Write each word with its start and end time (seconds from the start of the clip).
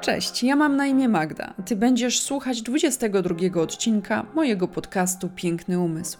Cześć, 0.00 0.42
ja 0.42 0.56
mam 0.56 0.76
na 0.76 0.86
imię 0.86 1.08
Magda. 1.08 1.54
Ty 1.66 1.76
będziesz 1.76 2.20
słuchać 2.20 2.62
22 2.62 3.60
odcinka 3.62 4.26
mojego 4.34 4.68
podcastu 4.68 5.28
Piękny 5.34 5.80
Umysł. 5.80 6.18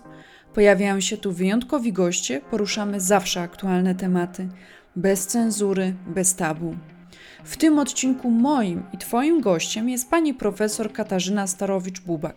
Pojawiają 0.54 1.00
się 1.00 1.16
tu 1.16 1.32
wyjątkowi 1.32 1.93
goście, 1.93 2.40
poruszamy 2.51 3.01
zawsze 3.01 3.40
aktualne 3.40 3.95
tematy, 3.95 4.48
bez 4.96 5.27
cenzury, 5.27 5.95
bez 6.06 6.35
tabu. 6.35 6.77
W 7.45 7.56
tym 7.56 7.79
odcinku 7.79 8.30
moim 8.30 8.82
i 8.93 8.98
Twoim 8.98 9.40
gościem 9.40 9.88
jest 9.88 10.10
pani 10.10 10.34
profesor 10.34 10.92
Katarzyna 10.92 11.46
Starowicz-Bubak, 11.46 12.34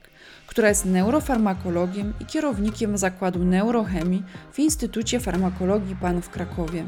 która 0.47 0.69
jest 0.69 0.85
neurofarmakologiem 0.85 2.13
i 2.19 2.25
kierownikiem 2.25 2.97
Zakładu 2.97 3.39
Neurochemii 3.39 4.23
w 4.53 4.59
Instytucie 4.59 5.19
Farmakologii 5.19 5.95
PAN 5.95 6.21
w 6.21 6.29
Krakowie. 6.29 6.85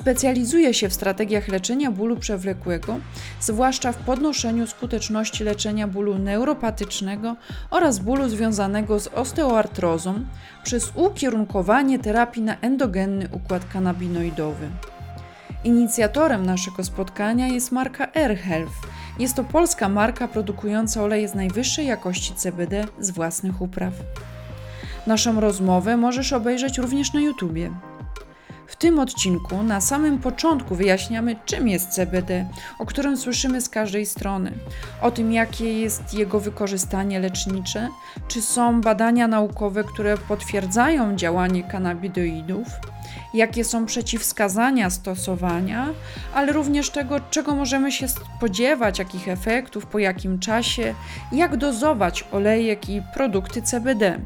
Specjalizuje 0.00 0.74
się 0.74 0.88
w 0.88 0.94
strategiach 0.94 1.48
leczenia 1.48 1.90
bólu 1.90 2.16
przewlekłego, 2.16 2.96
zwłaszcza 3.40 3.92
w 3.92 3.96
podnoszeniu 3.96 4.66
skuteczności 4.66 5.44
leczenia 5.44 5.88
bólu 5.88 6.18
neuropatycznego 6.18 7.36
oraz 7.70 7.98
bólu 7.98 8.28
związanego 8.28 9.00
z 9.00 9.06
osteoartrozą 9.06 10.24
przez 10.64 10.92
ukierunkowanie 10.94 11.98
terapii 11.98 12.42
na 12.42 12.56
endogenny 12.60 13.28
układ 13.32 13.64
kanabinoidowy. 13.72 14.68
Inicjatorem 15.64 16.46
naszego 16.46 16.84
spotkania 16.84 17.46
jest 17.46 17.72
marka 17.72 18.08
AirHealth. 18.14 18.76
Jest 19.18 19.34
to 19.34 19.44
polska 19.44 19.88
marka 19.88 20.28
produkująca 20.28 21.02
oleje 21.02 21.28
z 21.28 21.34
najwyższej 21.34 21.86
jakości 21.86 22.34
CBD 22.34 22.84
z 23.00 23.10
własnych 23.10 23.60
upraw. 23.60 23.94
Naszą 25.06 25.40
rozmowę 25.40 25.96
możesz 25.96 26.32
obejrzeć 26.32 26.78
również 26.78 27.12
na 27.12 27.20
YouTubie. 27.20 27.70
W 28.68 28.76
tym 28.76 28.98
odcinku 28.98 29.62
na 29.62 29.80
samym 29.80 30.18
początku 30.18 30.74
wyjaśniamy, 30.74 31.36
czym 31.44 31.68
jest 31.68 31.88
CBD, 31.88 32.46
o 32.78 32.86
którym 32.86 33.16
słyszymy 33.16 33.60
z 33.60 33.68
każdej 33.68 34.06
strony, 34.06 34.52
o 35.02 35.10
tym, 35.10 35.32
jakie 35.32 35.80
jest 35.80 36.14
jego 36.14 36.40
wykorzystanie 36.40 37.20
lecznicze, 37.20 37.88
czy 38.28 38.42
są 38.42 38.80
badania 38.80 39.28
naukowe, 39.28 39.84
które 39.84 40.18
potwierdzają 40.18 41.16
działanie 41.16 41.62
kanabinoidów, 41.62 42.68
jakie 43.34 43.64
są 43.64 43.86
przeciwwskazania 43.86 44.90
stosowania, 44.90 45.88
ale 46.34 46.52
również 46.52 46.90
tego, 46.90 47.20
czego 47.30 47.54
możemy 47.54 47.92
się 47.92 48.08
spodziewać, 48.08 48.98
jakich 48.98 49.28
efektów, 49.28 49.86
po 49.86 49.98
jakim 49.98 50.38
czasie, 50.38 50.94
jak 51.32 51.56
dozować 51.56 52.24
olejek 52.32 52.88
i 52.88 53.02
produkty 53.14 53.62
CBD 53.62 54.18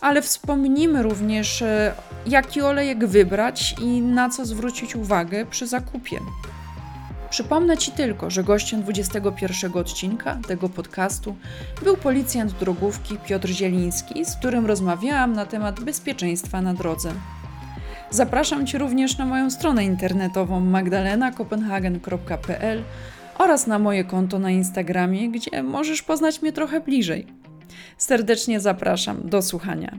ale 0.00 0.22
wspomnimy 0.22 1.02
również, 1.02 1.62
e, 1.62 1.94
jaki 2.26 2.62
olejek 2.62 3.06
wybrać 3.06 3.74
i 3.82 4.00
na 4.00 4.28
co 4.28 4.46
zwrócić 4.46 4.96
uwagę 4.96 5.46
przy 5.46 5.66
zakupie. 5.66 6.20
Przypomnę 7.30 7.78
Ci 7.78 7.92
tylko, 7.92 8.30
że 8.30 8.44
gościem 8.44 8.82
21 8.82 9.72
odcinka 9.72 10.38
tego 10.48 10.68
podcastu 10.68 11.36
był 11.82 11.96
policjant 11.96 12.52
drogówki 12.52 13.18
Piotr 13.18 13.48
Zieliński, 13.48 14.24
z 14.24 14.36
którym 14.36 14.66
rozmawiałam 14.66 15.32
na 15.32 15.46
temat 15.46 15.80
bezpieczeństwa 15.80 16.60
na 16.60 16.74
drodze. 16.74 17.12
Zapraszam 18.10 18.66
Cię 18.66 18.78
również 18.78 19.18
na 19.18 19.26
moją 19.26 19.50
stronę 19.50 19.84
internetową 19.84 20.60
magdalenakopenhagen.pl 20.60 22.82
oraz 23.38 23.66
na 23.66 23.78
moje 23.78 24.04
konto 24.04 24.38
na 24.38 24.50
Instagramie, 24.50 25.30
gdzie 25.30 25.62
możesz 25.62 26.02
poznać 26.02 26.42
mnie 26.42 26.52
trochę 26.52 26.80
bliżej. 26.80 27.41
Serdecznie 27.98 28.60
zapraszam 28.60 29.28
do 29.28 29.42
słuchania. 29.42 29.98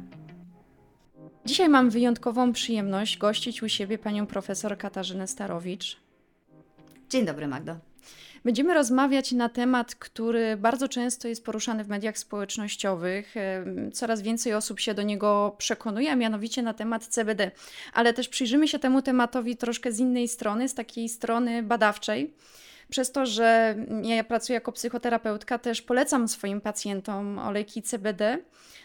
Dzisiaj 1.46 1.70
mam 1.70 1.90
wyjątkową 1.90 2.54
przyjemność 2.54 3.18
gościć 3.18 3.64
u 3.64 3.70
siebie 3.70 3.98
panią 3.98 4.28
profesor 4.28 4.78
Katarzynę 4.78 5.28
Starowicz. 5.28 5.98
Dzień 7.10 7.26
dobry, 7.26 7.48
Magdo. 7.48 7.76
Będziemy 8.46 8.74
rozmawiać 8.74 9.32
na 9.32 9.50
temat, 9.50 9.96
który 9.96 10.58
bardzo 10.58 10.88
często 10.90 11.28
jest 11.28 11.46
poruszany 11.46 11.84
w 11.84 11.88
mediach 11.88 12.18
społecznościowych. 12.18 13.36
Coraz 13.94 14.22
więcej 14.22 14.54
osób 14.54 14.80
się 14.80 14.94
do 14.94 15.02
niego 15.02 15.56
przekonuje, 15.58 16.12
a 16.12 16.16
mianowicie 16.16 16.62
na 16.62 16.74
temat 16.74 17.06
CBD. 17.06 17.52
Ale 17.94 18.14
też 18.14 18.30
przyjrzymy 18.30 18.68
się 18.68 18.80
temu 18.80 19.02
tematowi 19.02 19.58
troszkę 19.58 19.92
z 19.92 20.00
innej 20.00 20.28
strony, 20.28 20.70
z 20.70 20.74
takiej 20.74 21.10
strony 21.10 21.64
badawczej. 21.64 22.34
Przez 22.94 23.12
to, 23.12 23.26
że 23.26 23.76
ja 24.04 24.24
pracuję 24.24 24.54
jako 24.54 24.72
psychoterapeutka, 24.72 25.60
też 25.60 25.82
polecam 25.82 26.28
swoim 26.28 26.62
pacjentom 26.62 27.40
olejki 27.40 27.82
CBD. 27.82 28.38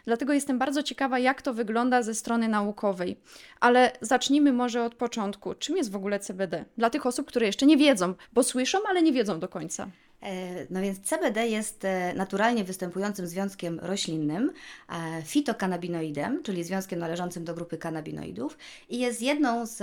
Dlatego 0.05 0.33
jestem 0.33 0.59
bardzo 0.59 0.83
ciekawa, 0.83 1.19
jak 1.19 1.43
to 1.43 1.55
wygląda 1.55 2.03
ze 2.03 2.15
strony 2.15 2.49
naukowej. 2.49 3.21
Ale 3.61 3.93
zacznijmy 4.01 4.53
może 4.53 4.85
od 4.85 4.95
początku. 4.95 5.55
Czym 5.55 5.77
jest 5.77 5.91
w 5.91 5.97
ogóle 5.97 6.21
CBD? 6.21 6.65
Dla 6.79 6.91
tych 6.91 7.07
osób, 7.07 7.27
które 7.27 7.47
jeszcze 7.47 7.67
nie 7.67 7.77
wiedzą, 7.77 8.15
bo 8.33 8.43
słyszą, 8.43 8.79
ale 8.89 9.03
nie 9.03 9.13
wiedzą 9.13 9.41
do 9.41 9.49
końca. 9.49 9.89
E, 10.23 10.67
no 10.71 10.83
więc 10.83 11.01
CBD 11.01 11.49
jest 11.49 11.85
e, 11.85 12.15
naturalnie 12.15 12.65
występującym 12.65 13.27
związkiem 13.27 13.81
roślinnym, 13.81 14.53
e, 14.89 15.23
fitokanabinoidem, 15.23 16.43
czyli 16.43 16.65
związkiem 16.65 16.99
należącym 16.99 17.45
do 17.45 17.55
grupy 17.55 17.79
kanabinoidów 17.79 18.59
i 18.89 18.99
jest 18.99 19.23
jedną 19.23 19.67
z 19.67 19.83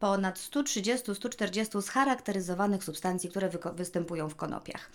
ponad 0.00 0.38
130-140 0.38 1.82
scharakteryzowanych 1.82 2.84
substancji, 2.84 3.30
które 3.30 3.50
występują 3.74 4.28
w 4.28 4.36
konopiach. 4.36 4.90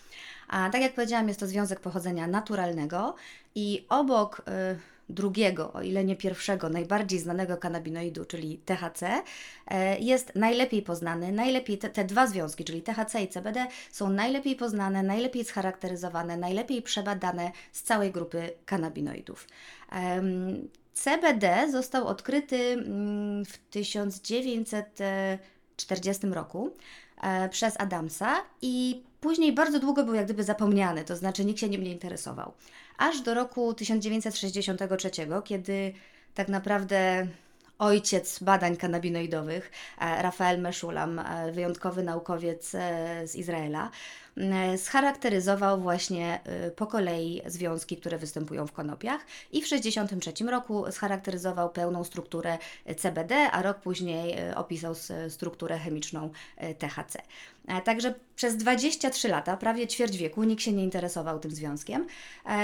A 0.48 0.70
tak 0.70 0.82
jak 0.82 0.94
powiedziałam, 0.94 1.28
jest 1.28 1.40
to 1.40 1.48
związek 1.48 1.80
pochodzenia 1.80 2.28
naturalnego 2.28 3.16
i 3.56 3.86
obok 3.90 4.40
y, 4.40 4.80
drugiego, 5.10 5.74
o 5.74 5.82
ile 5.82 6.04
nie 6.04 6.16
pierwszego, 6.16 6.70
najbardziej 6.70 7.20
znanego 7.20 7.58
kanabinoidu, 7.58 8.26
czyli 8.26 8.58
THC, 8.58 9.04
y, 9.04 9.76
jest 10.00 10.36
najlepiej 10.36 10.82
poznany. 10.82 11.32
Najlepiej 11.32 11.78
te, 11.78 11.90
te, 11.90 12.06
dwa 12.06 12.28
związki, 12.28 12.64
czyli 12.64 12.82
THC 12.82 13.24
i 13.24 13.28
CBD, 13.28 13.68
są 13.92 14.10
najlepiej 14.10 14.56
poznane, 14.56 15.04
najlepiej 15.04 15.46
scharakteryzowane, 15.46 16.38
najlepiej 16.38 16.82
przebadane 16.82 17.52
z 17.72 17.84
całej 17.84 18.12
grupy 18.12 18.50
kanabinoidów. 18.66 19.48
CBD 20.94 21.72
został 21.72 22.08
odkryty 22.08 22.58
mm, 22.58 23.46
w 23.46 23.58
1940 23.58 26.28
roku 26.28 26.72
e, 27.22 27.50
przez 27.50 27.80
Adamsa 27.80 28.36
i 28.62 29.04
później 29.22 29.54
bardzo 29.54 29.80
długo 29.80 30.04
był 30.04 30.14
jak 30.14 30.26
gdyby 30.26 30.44
zapomniany, 30.44 31.04
to 31.04 31.16
znaczy 31.16 31.46
nikt 31.46 31.60
się 31.60 31.70
nim 31.70 31.84
nie 31.84 31.92
interesował. 31.92 32.54
Aż 32.98 33.22
do 33.22 33.34
roku 33.34 33.74
1963, 33.74 35.12
kiedy 35.46 35.94
tak 36.34 36.48
naprawdę 36.48 37.28
ojciec 37.80 38.44
badań 38.44 38.78
kanabinoidowych, 38.78 39.72
e, 40.00 40.22
Rafael 40.22 40.62
Meshulam, 40.62 41.20
e, 41.20 41.52
wyjątkowy 41.52 42.04
naukowiec 42.04 42.70
z 43.24 43.36
Izraela, 43.36 43.90
scharakteryzował 44.78 45.82
właśnie 45.82 46.40
e, 46.44 46.72
po 46.72 46.88
kolei 46.88 47.42
związki, 47.46 47.98
które 47.98 48.18
występują 48.18 48.68
w 48.68 48.72
konopiach 48.72 49.22
i 49.52 49.62
w 49.62 49.64
1963 49.64 50.46
roku 50.46 50.92
scharakteryzował 50.92 51.70
pełną 51.70 52.04
strukturę 52.04 52.58
CBD, 52.98 53.36
a 53.52 53.62
rok 53.62 53.80
później 53.80 54.40
e, 54.40 54.56
opisał 54.56 54.94
strukturę 55.30 55.78
chemiczną 55.78 56.30
THC. 56.80 57.22
Także 57.84 58.14
przez 58.36 58.58
23 58.58 59.28
lata, 59.28 59.58
prawie 59.58 59.88
ćwierć 59.88 60.18
wieku, 60.18 60.44
nikt 60.44 60.62
się 60.62 60.72
nie 60.72 60.84
interesował 60.84 61.40
tym 61.40 61.52
związkiem 61.52 62.08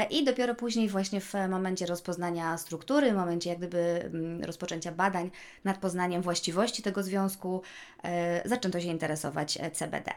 i 0.09 0.24
dopiero 0.24 0.56
później 0.56 0.90
właśnie 0.90 1.22
w 1.22 1.34
momencie 1.50 1.85
rozpoznania 1.85 2.58
struktury, 2.58 3.12
w 3.12 3.16
momencie 3.16 3.50
jak 3.50 3.59
gdyby 3.59 3.79
mm, 3.79 4.44
rozpoczęcia 4.44 4.91
badań 4.91 5.31
nad 5.63 5.78
poznaniem 5.78 6.22
właściwości 6.22 6.84
tego 6.84 7.03
związku, 7.03 7.62
zaczęto 8.46 8.81
się 8.81 8.88
interesować 8.88 9.58
CBD. 9.74 10.12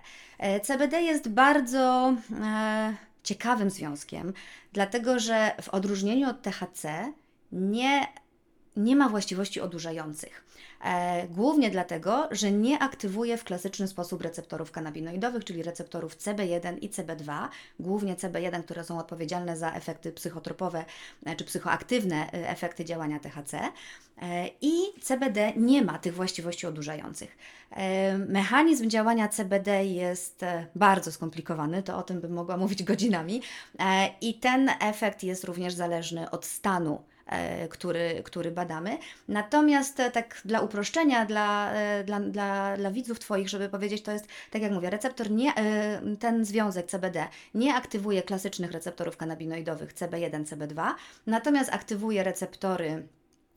CBD 0.63 1.03
jest 1.03 1.29
bardzo 1.29 1.42
bardzo 1.43 2.15
e, 2.43 2.95
ciekawym 3.23 3.71
związkiem, 3.71 4.33
dlatego 4.73 5.19
że 5.19 5.53
w 5.63 5.69
odróżnieniu 5.69 6.29
od 6.29 6.43
THC 6.43 7.13
nie, 7.53 8.07
nie 8.77 8.97
ma 8.97 9.09
właściwości 9.09 9.61
odurzających. 9.61 10.45
E, 10.83 11.27
głównie 11.29 11.71
dlatego, 11.71 12.29
że 12.31 12.53
nie 12.53 12.79
aktywuje 12.79 13.37
w 13.37 13.45
klasyczny 13.45 13.89
sposób 13.89 14.23
receptorów 14.23 14.73
kanabinoidowych, 14.73 15.45
czyli 15.45 15.63
receptorów 15.63 16.17
CB1 16.17 16.79
i 16.81 16.91
CB2, 16.91 17.49
głównie 17.81 18.15
CB1, 18.15 18.63
które 18.63 18.85
są 18.85 18.99
odpowiedzialne 18.99 19.57
za 19.57 19.73
efekty 19.73 20.13
psychotropowe 20.13 20.85
e, 21.27 21.37
czy 21.37 21.45
psychoaktywne 21.45 22.33
e, 22.33 22.49
efekty 22.49 22.85
działania 22.85 23.21
THC. 23.21 23.61
I 24.61 24.73
CBD 25.01 25.53
nie 25.57 25.83
ma 25.83 25.99
tych 25.99 26.15
właściwości 26.15 26.67
odurzających. 26.67 27.37
Mechanizm 28.29 28.91
działania 28.91 29.29
CBD 29.29 29.85
jest 29.85 30.45
bardzo 30.75 31.13
skomplikowany, 31.13 31.83
to 31.83 31.99
o 31.99 32.03
tym 32.03 32.21
bym 32.21 32.33
mogła 32.33 32.57
mówić 32.67 32.83
godzinami, 32.83 33.43
i 34.21 34.35
ten 34.35 34.71
efekt 34.81 35.23
jest 35.23 35.45
również 35.45 35.75
zależny 35.75 36.31
od 36.31 36.45
stanu 36.45 37.03
który, 37.71 38.23
który 38.25 38.51
badamy. 38.51 38.99
Natomiast 39.29 40.01
e, 40.01 40.11
tak 40.11 40.41
dla 40.45 40.61
uproszczenia, 40.61 41.27
dla, 41.27 41.73
e, 41.73 42.05
dla, 42.05 42.21
dla, 42.21 42.77
dla 42.77 42.91
widzów 42.91 43.19
Twoich, 43.19 43.49
żeby 43.49 43.69
powiedzieć, 43.69 44.03
to 44.03 44.13
jest, 44.13 44.27
tak 44.51 44.63
jak 44.63 44.73
mówię, 44.73 44.91
receptor, 44.91 45.31
nie, 45.31 45.53
ten 46.21 46.45
związek 46.45 46.87
CBD 46.87 47.29
nie 47.55 47.75
aktywuje 47.75 48.23
klasycznych 48.23 48.73
receptorów 48.73 49.17
kanabinoidowych 49.17 49.95
CB1, 49.95 50.45
CB2, 50.45 50.95
natomiast 51.27 51.73
aktywuje 51.73 52.23
receptory 52.23 53.09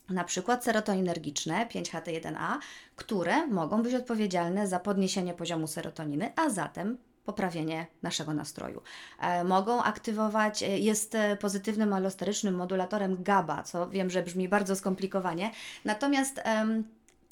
na 0.10 0.24
przykład 0.24 0.64
serotoninergiczne 0.64 1.68
5-HT1A, 1.68 2.58
które 2.96 3.48
mogą 3.48 3.84
być 3.84 3.94
odpowiedzialne 3.94 4.68
za 4.68 4.80
podniesienie 4.80 5.34
poziomu 5.34 5.68
serotoniny, 5.68 6.32
a 6.36 6.50
zatem 6.50 6.98
poprawienie 7.26 7.88
naszego 8.04 8.34
nastroju. 8.34 8.82
E, 9.20 9.44
mogą 9.44 9.84
aktywować, 9.84 10.64
e, 10.64 10.80
jest 10.80 11.16
e, 11.16 11.38
pozytywnym 11.38 11.94
alosterycznym 11.94 12.56
modulatorem 12.56 13.24
GABA, 13.24 13.64
co 13.64 13.90
wiem, 13.90 14.10
że 14.10 14.24
brzmi 14.24 14.50
bardzo 14.50 14.76
skomplikowanie. 14.76 15.52
Natomiast 15.86 16.42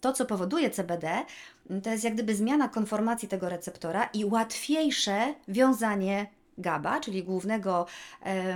to, 0.02 0.14
co 0.14 0.26
powoduje 0.26 0.70
CBD, 0.70 1.26
to 1.84 1.90
jest 1.90 2.04
jak 2.04 2.14
gdyby 2.14 2.36
zmiana 2.36 2.70
konformacji 2.70 3.28
tego 3.28 3.50
receptora 3.50 4.10
i 4.14 4.26
łatwiejsze 4.26 5.34
wiązanie 5.48 6.28
GABA, 6.58 7.00
czyli 7.00 7.24
głównego 7.24 7.86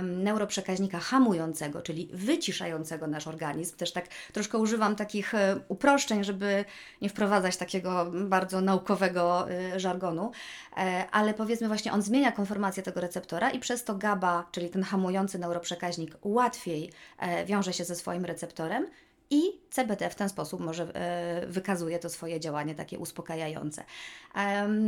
neuroprzekaźnika 0.02 0.98
hamującego, 0.98 1.82
czyli 1.82 2.08
wyciszającego 2.12 3.06
nasz 3.06 3.26
organizm. 3.26 3.76
Też 3.76 3.92
tak 3.92 4.08
troszkę 4.32 4.58
używam 4.58 4.96
takich 4.96 5.34
e, 5.34 5.60
uproszczeń, 5.68 6.24
żeby 6.24 6.64
nie 7.02 7.08
wprowadzać 7.08 7.56
takiego 7.56 8.10
bardzo 8.14 8.60
naukowego 8.60 9.50
e, 9.50 9.80
żargonu, 9.80 10.30
e, 10.76 11.04
ale 11.10 11.34
powiedzmy 11.34 11.68
właśnie 11.68 11.92
on 11.92 12.02
zmienia 12.02 12.32
konformację 12.32 12.82
tego 12.82 13.00
receptora 13.00 13.50
i 13.50 13.58
przez 13.58 13.84
to 13.84 13.94
GABA, 13.94 14.46
czyli 14.52 14.70
ten 14.70 14.82
hamujący 14.82 15.38
neuroprzekaźnik 15.38 16.16
łatwiej 16.22 16.90
e, 17.18 17.44
wiąże 17.44 17.72
się 17.72 17.84
ze 17.84 17.94
swoim 17.94 18.24
receptorem 18.24 18.86
i 19.30 19.42
CBD 19.70 20.10
w 20.10 20.14
ten 20.14 20.28
sposób 20.28 20.60
może 20.60 20.94
e, 20.94 21.46
wykazuje 21.46 21.98
to 21.98 22.10
swoje 22.10 22.40
działanie 22.40 22.74
takie 22.74 22.98
uspokajające. 22.98 23.84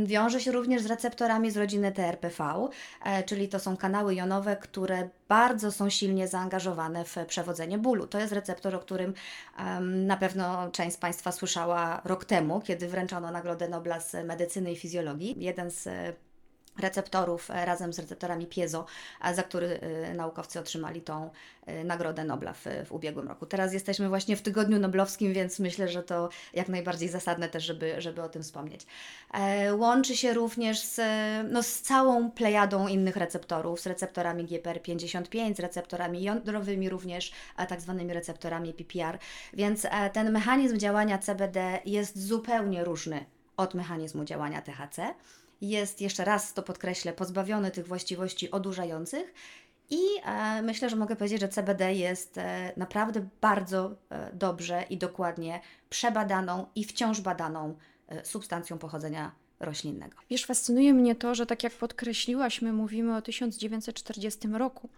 Wiąże 0.05 0.39
się 0.39 0.51
również 0.51 0.81
z 0.81 0.85
receptorami 0.85 1.51
z 1.51 1.57
rodziny 1.57 1.91
TRPV, 1.91 2.67
e, 3.03 3.23
czyli 3.23 3.49
to 3.49 3.59
są 3.59 3.77
kanały 3.77 4.15
jonowe, 4.15 4.57
które 4.57 5.09
bardzo 5.27 5.71
są 5.71 5.89
silnie 5.89 6.27
zaangażowane 6.27 7.05
w 7.05 7.15
przewodzenie 7.27 7.77
bólu. 7.77 8.07
To 8.07 8.19
jest 8.19 8.33
receptor, 8.33 8.75
o 8.75 8.79
którym 8.79 9.13
na 9.81 10.17
pewno 10.17 10.71
część 10.71 10.95
z 10.95 10.99
Państwa 10.99 11.31
słyszała 11.31 12.01
rok 12.05 12.25
temu, 12.25 12.61
kiedy 12.61 12.87
wręczono 12.87 13.31
Nagrodę 13.31 13.67
Nobla 13.67 13.99
z 13.99 14.25
medycyny 14.25 14.71
i 14.71 14.75
fizjologii. 14.75 15.35
Jeden 15.39 15.71
z 15.71 15.87
receptorów 16.79 17.51
e, 17.51 17.65
razem 17.65 17.93
z 17.93 17.99
receptorami 17.99 18.47
piezo, 18.47 18.85
za 19.33 19.43
który 19.43 19.79
e, 19.79 20.13
naukowcy 20.13 20.59
otrzymali 20.59 21.01
tą 21.01 21.29
e, 21.65 21.83
Nagrodę 21.83 22.23
Nobla 22.23 22.53
w, 22.53 22.65
w 22.85 22.91
ubiegłym 22.91 23.27
roku. 23.27 23.45
Teraz 23.45 23.73
jesteśmy 23.73 24.09
właśnie 24.09 24.35
w 24.35 24.41
tygodniu 24.41 24.79
noblowskim, 24.79 25.33
więc 25.33 25.59
myślę, 25.59 25.87
że 25.87 26.03
to 26.03 26.29
jak 26.53 26.69
najbardziej 26.69 27.09
zasadne 27.09 27.49
też, 27.49 27.63
żeby, 27.63 28.01
żeby 28.01 28.21
o 28.21 28.29
tym 28.29 28.43
wspomnieć. 28.43 28.85
Łączy 29.77 30.17
się 30.17 30.33
również 30.33 30.79
z, 30.79 30.99
no, 31.51 31.63
z 31.63 31.81
całą 31.81 32.31
plejadą 32.31 32.87
innych 32.87 33.15
receptorów, 33.15 33.81
z 33.81 33.87
receptorami 33.87 34.45
GPR55, 34.45 35.55
z 35.55 35.59
receptorami 35.59 36.23
jądrowymi 36.23 36.89
również, 36.89 37.31
a 37.55 37.65
tak 37.65 37.81
zwanymi 37.81 38.13
receptorami 38.13 38.73
PPR, 38.73 39.17
więc 39.53 39.87
ten 40.13 40.31
mechanizm 40.31 40.77
działania 40.77 41.17
CBD 41.17 41.79
jest 41.85 42.27
zupełnie 42.27 42.83
różny 42.83 43.25
od 43.57 43.73
mechanizmu 43.73 44.25
działania 44.25 44.61
THC 44.61 45.13
jest, 45.61 46.01
jeszcze 46.01 46.25
raz 46.25 46.53
to 46.53 46.63
podkreślę, 46.63 47.13
pozbawiony 47.13 47.71
tych 47.71 47.87
właściwości 47.87 48.51
odurzających. 48.51 49.33
I 49.89 49.99
e, 50.25 50.61
myślę, 50.61 50.89
że 50.89 50.95
mogę 50.95 51.15
powiedzieć, 51.15 51.41
że 51.41 51.49
CBD 51.49 51.93
jest 51.93 52.37
e, 52.37 52.73
naprawdę 52.77 53.27
bardzo 53.41 53.95
e, 54.09 54.31
dobrze 54.33 54.83
i 54.89 54.97
dokładnie 54.97 55.61
przebadaną 55.89 56.65
i 56.75 56.83
wciąż 56.83 57.21
badaną 57.21 57.75
substancją 58.23 58.77
pochodzenia 58.77 59.31
roślinnego. 59.59 60.17
Wiesz, 60.29 60.45
fascynuje 60.45 60.93
mnie 60.93 61.15
to, 61.15 61.35
że 61.35 61.45
tak 61.45 61.63
jak 61.63 61.73
podkreśliłaś, 61.73 62.61
my 62.61 62.73
mówimy 62.73 63.15
o 63.15 63.21
1940 63.21 64.47
roku, 64.47 64.89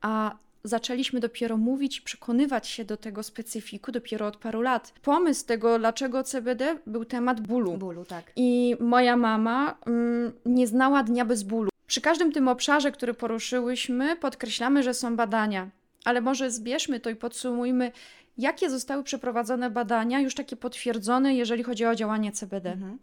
a 0.00 0.36
zaczęliśmy 0.64 1.20
dopiero 1.20 1.56
mówić 1.56 1.98
i 1.98 2.02
przekonywać 2.02 2.68
się 2.68 2.84
do 2.84 2.96
tego 2.96 3.22
specyfiku 3.22 3.92
dopiero 3.92 4.26
od 4.26 4.36
paru 4.36 4.62
lat. 4.62 4.92
Pomysł 5.02 5.46
tego, 5.46 5.78
dlaczego 5.78 6.22
CBD, 6.22 6.78
był 6.86 7.04
temat 7.04 7.40
bólu. 7.40 7.78
Bólu, 7.78 8.04
tak. 8.04 8.32
I 8.36 8.76
moja 8.80 9.16
mama 9.16 9.78
mm, 9.86 10.32
nie 10.46 10.66
znała 10.66 11.02
dnia 11.02 11.24
bez 11.24 11.42
bólu. 11.42 11.70
Przy 11.86 12.00
każdym 12.00 12.32
tym 12.32 12.48
obszarze, 12.48 12.92
który 12.92 13.14
poruszyłyśmy, 13.14 14.16
podkreślamy, 14.16 14.82
że 14.82 14.94
są 14.94 15.16
badania. 15.16 15.70
Ale 16.04 16.20
może 16.20 16.50
zbierzmy 16.50 17.00
to 17.00 17.10
i 17.10 17.16
podsumujmy, 17.16 17.92
jakie 18.38 18.70
zostały 18.70 19.04
przeprowadzone 19.04 19.70
badania, 19.70 20.20
już 20.20 20.34
takie 20.34 20.56
potwierdzone, 20.56 21.34
jeżeli 21.34 21.62
chodzi 21.62 21.86
o 21.86 21.94
działanie 21.94 22.32
CBD. 22.32 22.72
Mhm 22.72 22.98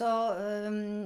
to 0.00 0.36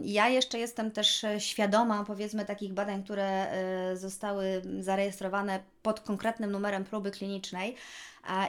ja 0.02 0.29
jeszcze 0.29 0.58
jestem 0.58 0.91
też 0.91 1.25
świadoma, 1.38 2.05
powiedzmy, 2.05 2.44
takich 2.44 2.73
badań, 2.73 3.05
które 3.05 3.50
e, 3.50 3.96
zostały 3.96 4.62
zarejestrowane 4.81 5.61
pod 5.82 6.00
konkretnym 6.00 6.50
numerem 6.50 6.85
próby 6.85 7.11
klinicznej. 7.11 7.76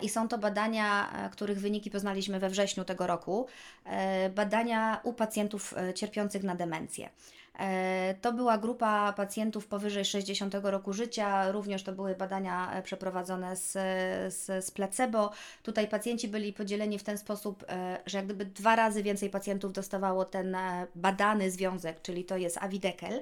I 0.01 0.09
są 0.09 0.27
to 0.27 0.37
badania, 0.37 1.11
e, 1.11 1.29
których 1.29 1.59
wyniki 1.59 1.91
poznaliśmy 1.91 2.39
we 2.39 2.49
wrześniu 2.49 2.85
tego 2.85 3.07
roku. 3.07 3.47
E, 3.85 4.29
badania 4.29 5.01
u 5.03 5.13
pacjentów 5.13 5.73
cierpiących 5.95 6.43
na 6.43 6.55
demencję. 6.55 7.09
E, 7.59 8.15
to 8.21 8.33
była 8.33 8.57
grupa 8.57 9.13
pacjentów 9.13 9.67
powyżej 9.67 10.05
60 10.05 10.55
roku 10.63 10.93
życia, 10.93 11.51
również 11.51 11.83
to 11.83 11.91
były 11.91 12.15
badania 12.15 12.73
e, 12.73 12.81
przeprowadzone 12.81 13.55
z, 13.55 13.71
z, 14.33 14.65
z 14.65 14.71
placebo. 14.71 15.31
Tutaj 15.63 15.87
pacjenci 15.87 16.27
byli 16.27 16.53
podzieleni 16.53 16.99
w 16.99 17.03
ten 17.03 17.17
sposób, 17.17 17.65
e, 17.69 17.97
że 18.05 18.17
jak 18.17 18.25
gdyby 18.25 18.45
dwa 18.45 18.75
razy 18.75 19.03
więcej 19.03 19.29
pacjentów 19.29 19.73
dostawało 19.73 20.25
ten 20.25 20.57
badany 20.95 21.51
związek, 21.51 22.01
czyli 22.01 22.25
to 22.25 22.37
jest 22.37 22.57
awidekel. 22.57 23.21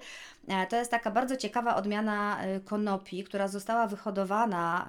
To 0.69 0.75
jest 0.75 0.91
taka 0.91 1.11
bardzo 1.11 1.37
ciekawa 1.37 1.75
odmiana 1.75 2.39
konopi, 2.65 3.23
która 3.23 3.47
została 3.47 3.87
wyhodowana 3.87 4.87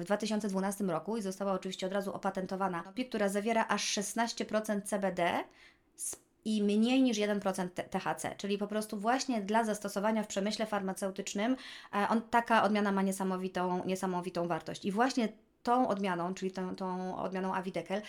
w 0.00 0.04
2012 0.04 0.84
roku 0.84 1.16
i 1.16 1.22
została 1.22 1.52
oczywiście 1.52 1.86
od 1.86 1.92
razu 1.92 2.14
opatentowana. 2.14 2.80
Konopi, 2.80 3.06
która 3.06 3.28
zawiera 3.28 3.64
aż 3.68 3.98
16% 3.98 4.82
CBD 4.82 5.44
i 6.48 6.62
mniej 6.62 7.02
niż 7.02 7.18
1% 7.18 7.68
THC, 7.68 8.34
czyli 8.36 8.58
po 8.58 8.66
prostu 8.66 8.98
właśnie 8.98 9.40
dla 9.40 9.64
zastosowania 9.64 10.22
w 10.22 10.26
przemyśle 10.26 10.66
farmaceutycznym 10.66 11.56
e, 11.94 12.08
on, 12.08 12.22
taka 12.22 12.62
odmiana 12.62 12.92
ma 12.92 13.02
niesamowitą, 13.02 13.84
niesamowitą 13.84 14.48
wartość. 14.48 14.84
I 14.84 14.92
właśnie 14.92 15.28
tą 15.62 15.88
odmianą, 15.88 16.34
czyli 16.34 16.50
tą, 16.50 16.76
tą 16.76 17.16
odmianą 17.18 17.54
Avidekel, 17.54 18.02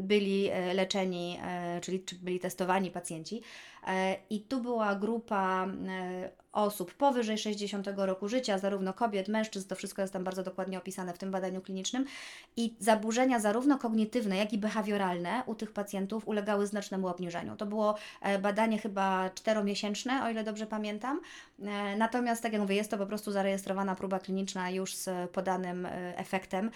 byli 0.00 0.48
e, 0.48 0.74
leczeni, 0.74 1.38
e, 1.42 1.80
czyli 1.80 2.04
byli 2.22 2.40
testowani 2.40 2.90
pacjenci. 2.90 3.42
I 4.30 4.40
tu 4.40 4.60
była 4.60 4.94
grupa 4.94 5.66
osób 6.54 6.94
powyżej 6.94 7.38
60 7.38 7.88
roku 7.96 8.28
życia, 8.28 8.58
zarówno 8.58 8.92
kobiet, 8.92 9.28
mężczyzn, 9.28 9.68
to 9.68 9.76
wszystko 9.76 10.02
jest 10.02 10.12
tam 10.12 10.24
bardzo 10.24 10.42
dokładnie 10.42 10.78
opisane 10.78 11.12
w 11.12 11.18
tym 11.18 11.30
badaniu 11.30 11.60
klinicznym. 11.60 12.04
I 12.56 12.74
zaburzenia 12.78 13.40
zarówno 13.40 13.78
kognitywne, 13.78 14.36
jak 14.36 14.52
i 14.52 14.58
behawioralne 14.58 15.42
u 15.46 15.54
tych 15.54 15.72
pacjentów 15.72 16.28
ulegały 16.28 16.66
znacznemu 16.66 17.08
obniżeniu. 17.08 17.56
To 17.56 17.66
było 17.66 17.94
e, 18.20 18.38
badanie 18.38 18.78
chyba 18.78 19.30
czteromiesięczne, 19.30 20.24
o 20.24 20.30
ile 20.30 20.44
dobrze 20.44 20.66
pamiętam. 20.66 21.20
E, 21.62 21.96
natomiast, 21.96 22.42
tak 22.42 22.52
jak 22.52 22.62
mówię, 22.62 22.76
jest 22.76 22.90
to 22.90 22.98
po 22.98 23.06
prostu 23.06 23.32
zarejestrowana 23.32 23.94
próba 23.94 24.18
kliniczna 24.18 24.70
już 24.70 24.94
z 24.94 25.30
podanym 25.30 25.86
e, 25.86 26.18
efektem, 26.18 26.70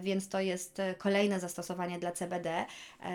więc 0.00 0.28
to 0.28 0.40
jest 0.40 0.82
kolejne 0.98 1.40
zastosowanie 1.40 1.98
dla 1.98 2.12
CBD, 2.12 2.64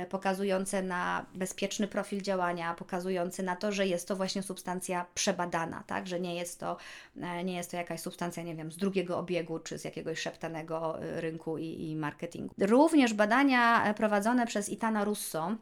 pokazujące 0.10 0.84
na 0.84 1.26
bezpieczny 1.36 1.88
profil 1.88 2.22
działania, 2.22 2.74
pokazujący 3.12 3.44
na 3.44 3.56
to, 3.56 3.72
że 3.72 3.88
jest 3.88 4.08
to 4.08 4.16
właśnie 4.16 4.44
substancja 4.44 5.06
przebadana 5.14 5.84
tak, 5.88 6.08
że 6.08 6.20
nie 6.20 6.36
jest 6.36 6.60
to, 6.60 6.78
e, 7.22 7.44
nie 7.44 7.56
jest 7.56 7.72
to 7.72 7.78
jakaś 7.78 8.00
substancja, 8.00 8.44
nie 8.44 8.56
wiem, 8.56 8.72
z 8.72 8.78
drugiego 8.78 9.18
obiegu 9.18 9.60
czy 9.60 9.80
z 9.80 9.84
jakiegoś 9.84 10.20
szeptanego 10.20 11.02
e, 11.02 11.22
rynku 11.22 11.58
i, 11.58 11.90
i 11.90 11.96
marketingu. 11.96 12.56
Również 12.58 13.14
badania 13.14 13.86
e, 13.86 13.94
prowadzone 13.94 14.48
przez 14.48 14.70
Itana 14.70 15.04
Russo 15.04 15.56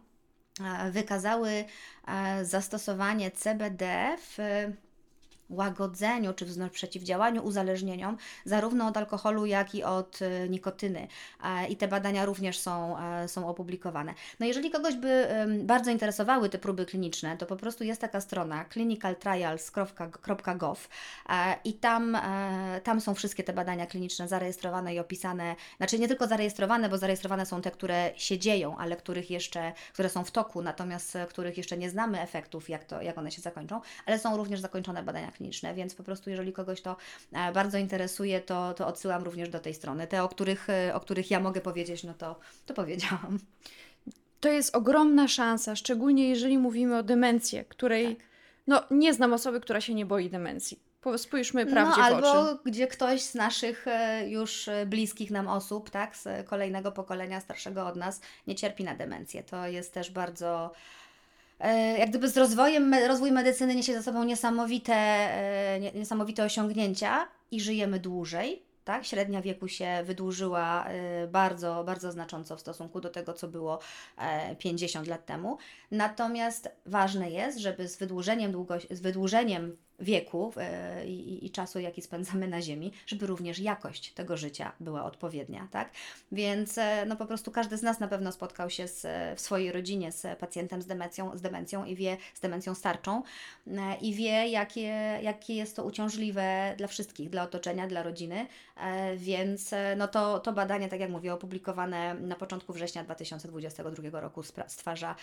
wykazały 0.91 1.65
zastosowanie 2.43 3.31
CBD 3.31 4.15
w 4.17 4.37
łagodzeniu 5.49 6.33
czy 6.33 6.45
przeciwdziałaniu 6.71 7.45
uzależnieniom, 7.45 8.17
zarówno 8.45 8.87
od 8.87 8.97
alkoholu, 8.97 9.45
jak 9.45 9.75
i 9.75 9.83
od 9.83 10.19
e, 10.21 10.49
nikotyny. 10.49 11.07
I 11.69 11.77
te 11.77 11.87
badania 11.87 12.25
również 12.25 12.59
są, 12.59 12.99
e, 12.99 13.27
są 13.27 13.47
opublikowane. 13.47 14.13
No 14.39 14.45
jeżeli 14.45 14.71
kogoś 14.71 14.95
by 14.95 15.27
bardzo 15.63 15.91
interesowały 15.91 16.49
te 16.49 16.57
próby 16.57 16.85
kliniczne, 16.85 17.37
to 17.37 17.45
po 17.45 17.55
prostu 17.55 17.83
jest 17.83 18.01
taka 18.01 18.21
strona 18.21 18.65
clinicaltrials.gov 18.73 20.77
i 21.63 21.73
tam, 21.73 22.15
e, 22.15 22.81
tam 22.83 23.01
są 23.01 23.15
wszystkie 23.15 23.43
te 23.43 23.53
badania 23.53 23.85
kliniczne 23.85 24.27
zarejestrowane 24.27 24.95
i 24.95 24.99
opisane, 24.99 25.55
znaczy 25.77 25.99
nie 25.99 26.07
tylko 26.07 26.27
zarejestrowane, 26.27 26.89
bo 26.89 26.97
zarejestrowane 26.97 27.45
są 27.45 27.61
te, 27.61 27.71
które 27.71 28.11
się 28.15 28.39
dzieją, 28.39 28.77
ale 28.77 28.95
których 28.95 29.31
jeszcze, 29.31 29.73
które 29.93 30.09
są 30.09 30.23
w 30.23 30.31
toku, 30.31 30.61
natomiast 30.61 31.17
których 31.29 31.57
jeszcze 31.57 31.77
nie 31.77 31.89
znamy 31.89 32.21
efektów, 32.21 32.69
jak, 32.69 32.83
to, 32.83 33.01
jak 33.01 33.17
one 33.17 33.31
się 33.31 33.41
zakończą, 33.41 33.81
ale 34.05 34.19
są 34.19 34.37
również 34.37 34.59
zakończone 34.59 35.03
badania 35.03 35.31
kliniczne, 35.31 35.38
więc 35.75 35.95
po 35.95 36.03
prostu 36.03 36.29
jeżeli 36.29 36.53
kogoś 36.53 36.81
to 36.81 36.97
e, 37.33 37.51
bardzo 37.51 37.77
interesuje, 37.77 38.41
to, 38.41 38.73
to 38.73 38.87
odsyłam 38.87 39.23
również 39.23 39.49
do 39.49 39.59
tej 39.59 39.73
strony. 39.73 40.07
Te, 40.07 40.23
o 40.23 40.29
których, 40.29 40.69
e, 40.69 40.95
o 40.95 40.99
których 40.99 41.31
ja 41.31 41.39
mogę 41.39 41.61
powiedzieć, 41.61 42.03
no 42.03 42.13
to, 42.13 42.39
to 42.65 42.73
powiedziałam. 42.73 43.39
To 44.39 44.49
jest 44.49 44.75
ogromna 44.75 45.27
szansa, 45.27 45.75
szczególnie 45.75 46.29
jeżeli 46.29 46.57
mówimy 46.57 46.97
o 46.97 47.03
demencji, 47.03 47.59
której 47.69 48.15
tak. 48.15 48.25
no, 48.67 48.83
nie 48.91 49.13
znam 49.13 49.33
osoby, 49.33 49.59
która 49.59 49.81
się 49.81 49.93
nie 49.93 50.05
boi 50.05 50.29
demencji. 50.29 50.79
Spójrzmy 51.17 51.65
prawdzie 51.65 52.01
no, 52.01 52.03
albo 52.03 52.59
gdzie 52.65 52.87
ktoś 52.87 53.21
z 53.21 53.35
naszych 53.35 53.87
e, 53.87 54.29
już 54.29 54.69
bliskich 54.85 55.31
nam 55.31 55.47
osób, 55.47 55.89
tak, 55.89 56.17
z 56.17 56.47
kolejnego 56.47 56.91
pokolenia 56.91 57.41
starszego 57.41 57.87
od 57.87 57.95
nas, 57.95 58.21
nie 58.47 58.55
cierpi 58.55 58.83
na 58.83 58.95
demencję. 58.95 59.43
To 59.43 59.67
jest 59.67 59.93
też 59.93 60.11
bardzo 60.11 60.71
jak 61.97 62.09
gdyby 62.09 62.29
z 62.29 62.37
rozwojem, 62.37 62.93
rozwój 63.07 63.31
medycyny 63.31 63.75
niesie 63.75 63.93
za 63.93 64.03
sobą 64.03 64.23
niesamowite, 64.23 64.93
e, 64.93 65.79
niesamowite 65.95 66.43
osiągnięcia 66.43 67.27
i 67.51 67.61
żyjemy 67.61 67.99
dłużej. 67.99 68.63
Tak? 68.83 69.05
Średnia 69.05 69.41
wieku 69.41 69.67
się 69.67 70.03
wydłużyła 70.03 70.85
bardzo, 71.27 71.83
bardzo 71.83 72.11
znacząco 72.11 72.57
w 72.57 72.59
stosunku 72.59 73.01
do 73.01 73.09
tego, 73.09 73.33
co 73.33 73.47
było 73.47 73.79
50 74.57 75.07
lat 75.07 75.25
temu. 75.25 75.57
Natomiast 75.91 76.69
ważne 76.85 77.29
jest, 77.29 77.59
żeby 77.59 77.87
z 77.87 77.97
wydłużeniem, 77.97 78.51
długo, 78.51 78.75
z 78.91 79.01
wydłużeniem 79.01 79.77
wieku 80.01 80.53
e, 80.57 81.07
i, 81.07 81.45
i, 81.45 81.49
czasu, 81.49 81.79
jaki 81.79 82.01
spędzamy 82.01 82.47
na 82.47 82.61
Ziemi, 82.61 82.91
żeby 83.07 83.27
również 83.27 83.59
jakość 83.59 84.13
tego 84.13 84.37
życia 84.37 84.71
była 84.79 85.03
odpowiednia, 85.03 85.67
tak? 85.71 85.89
Więc 86.31 86.77
e, 86.77 87.05
no 87.05 87.15
po 87.15 87.25
prostu 87.25 87.51
każdy 87.51 87.77
z 87.77 87.81
nas 87.81 87.99
na 87.99 88.07
pewno 88.07 88.31
spotkał 88.31 88.69
się 88.69 88.87
z, 88.87 89.07
w 89.37 89.41
swojej 89.41 89.71
rodzinie 89.71 90.11
z 90.11 90.39
pacjentem 90.39 90.81
z 90.81 90.85
demencją, 90.85 91.37
z 91.37 91.41
demencją 91.41 91.85
i 91.85 91.95
wie, 91.95 92.17
z 92.33 92.39
demencją 92.39 92.75
starczą 92.75 93.23
e, 93.67 93.95
i 94.01 94.13
wie, 94.13 94.47
jakie, 94.47 95.19
jakie 95.21 95.55
jest 95.55 95.75
to 95.75 95.83
uciążliwe 95.83 96.73
dla 96.77 96.87
wszystkich, 96.87 97.29
dla 97.29 97.43
otoczenia, 97.43 97.87
dla 97.87 98.03
rodziny, 98.03 98.47
więc 99.17 99.71
no 99.97 100.07
to, 100.07 100.39
to 100.39 100.53
badanie, 100.53 100.89
tak 100.89 100.99
jak 100.99 101.09
mówię, 101.09 101.33
opublikowane 101.33 102.13
na 102.13 102.35
początku 102.35 102.73
września 102.73 103.03
2022 103.03 104.19
roku 104.19 104.43
stwarza 104.67 105.15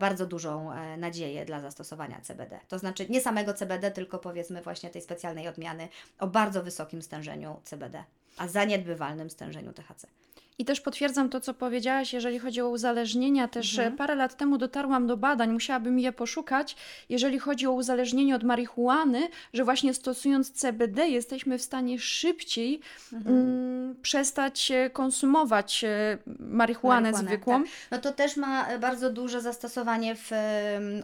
bardzo 0.00 0.26
dużą 0.26 0.70
nadzieję 0.96 1.44
dla 1.44 1.60
zastosowania 1.60 2.20
CBD. 2.20 2.60
To 2.68 2.78
znaczy 2.78 3.06
nie 3.08 3.20
samego 3.20 3.54
CBD, 3.54 3.90
tylko 3.90 4.18
powiedzmy 4.24 4.62
właśnie 4.62 4.90
tej 4.90 5.02
specjalnej 5.02 5.48
odmiany 5.48 5.88
o 6.18 6.26
bardzo 6.26 6.62
wysokim 6.62 7.02
stężeniu 7.02 7.60
CBD, 7.64 8.04
a 8.36 8.48
zaniedbywalnym 8.48 9.30
stężeniu 9.30 9.72
THC. 9.72 10.06
I 10.58 10.64
też 10.64 10.80
potwierdzam 10.80 11.28
to, 11.28 11.40
co 11.40 11.54
powiedziałaś, 11.54 12.12
jeżeli 12.12 12.38
chodzi 12.38 12.60
o 12.60 12.68
uzależnienia. 12.68 13.48
Też 13.48 13.78
mhm. 13.78 13.96
parę 13.96 14.14
lat 14.14 14.36
temu 14.36 14.58
dotarłam 14.58 15.06
do 15.06 15.16
badań, 15.16 15.52
musiałabym 15.52 15.98
je 15.98 16.12
poszukać, 16.12 16.76
jeżeli 17.08 17.38
chodzi 17.38 17.66
o 17.66 17.72
uzależnienie 17.72 18.36
od 18.36 18.42
marihuany, 18.42 19.28
że 19.52 19.64
właśnie 19.64 19.94
stosując 19.94 20.52
CBD 20.52 21.08
jesteśmy 21.08 21.58
w 21.58 21.62
stanie 21.62 21.98
szybciej 21.98 22.80
mhm. 23.12 23.36
mm, 23.36 23.96
przestać 24.02 24.72
konsumować 24.92 25.84
e, 25.84 26.18
marihuanę, 26.26 27.10
marihuanę 27.10 27.28
zwykłą. 27.28 27.62
Tak. 27.62 27.72
No 27.90 27.98
to 27.98 28.12
też 28.12 28.36
ma 28.36 28.78
bardzo 28.78 29.10
duże 29.10 29.40
zastosowanie 29.40 30.14
w 30.16 30.30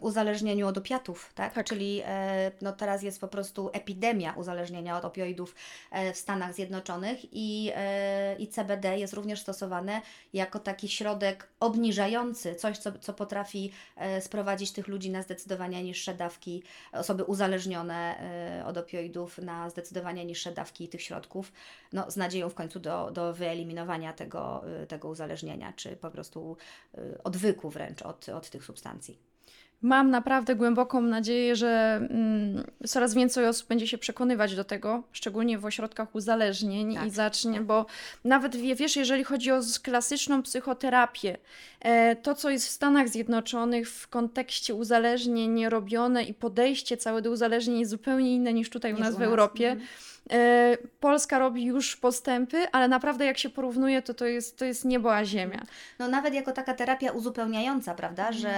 uzależnieniu 0.00 0.66
od 0.66 0.78
opiatów, 0.78 1.32
tak? 1.34 1.54
tak. 1.54 1.66
Czyli 1.66 2.02
e, 2.06 2.50
no 2.62 2.72
teraz 2.72 3.02
jest 3.02 3.20
po 3.20 3.28
prostu 3.28 3.70
epidemia 3.72 4.32
uzależnienia 4.32 4.98
od 4.98 5.04
opioidów 5.04 5.54
e, 5.90 6.12
w 6.12 6.16
Stanach 6.16 6.54
Zjednoczonych 6.54 7.18
i, 7.32 7.72
e, 7.74 8.36
i 8.38 8.48
CBD 8.48 8.98
jest 8.98 9.14
również 9.14 9.39
stosowane 9.40 10.02
jako 10.32 10.58
taki 10.58 10.88
środek 10.88 11.48
obniżający, 11.60 12.54
coś, 12.54 12.78
co, 12.78 12.92
co 12.98 13.14
potrafi 13.14 13.72
e, 13.96 14.20
sprowadzić 14.20 14.72
tych 14.72 14.88
ludzi 14.88 15.10
na 15.10 15.22
zdecydowanie 15.22 15.82
niższe 15.82 16.14
dawki, 16.14 16.62
osoby 16.92 17.24
uzależnione 17.24 18.18
e, 18.60 18.66
od 18.66 18.76
opioidów 18.76 19.38
na 19.38 19.70
zdecydowanie 19.70 20.24
niższe 20.24 20.52
dawki 20.52 20.88
tych 20.88 21.02
środków, 21.02 21.52
no, 21.92 22.10
z 22.10 22.16
nadzieją 22.16 22.48
w 22.48 22.54
końcu 22.54 22.80
do, 22.80 23.10
do 23.10 23.34
wyeliminowania 23.34 24.12
tego, 24.12 24.62
e, 24.82 24.86
tego 24.86 25.08
uzależnienia, 25.08 25.72
czy 25.72 25.96
po 25.96 26.10
prostu 26.10 26.56
odwyku 27.24 27.70
wręcz 27.70 28.02
od, 28.02 28.28
od 28.28 28.50
tych 28.50 28.64
substancji. 28.64 29.29
Mam 29.82 30.10
naprawdę 30.10 30.56
głęboką 30.56 31.00
nadzieję, 31.00 31.56
że 31.56 32.00
mm, 32.10 32.64
coraz 32.86 33.14
więcej 33.14 33.46
osób 33.46 33.68
będzie 33.68 33.86
się 33.86 33.98
przekonywać 33.98 34.56
do 34.56 34.64
tego, 34.64 35.02
szczególnie 35.12 35.58
w 35.58 35.64
ośrodkach 35.64 36.14
uzależnień 36.14 36.94
tak. 36.94 37.06
i 37.06 37.10
zacznie, 37.10 37.60
bo 37.60 37.86
nawet 38.24 38.56
wiesz, 38.56 38.96
jeżeli 38.96 39.24
chodzi 39.24 39.52
o 39.52 39.60
klasyczną 39.82 40.42
psychoterapię, 40.42 41.38
e, 41.80 42.16
to 42.16 42.34
co 42.34 42.50
jest 42.50 42.66
w 42.66 42.70
Stanach 42.70 43.08
Zjednoczonych 43.08 43.90
w 43.90 44.08
kontekście 44.08 44.74
uzależnień 44.74 45.68
robione 45.68 46.24
i 46.24 46.34
podejście 46.34 46.96
całe 46.96 47.22
do 47.22 47.30
uzależnień 47.30 47.78
jest 47.78 47.90
zupełnie 47.90 48.34
inne 48.34 48.52
niż 48.52 48.70
tutaj 48.70 48.94
u 48.94 48.98
nas 48.98 49.16
w 49.16 49.22
Europie. 49.22 49.70
Mhm. 49.70 49.88
E, 50.30 50.76
Polska 51.00 51.38
robi 51.38 51.64
już 51.64 51.96
postępy, 51.96 52.66
ale 52.72 52.88
naprawdę 52.88 53.24
jak 53.24 53.38
się 53.38 53.50
porównuje, 53.50 54.02
to 54.02 54.14
to 54.14 54.26
jest, 54.26 54.58
to 54.58 54.64
jest 54.64 54.84
niebo 54.84 55.16
a 55.16 55.24
ziemia. 55.24 55.62
No 55.98 56.08
nawet 56.08 56.34
jako 56.34 56.52
taka 56.52 56.74
terapia 56.74 57.12
uzupełniająca, 57.12 57.94
prawda, 57.94 58.28
mm. 58.28 58.34
że, 58.34 58.52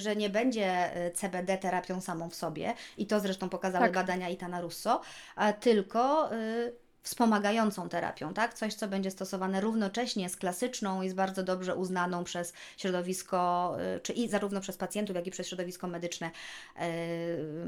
że 0.00 0.16
nie 0.16 0.30
będzie 0.30 0.66
e, 0.66 1.10
CBD 1.10 1.58
terapią 1.58 2.00
samą 2.00 2.30
w 2.30 2.34
sobie 2.34 2.74
i 2.98 3.06
to 3.06 3.20
zresztą 3.20 3.48
pokazały 3.48 3.84
tak. 3.84 3.94
badania 3.94 4.28
Itana 4.28 4.60
Russo, 4.60 5.00
tylko 5.60 6.32
y, 6.32 6.72
wspomagającą 7.02 7.88
terapią, 7.88 8.34
tak? 8.34 8.54
Coś, 8.54 8.74
co 8.74 8.88
będzie 8.88 9.10
stosowane 9.10 9.60
równocześnie 9.60 10.28
z 10.28 10.36
klasyczną 10.36 11.02
i 11.02 11.08
z 11.08 11.14
bardzo 11.14 11.42
dobrze 11.42 11.76
uznaną 11.76 12.24
przez 12.24 12.52
środowisko, 12.76 13.76
czy 14.02 14.12
i 14.12 14.28
zarówno 14.28 14.60
przez 14.60 14.76
pacjentów, 14.76 15.16
jak 15.16 15.26
i 15.26 15.30
przez 15.30 15.48
środowisko 15.48 15.86
medyczne 15.86 16.30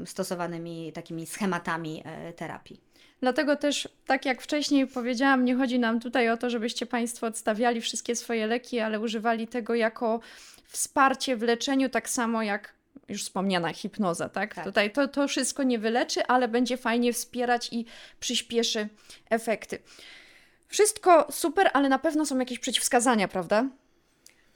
stosowanymi 0.05 0.91
takimi 0.93 1.25
schematami 1.25 2.03
terapii. 2.35 2.90
Dlatego 3.21 3.55
też, 3.55 3.89
tak 4.05 4.25
jak 4.25 4.41
wcześniej 4.41 4.87
powiedziałam, 4.87 5.45
nie 5.45 5.55
chodzi 5.55 5.79
nam 5.79 5.99
tutaj 5.99 6.29
o 6.29 6.37
to, 6.37 6.49
żebyście 6.49 6.85
Państwo 6.85 7.27
odstawiali 7.27 7.81
wszystkie 7.81 8.15
swoje 8.15 8.47
leki, 8.47 8.79
ale 8.79 8.99
używali 8.99 9.47
tego 9.47 9.75
jako 9.75 10.19
wsparcie 10.67 11.37
w 11.37 11.41
leczeniu, 11.41 11.89
tak 11.89 12.09
samo 12.09 12.43
jak 12.43 12.73
już 13.09 13.23
wspomniana 13.23 13.73
hipnoza, 13.73 14.29
tak? 14.29 14.55
tak. 14.55 14.65
Tutaj 14.65 14.91
to, 14.91 15.07
to 15.07 15.27
wszystko 15.27 15.63
nie 15.63 15.79
wyleczy, 15.79 16.25
ale 16.27 16.47
będzie 16.47 16.77
fajnie 16.77 17.13
wspierać 17.13 17.69
i 17.71 17.85
przyspieszy 18.19 18.87
efekty. 19.29 19.79
Wszystko 20.67 21.27
super, 21.31 21.69
ale 21.73 21.89
na 21.89 21.99
pewno 21.99 22.25
są 22.25 22.39
jakieś 22.39 22.59
przeciwwskazania, 22.59 23.27
prawda? 23.27 23.65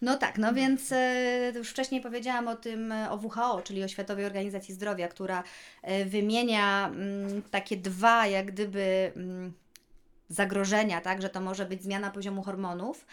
No 0.05 0.17
tak, 0.17 0.37
no 0.37 0.53
więc 0.53 0.91
e, 0.91 1.51
już 1.55 1.69
wcześniej 1.69 2.01
powiedziałam 2.01 2.47
o 2.47 2.55
tym, 2.55 2.91
e, 2.91 3.11
o 3.11 3.15
WHO, 3.15 3.61
czyli 3.61 3.83
o 3.83 3.87
Światowej 3.87 4.25
Organizacji 4.25 4.73
Zdrowia, 4.73 5.07
która 5.07 5.43
e, 5.81 6.05
wymienia 6.05 6.87
mm, 6.87 7.41
takie 7.41 7.77
dwa, 7.77 8.27
jak 8.27 8.45
gdyby 8.45 9.11
mm, 9.15 9.53
zagrożenia, 10.29 11.01
tak, 11.01 11.21
że 11.21 11.29
to 11.29 11.41
może 11.41 11.65
być 11.65 11.83
zmiana 11.83 12.11
poziomu 12.11 12.43
hormonów 12.43 13.05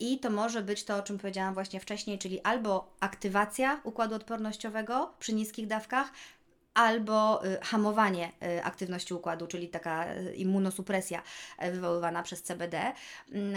i 0.00 0.18
to 0.18 0.30
może 0.30 0.62
być 0.62 0.84
to, 0.84 0.96
o 0.96 1.02
czym 1.02 1.18
powiedziałam 1.18 1.54
właśnie 1.54 1.80
wcześniej, 1.80 2.18
czyli 2.18 2.40
albo 2.40 2.94
aktywacja 3.00 3.80
układu 3.84 4.14
odpornościowego 4.14 5.14
przy 5.18 5.34
niskich 5.34 5.66
dawkach, 5.66 6.12
albo 6.74 7.42
hamowanie 7.62 8.32
aktywności 8.62 9.14
układu, 9.14 9.46
czyli 9.46 9.68
taka 9.68 10.14
immunosupresja 10.14 11.22
wywoływana 11.72 12.22
przez 12.22 12.42
CBD. 12.42 12.92
Mm, 13.32 13.54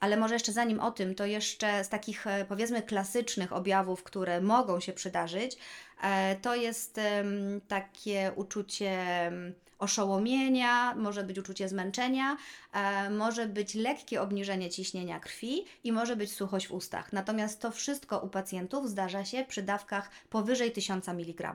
ale 0.00 0.16
może 0.16 0.34
jeszcze 0.34 0.52
zanim 0.52 0.80
o 0.80 0.90
tym, 0.90 1.14
to 1.14 1.26
jeszcze 1.26 1.84
z 1.84 1.88
takich 1.88 2.26
e, 2.26 2.44
powiedzmy 2.44 2.82
klasycznych 2.82 3.52
objawów, 3.52 4.02
które 4.02 4.40
mogą 4.40 4.80
się 4.80 4.92
przydarzyć, 4.92 5.56
e, 6.02 6.36
to 6.36 6.54
jest 6.54 7.00
takie 7.68 8.32
uczucie 8.36 8.96
oszołomienia, 9.80 10.94
może 10.94 11.24
być 11.24 11.38
uczucie 11.38 11.68
zmęczenia, 11.68 12.36
e, 12.72 13.10
może 13.10 13.46
być 13.46 13.74
lekkie 13.74 14.22
obniżenie 14.22 14.70
ciśnienia 14.70 15.20
krwi 15.20 15.64
i 15.84 15.92
może 15.92 16.16
być 16.16 16.32
suchość 16.32 16.66
w 16.66 16.72
ustach. 16.72 17.12
Natomiast 17.12 17.60
to 17.60 17.70
wszystko 17.70 18.18
u 18.18 18.28
pacjentów 18.28 18.88
zdarza 18.88 19.24
się 19.24 19.44
przy 19.48 19.62
dawkach 19.62 20.10
powyżej 20.30 20.72
1000 20.72 21.08
mg. 21.08 21.54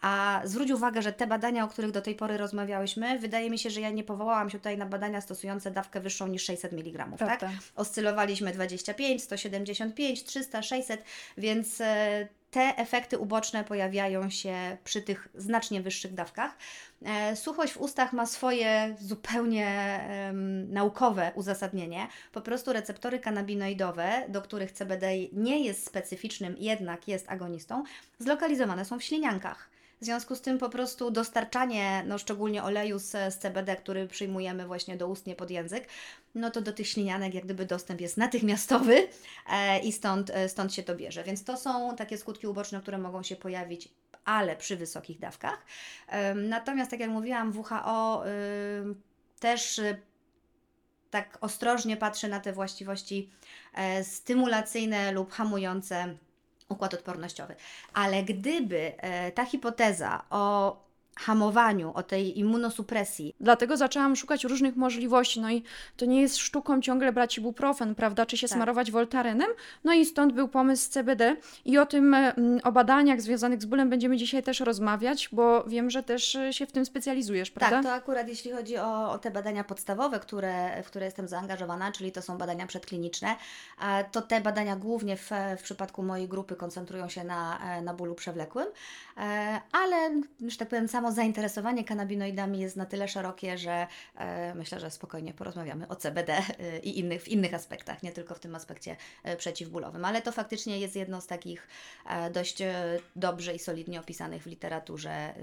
A 0.00 0.40
zwróć 0.44 0.70
uwagę, 0.70 1.02
że 1.02 1.12
te 1.12 1.26
badania, 1.26 1.64
o 1.64 1.68
których 1.68 1.90
do 1.90 2.02
tej 2.02 2.14
pory 2.14 2.36
rozmawiałyśmy, 2.36 3.18
wydaje 3.18 3.50
mi 3.50 3.58
się, 3.58 3.70
że 3.70 3.80
ja 3.80 3.90
nie 3.90 4.04
powołałam 4.04 4.50
się 4.50 4.58
tutaj 4.58 4.78
na 4.78 4.86
badania 4.86 5.20
stosujące 5.20 5.70
dawkę 5.70 6.00
wyższą 6.00 6.26
niż 6.26 6.44
600 6.44 6.72
mg, 6.72 7.06
tak? 7.18 7.40
tak? 7.40 7.50
Oscylowaliśmy 7.76 8.52
25, 8.52 9.22
175, 9.22 10.24
300, 10.24 10.62
600, 10.62 11.04
więc 11.38 11.80
e, 11.80 12.28
te 12.54 12.76
efekty 12.76 13.18
uboczne 13.18 13.64
pojawiają 13.64 14.30
się 14.30 14.76
przy 14.84 15.02
tych 15.02 15.28
znacznie 15.34 15.82
wyższych 15.82 16.14
dawkach. 16.14 16.56
E, 17.04 17.36
suchość 17.36 17.72
w 17.72 17.80
ustach 17.80 18.12
ma 18.12 18.26
swoje 18.26 18.96
zupełnie 19.00 20.00
um, 20.26 20.72
naukowe 20.72 21.32
uzasadnienie. 21.34 22.08
Po 22.32 22.40
prostu 22.40 22.72
receptory 22.72 23.18
kanabinoidowe, 23.18 24.24
do 24.28 24.42
których 24.42 24.72
CBD 24.72 25.06
nie 25.32 25.64
jest 25.64 25.86
specyficznym, 25.86 26.56
jednak 26.58 27.08
jest 27.08 27.30
agonistą, 27.30 27.84
zlokalizowane 28.18 28.84
są 28.84 28.98
w 28.98 29.04
śliniankach. 29.04 29.73
W 30.04 30.06
związku 30.06 30.36
z 30.36 30.40
tym 30.40 30.58
po 30.58 30.68
prostu 30.68 31.10
dostarczanie, 31.10 32.04
no 32.06 32.18
szczególnie 32.18 32.62
oleju 32.62 32.98
z, 32.98 33.38
CBD, 33.38 33.76
który 33.76 34.08
przyjmujemy 34.08 34.66
właśnie 34.66 34.96
doustnie 34.96 35.34
pod 35.34 35.50
język, 35.50 35.88
no 36.34 36.50
to 36.50 36.60
do 36.60 36.72
tych 36.72 36.88
ślinianek 36.88 37.34
jak 37.34 37.44
gdyby 37.44 37.66
dostęp 37.66 38.00
jest 38.00 38.16
natychmiastowy 38.16 39.08
e, 39.50 39.78
i 39.78 39.92
stąd, 39.92 40.30
e, 40.30 40.48
stąd 40.48 40.74
się 40.74 40.82
to 40.82 40.96
bierze. 40.96 41.24
Więc 41.24 41.44
to 41.44 41.56
są 41.56 41.96
takie 41.96 42.18
skutki 42.18 42.46
uboczne, 42.46 42.80
które 42.80 42.98
mogą 42.98 43.22
się 43.22 43.36
pojawić 43.36 43.88
ale 44.24 44.56
przy 44.56 44.76
wysokich 44.76 45.18
dawkach. 45.18 45.64
Natomiast, 46.34 46.90
tak 46.90 47.00
jak 47.00 47.10
mówiłam, 47.10 47.52
WHO 47.58 48.22
też 49.40 49.78
y, 49.78 50.00
tak 51.10 51.38
ostrożnie 51.40 51.96
patrzy 51.96 52.28
na 52.28 52.40
te 52.40 52.52
właściwości 52.52 53.30
e, 53.74 54.04
stymulacyjne 54.04 55.12
lub 55.12 55.32
hamujące 55.32 56.16
układ 56.74 56.94
odpornościowy. 56.94 57.54
Ale 57.94 58.22
gdyby 58.22 58.92
e, 58.96 59.32
ta 59.32 59.44
hipoteza 59.44 60.22
o 60.30 60.83
hamowaniu, 61.16 61.92
o 61.94 62.02
tej 62.02 62.38
immunosupresji. 62.38 63.36
Dlatego 63.40 63.76
zaczęłam 63.76 64.16
szukać 64.16 64.44
różnych 64.44 64.76
możliwości. 64.76 65.40
No 65.40 65.50
i 65.50 65.62
to 65.96 66.06
nie 66.06 66.20
jest 66.20 66.36
sztuką 66.36 66.80
ciągle 66.80 67.12
brać 67.12 67.38
ibuprofen, 67.38 67.94
prawda? 67.94 68.26
Czy 68.26 68.36
się 68.36 68.48
Tak. 68.48 68.56
smarować 68.56 68.90
woltarenem. 68.90 69.48
No 69.84 69.92
i 69.92 70.04
stąd 70.06 70.32
był 70.32 70.48
pomysł 70.48 70.90
CBD. 70.90 71.36
I 71.64 71.78
o 71.78 71.86
tym, 71.86 72.14
mm, 72.14 72.60
o 72.64 72.72
badaniach 72.72 73.20
związanych 73.20 73.62
z 73.62 73.64
bólem 73.64 73.90
będziemy 73.90 74.16
dzisiaj 74.16 74.42
też 74.42 74.60
rozmawiać, 74.60 75.28
bo 75.32 75.64
wiem, 75.64 75.90
że 75.90 76.02
też 76.02 76.36
e, 76.36 76.52
się 76.52 76.66
w 76.66 76.72
tym 76.72 76.86
specjalizujesz, 76.86 77.50
prawda? 77.50 77.76
Tak, 77.76 77.84
to 77.84 77.92
akurat 77.92 78.28
jeśli 78.28 78.50
chodzi 78.50 78.78
o, 78.78 79.10
o 79.10 79.18
te 79.18 79.30
badania 79.30 79.64
podstawowe, 79.64 80.20
które, 80.20 80.82
w 80.82 80.86
które 80.86 81.04
jestem 81.04 81.28
zaangażowana, 81.28 81.92
czyli 81.92 82.12
to 82.12 82.22
są 82.22 82.38
badania 82.38 82.66
przedkliniczne, 82.66 83.36
to 84.12 84.22
te 84.22 84.40
badania 84.40 84.76
głównie 84.76 85.16
w, 85.16 85.30
w 85.58 85.62
przypadku 85.62 86.02
mojej 86.02 86.28
grupy 86.28 86.56
koncentrują 86.56 87.08
się 87.08 87.24
na, 87.24 87.58
e, 87.58 87.82
na 87.82 87.94
bólu 87.94 88.14
przewlekłym, 88.14 88.66
e, 89.16 89.60
ale, 89.72 90.22
że 90.46 90.56
tak 90.56 90.68
powiem, 90.68 90.88
samo 91.04 91.12
zainteresowanie 91.14 91.84
kanabinoidami 91.84 92.60
jest 92.60 92.76
na 92.76 92.86
tyle 92.86 93.08
szerokie, 93.08 93.58
że 93.58 93.86
e, 94.14 94.54
myślę, 94.54 94.80
że 94.80 94.90
spokojnie 94.90 95.34
porozmawiamy 95.34 95.88
o 95.88 95.96
CBD 95.96 96.32
e, 96.38 96.78
i 96.78 96.98
innych, 96.98 97.22
w 97.22 97.28
innych 97.28 97.54
aspektach, 97.54 98.02
nie 98.02 98.12
tylko 98.12 98.34
w 98.34 98.40
tym 98.40 98.54
aspekcie 98.54 98.96
e, 99.24 99.36
przeciwbólowym, 99.36 100.04
ale 100.04 100.22
to 100.22 100.32
faktycznie 100.32 100.78
jest 100.80 100.96
jedno 100.96 101.20
z 101.20 101.26
takich 101.26 101.68
dość 102.32 102.58
dobrze 103.16 103.54
i 103.54 103.58
solidnie 103.58 104.00
opisanych 104.00 104.42
w 104.42 104.46
literaturze 104.46 105.34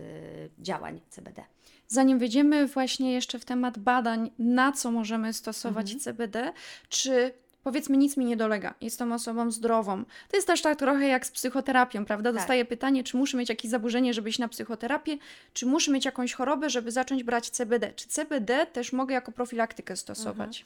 działań 0.59 1.01
CBD. 1.09 1.43
Zanim 1.87 2.19
wejdziemy 2.19 2.67
właśnie 2.67 3.13
jeszcze 3.13 3.39
w 3.39 3.45
temat 3.45 3.79
badań, 3.79 4.31
na 4.39 4.71
co 4.71 4.91
możemy 4.91 5.33
stosować 5.33 5.85
Mhm. 5.85 5.99
CBD, 5.99 6.53
czy 6.89 7.33
powiedzmy 7.63 7.97
nic 7.97 8.17
mi 8.17 8.25
nie 8.25 8.37
dolega, 8.37 8.73
jestem 8.81 9.11
osobą 9.13 9.51
zdrową. 9.51 10.03
To 10.29 10.37
jest 10.37 10.47
też 10.47 10.61
tak 10.61 10.79
trochę 10.79 11.07
jak 11.07 11.25
z 11.25 11.31
psychoterapią, 11.31 12.05
prawda? 12.05 12.29
Tak. 12.29 12.39
Dostaję 12.39 12.65
pytanie, 12.65 13.03
czy 13.03 13.17
muszę 13.17 13.37
mieć 13.37 13.49
jakieś 13.49 13.71
zaburzenie, 13.71 14.13
żeby 14.13 14.29
iść 14.29 14.39
na 14.39 14.47
psychoterapię, 14.47 15.17
czy 15.53 15.65
muszę 15.65 15.91
mieć 15.91 16.05
jakąś 16.05 16.33
chorobę, 16.33 16.69
żeby 16.69 16.91
zacząć 16.91 17.23
brać 17.23 17.49
CBD. 17.49 17.93
Czy 17.93 18.07
CBD 18.07 18.65
też 18.65 18.93
mogę 18.93 19.13
jako 19.13 19.31
profilaktykę 19.31 19.95
stosować? 19.95 20.65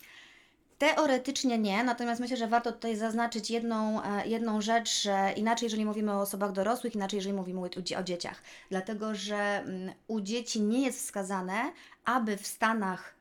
Teoretycznie 0.77 1.57
nie, 1.57 1.83
natomiast 1.83 2.21
myślę, 2.21 2.37
że 2.37 2.47
warto 2.47 2.71
tutaj 2.71 2.95
zaznaczyć 2.95 3.49
jedną, 3.51 4.03
e, 4.03 4.27
jedną 4.27 4.61
rzecz, 4.61 5.01
że 5.01 5.33
inaczej, 5.35 5.65
jeżeli 5.65 5.85
mówimy 5.85 6.13
o 6.13 6.21
osobach 6.21 6.51
dorosłych, 6.51 6.95
inaczej, 6.95 7.17
jeżeli 7.17 7.35
mówimy 7.35 7.59
o, 7.59 7.69
dzie- 7.81 7.99
o 7.99 8.03
dzieciach. 8.03 8.41
Dlatego, 8.69 9.15
że 9.15 9.35
mm, 9.37 9.93
u 10.07 10.21
dzieci 10.21 10.61
nie 10.61 10.81
jest 10.85 10.99
wskazane, 10.99 11.71
aby 12.05 12.37
w 12.37 12.47
stanach 12.47 13.14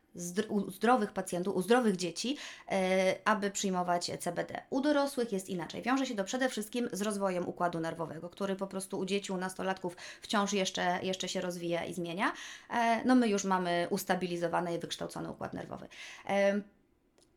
u 0.49 0.71
zdrowych 0.71 1.13
pacjentów, 1.13 1.57
u 1.57 1.63
zdrowych 1.63 1.97
dzieci, 1.97 2.37
e, 2.71 3.15
aby 3.25 3.51
przyjmować 3.51 4.11
CBD. 4.21 4.63
U 4.71 4.81
dorosłych 4.81 5.33
jest 5.33 5.49
inaczej. 5.49 5.83
Wiąże 5.83 6.07
się 6.07 6.15
to 6.15 6.25
przede 6.25 6.49
wszystkim 6.49 6.89
z 6.93 7.03
rozwojem 7.03 7.49
układu 7.49 7.81
nerwowego, 7.81 8.29
który 8.29 8.57
po 8.57 8.67
prostu 8.67 8.99
u 8.99 9.05
dzieci, 9.05 9.33
u 9.33 9.37
nastolatków 9.37 9.97
wciąż 10.21 10.53
jeszcze, 10.53 10.99
jeszcze 11.03 11.29
się 11.29 11.41
rozwija 11.41 11.85
i 11.85 11.95
zmienia. 11.95 12.33
E, 12.71 13.05
no 13.05 13.15
my 13.15 13.29
już 13.29 13.45
mamy 13.45 13.87
ustabilizowany 13.91 14.75
i 14.75 14.79
wykształcony 14.79 15.31
układ 15.31 15.53
nerwowy. 15.53 15.89
E, 16.29 16.61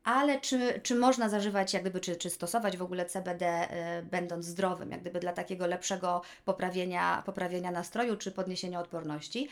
ale 0.07 0.41
czy, 0.41 0.79
czy 0.83 0.95
można 0.95 1.29
zażywać, 1.29 1.73
jak 1.73 1.83
gdyby, 1.83 1.99
czy, 1.99 2.15
czy 2.15 2.29
stosować 2.29 2.77
w 2.77 2.81
ogóle 2.81 3.05
CBD, 3.05 3.67
y, 3.99 4.03
będąc 4.03 4.45
zdrowym, 4.45 4.91
jak 4.91 5.01
gdyby 5.01 5.19
dla 5.19 5.33
takiego 5.33 5.67
lepszego 5.67 6.21
poprawienia, 6.45 7.23
poprawienia 7.25 7.71
nastroju 7.71 8.17
czy 8.17 8.31
podniesienia 8.31 8.79
odporności? 8.79 9.49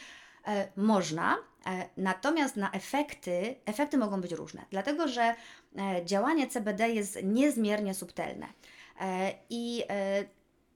E, 0.47 0.67
można, 0.75 1.37
natomiast 1.97 2.55
na 2.55 2.71
efekty, 2.71 3.55
efekty 3.65 3.97
mogą 3.97 4.21
być 4.21 4.31
różne, 4.31 4.65
dlatego 4.69 5.07
że 5.07 5.35
e, 5.77 6.05
działanie 6.05 6.47
CBD 6.47 6.89
jest 6.89 7.19
niezmiernie 7.23 7.93
subtelne. 7.93 8.47
E, 9.01 9.33
I 9.49 9.83
e, 9.89 10.25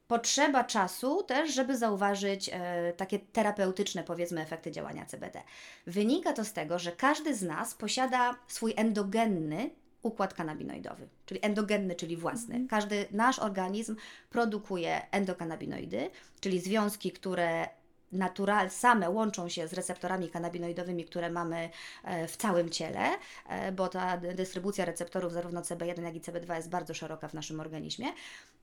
potrzeba 0.08 0.64
czasu 0.64 1.24
też, 1.24 1.54
żeby 1.54 1.78
zauważyć 1.78 2.50
e, 2.54 2.94
takie 2.98 3.20
terapeutyczne, 3.20 4.04
powiedzmy, 4.04 4.42
efekty 4.42 4.72
działania 4.72 5.06
CBD. 5.06 5.42
Wynika 5.88 6.34
to 6.34 6.46
z 6.46 6.54
tego, 6.54 6.80
że 6.80 6.92
każdy 6.92 7.36
z 7.36 7.42
nas 7.42 7.74
posiada 7.74 8.36
swój 8.48 8.74
endogenny 8.76 9.70
układ 10.02 10.34
kanabinoidowy, 10.34 11.08
czyli 11.26 11.40
endogenny, 11.44 11.96
czyli 11.96 12.18
własny. 12.18 12.68
Każdy 12.70 13.06
nasz 13.12 13.40
organizm 13.40 13.96
produkuje 14.30 15.12
endokanabinoidy, 15.12 16.10
czyli 16.40 16.60
związki, 16.60 17.12
które 17.12 17.68
natural 18.12 18.70
same 18.70 19.10
łączą 19.10 19.50
się 19.50 19.68
z 19.68 19.74
receptorami 19.74 20.30
kanabinoidowymi, 20.30 21.06
które 21.06 21.30
mamy 21.30 21.70
e, 22.04 22.28
w 22.28 22.38
całym 22.38 22.70
ciele, 22.70 23.10
e, 23.48 23.72
bo 23.72 23.88
ta 23.88 24.18
dy- 24.18 24.34
dystrybucja 24.34 24.86
receptorów 24.86 25.34
zarówno 25.34 25.62
CB1 25.62 26.04
jak 26.04 26.16
i 26.16 26.22
CB2 26.22 26.56
jest 26.56 26.70
bardzo 26.70 26.94
szeroka 26.94 27.28
w 27.28 27.34
naszym 27.34 27.60
organizmie. 27.60 28.08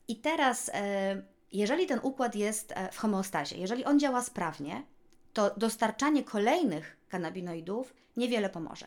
I 0.08 0.16
teraz, 0.16 0.70
e, 0.74 1.22
jeżeli 1.52 1.86
ten 1.86 2.00
układ 2.02 2.34
jest 2.34 2.74
w 2.92 2.98
homeostazie, 2.98 3.56
jeżeli 3.56 3.84
on 3.84 4.00
działa 4.00 4.22
sprawnie, 4.22 4.82
to 5.32 5.54
dostarczanie 5.56 6.24
kolejnych 6.24 6.96
kanabinoidów 7.08 7.94
niewiele 8.16 8.50
pomoże. 8.50 8.86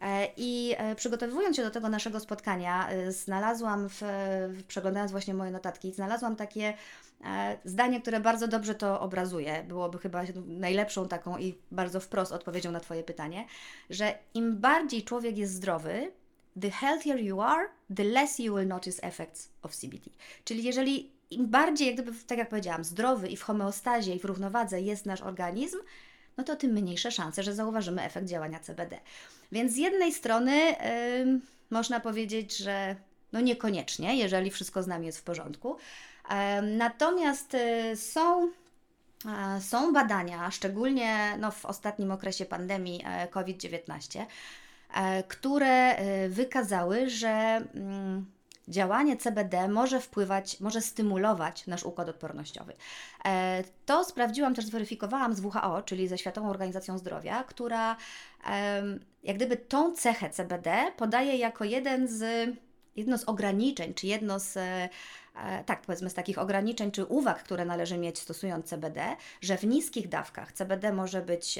E, 0.00 0.28
I 0.36 0.74
e, 0.76 0.94
przygotowując 0.94 1.56
się 1.56 1.62
do 1.62 1.70
tego 1.70 1.88
naszego 1.88 2.20
spotkania, 2.20 2.88
e, 2.88 3.12
znalazłam, 3.12 3.88
w, 3.88 4.02
przeglądając 4.68 5.12
właśnie 5.12 5.34
moje 5.34 5.50
notatki, 5.50 5.92
znalazłam 5.92 6.36
takie 6.36 6.74
zdanie, 7.64 8.00
które 8.00 8.20
bardzo 8.20 8.48
dobrze 8.48 8.74
to 8.74 9.00
obrazuje. 9.00 9.64
Byłoby 9.68 9.98
chyba 9.98 10.22
najlepszą 10.46 11.08
taką 11.08 11.38
i 11.38 11.58
bardzo 11.70 12.00
wprost 12.00 12.32
odpowiedzią 12.32 12.72
na 12.72 12.80
Twoje 12.80 13.02
pytanie, 13.02 13.44
że 13.90 14.18
im 14.34 14.56
bardziej 14.56 15.02
człowiek 15.02 15.38
jest 15.38 15.52
zdrowy, 15.52 16.12
the 16.60 16.70
healthier 16.70 17.20
you 17.20 17.40
are, 17.40 17.68
the 17.96 18.04
less 18.04 18.38
you 18.38 18.56
will 18.56 18.68
notice 18.68 19.02
effects 19.02 19.52
of 19.62 19.76
CBD. 19.76 20.10
Czyli 20.44 20.64
jeżeli 20.64 21.10
im 21.30 21.46
bardziej, 21.46 21.86
jak 21.86 21.96
gdyby, 21.96 22.12
tak 22.26 22.38
jak 22.38 22.48
powiedziałam, 22.48 22.84
zdrowy 22.84 23.28
i 23.28 23.36
w 23.36 23.42
homeostazie 23.42 24.14
i 24.14 24.18
w 24.18 24.24
równowadze 24.24 24.80
jest 24.80 25.06
nasz 25.06 25.20
organizm, 25.20 25.78
no 26.38 26.44
to 26.44 26.56
tym 26.56 26.70
mniejsze 26.72 27.10
szanse, 27.10 27.42
że 27.42 27.54
zauważymy 27.54 28.02
efekt 28.02 28.26
działania 28.26 28.60
CBD. 28.60 28.98
Więc 29.52 29.72
z 29.72 29.76
jednej 29.76 30.12
strony 30.12 30.74
ym, 31.20 31.40
można 31.70 32.00
powiedzieć, 32.00 32.56
że 32.56 32.96
no 33.32 33.40
niekoniecznie, 33.40 34.16
jeżeli 34.16 34.50
wszystko 34.50 34.82
z 34.82 34.86
nami 34.86 35.06
jest 35.06 35.18
w 35.18 35.22
porządku. 35.22 35.76
Natomiast 36.62 37.54
y, 37.54 37.96
są 37.96 38.50
są 39.60 39.92
badania, 39.92 40.50
szczególnie 40.50 41.36
no, 41.38 41.50
w 41.50 41.64
ostatnim 41.64 42.10
okresie 42.10 42.44
pandemii 42.44 43.02
e, 43.04 43.28
COVID-19, 43.28 44.24
e, 44.94 45.22
które 45.22 45.96
e, 45.96 46.28
wykazały, 46.28 47.10
że 47.10 47.62
mm, 47.74 48.26
działanie 48.68 49.16
CBD 49.16 49.68
może 49.68 50.00
wpływać, 50.00 50.60
może 50.60 50.80
stymulować 50.80 51.66
nasz 51.66 51.84
układ 51.84 52.08
odpornościowy. 52.08 52.72
E, 53.24 53.64
To 53.86 54.04
sprawdziłam, 54.04 54.54
też 54.54 54.66
zweryfikowałam 54.66 55.34
z 55.34 55.40
WHO, 55.40 55.82
czyli 55.82 56.08
ze 56.08 56.18
Światową 56.18 56.50
Organizacją 56.50 56.98
Zdrowia, 56.98 57.44
która 57.44 57.96
jak 59.22 59.36
gdyby 59.36 59.56
tą 59.56 59.92
cechę 59.92 60.30
CBD 60.30 60.92
podaje 60.96 61.36
jako 61.36 61.64
jeden 61.64 62.08
z, 62.08 62.50
jedno 62.96 63.18
z 63.18 63.24
ograniczeń, 63.24 63.94
czy 63.94 64.06
jedno 64.06 64.40
z, 64.40 64.56
e, 64.56 64.88
tak 65.66 65.80
powiedzmy 65.82 66.10
z 66.10 66.14
takich 66.14 66.38
ograniczeń, 66.38 66.90
czy 66.90 67.04
uwag, 67.04 67.42
które 67.42 67.64
należy 67.64 67.98
mieć 67.98 68.18
stosując 68.18 68.66
CBD, 68.66 69.16
że 69.40 69.56
w 69.56 69.64
niskich 69.64 70.08
dawkach 70.08 70.52
CBD 70.52 70.92
może 70.92 71.22
być 71.22 71.58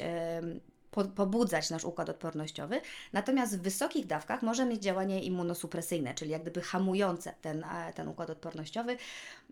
po- 0.91 1.05
pobudzać 1.05 1.69
nasz 1.69 1.83
układ 1.85 2.09
odpornościowy, 2.09 2.81
natomiast 3.13 3.57
w 3.57 3.61
wysokich 3.61 4.07
dawkach 4.07 4.41
może 4.41 4.65
mieć 4.65 4.81
działanie 4.83 5.23
immunosupresyjne, 5.23 6.13
czyli 6.13 6.31
jak 6.31 6.41
gdyby 6.41 6.61
hamujące 6.61 7.33
ten, 7.41 7.63
e, 7.63 7.93
ten 7.93 8.07
układ 8.07 8.29
odpornościowy. 8.29 8.97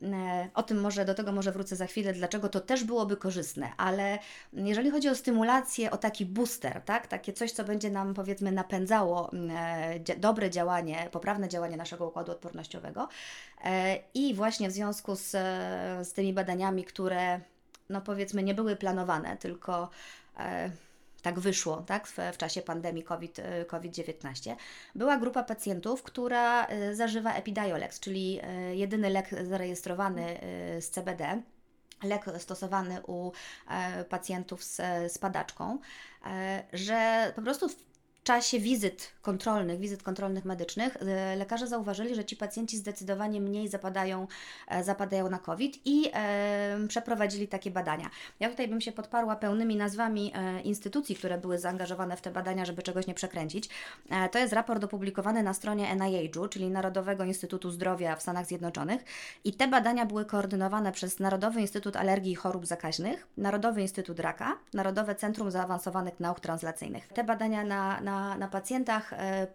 E, 0.04 0.50
O 0.54 0.64
tym 0.64 0.82
może, 0.82 1.06
do 1.06 1.14
tego 1.14 1.32
może 1.32 1.52
wrócę 1.52 1.76
za 1.76 1.86
chwilę, 1.86 2.14
dlaczego 2.14 2.50
to 2.50 2.62
też 2.62 2.84
byłoby 2.84 3.18
korzystne, 3.18 3.72
ale 3.78 4.20
jeżeli 4.54 4.92
chodzi 4.92 5.10
o 5.10 5.16
stymulację, 5.16 5.92
o 5.92 5.98
taki 5.98 6.26
booster, 6.26 6.82
tak, 6.82 7.08
takie 7.08 7.34
coś, 7.34 7.52
co 7.52 7.64
będzie 7.64 7.90
nam 7.92 8.14
powiedzmy 8.14 8.52
napędzało 8.52 9.32
e, 9.50 10.00
dobre 10.18 10.50
działanie, 10.50 11.10
poprawne 11.12 11.50
działanie 11.50 11.78
naszego 11.78 12.08
układu 12.08 12.32
odpornościowego 12.32 13.08
i 14.14 14.34
właśnie 14.34 14.70
w 14.70 14.72
związku 14.72 15.16
z, 15.16 15.32
z 16.08 16.14
tymi 16.14 16.34
badaniami, 16.34 16.84
które 16.84 17.40
no 17.90 18.02
powiedzmy 18.02 18.44
nie 18.44 18.54
były 18.54 18.76
planowane, 18.76 19.38
tylko 19.38 19.90
tak 21.28 21.40
wyszło 21.40 21.78
tak, 21.78 22.08
w, 22.08 22.18
w 22.34 22.38
czasie 22.38 22.62
pandemii 22.62 23.04
COVID, 23.04 23.40
e, 23.40 23.66
COVID-19. 23.66 24.56
Była 24.96 25.18
grupa 25.18 25.44
pacjentów, 25.44 26.04
która 26.04 26.66
e, 26.66 26.96
zażywa 26.96 27.34
Epidiolex, 27.34 28.00
czyli 28.00 28.40
e, 28.44 28.76
jedyny 28.76 29.10
lek 29.10 29.30
zarejestrowany 29.44 30.40
z 30.80 30.90
CBD. 30.90 31.42
Lek 32.04 32.26
stosowany 32.38 33.02
u 33.08 33.32
e, 33.70 34.04
pacjentów 34.04 34.64
z, 34.64 34.76
z 35.12 35.18
padaczką, 35.18 35.80
e, 36.26 36.64
że 36.74 37.32
po 37.36 37.42
prostu 37.42 37.68
czasie 38.28 38.60
wizyt 38.60 39.12
kontrolnych, 39.22 39.80
wizyt 39.80 40.04
kontrolnych 40.04 40.46
medycznych, 40.46 40.98
e, 40.98 41.36
lekarze 41.36 41.68
zauważyli, 41.68 42.16
że 42.16 42.26
ci 42.26 42.36
pacjenci 42.38 42.78
zdecydowanie 42.78 43.42
mniej 43.42 43.68
zapadają, 43.68 44.28
e, 44.68 44.84
zapadają 44.84 45.30
na 45.30 45.40
COVID 45.40 45.82
i 45.86 46.12
przeprowadzili 46.88 47.48
takie 47.48 47.72
badania. 47.72 48.10
Ja 48.40 48.50
tutaj 48.50 48.68
bym 48.68 48.82
się 48.82 48.92
podparła 48.92 49.36
pełnymi 49.36 49.76
nazwami 49.76 50.32
e, 50.36 50.62
instytucji, 50.62 51.16
które 51.16 51.38
były 51.38 51.60
zaangażowane 51.60 52.18
w 52.18 52.22
te 52.22 52.32
badania, 52.32 52.66
żeby 52.66 52.82
czegoś 52.84 53.08
nie 53.08 53.14
przekręcić. 53.14 53.70
E, 54.10 54.30
to 54.30 54.40
jest 54.40 54.54
raport 54.54 54.84
opublikowany 54.84 55.44
na 55.44 55.54
stronie 55.54 55.96
NIH-u, 55.96 56.48
czyli 56.48 56.70
Narodowego 56.70 57.24
Instytutu 57.24 57.72
Zdrowia 57.72 58.16
w 58.16 58.22
Stanach 58.22 58.46
Zjednoczonych 58.46 59.06
i 59.44 59.54
te 59.54 59.68
badania 59.68 60.06
były 60.06 60.26
koordynowane 60.26 60.92
przez 60.92 61.20
Narodowy 61.20 61.62
Instytut 61.62 61.96
Alergii 61.96 62.32
i 62.32 62.36
Chorób 62.36 62.66
Zakaźnych, 62.66 63.28
Narodowy 63.38 63.82
Instytut 63.82 64.20
Raka, 64.20 64.58
Narodowe 64.74 65.16
Centrum 65.16 65.52
Zaawansowanych 65.52 66.20
Nauk 66.20 66.40
Translacyjnych. 66.40 67.08
Te 67.08 67.24
badania 67.24 67.64
na, 67.64 68.02
na, 68.02 68.17
na 68.40 68.48
pacjentach 68.48 69.14
e, 69.14 69.48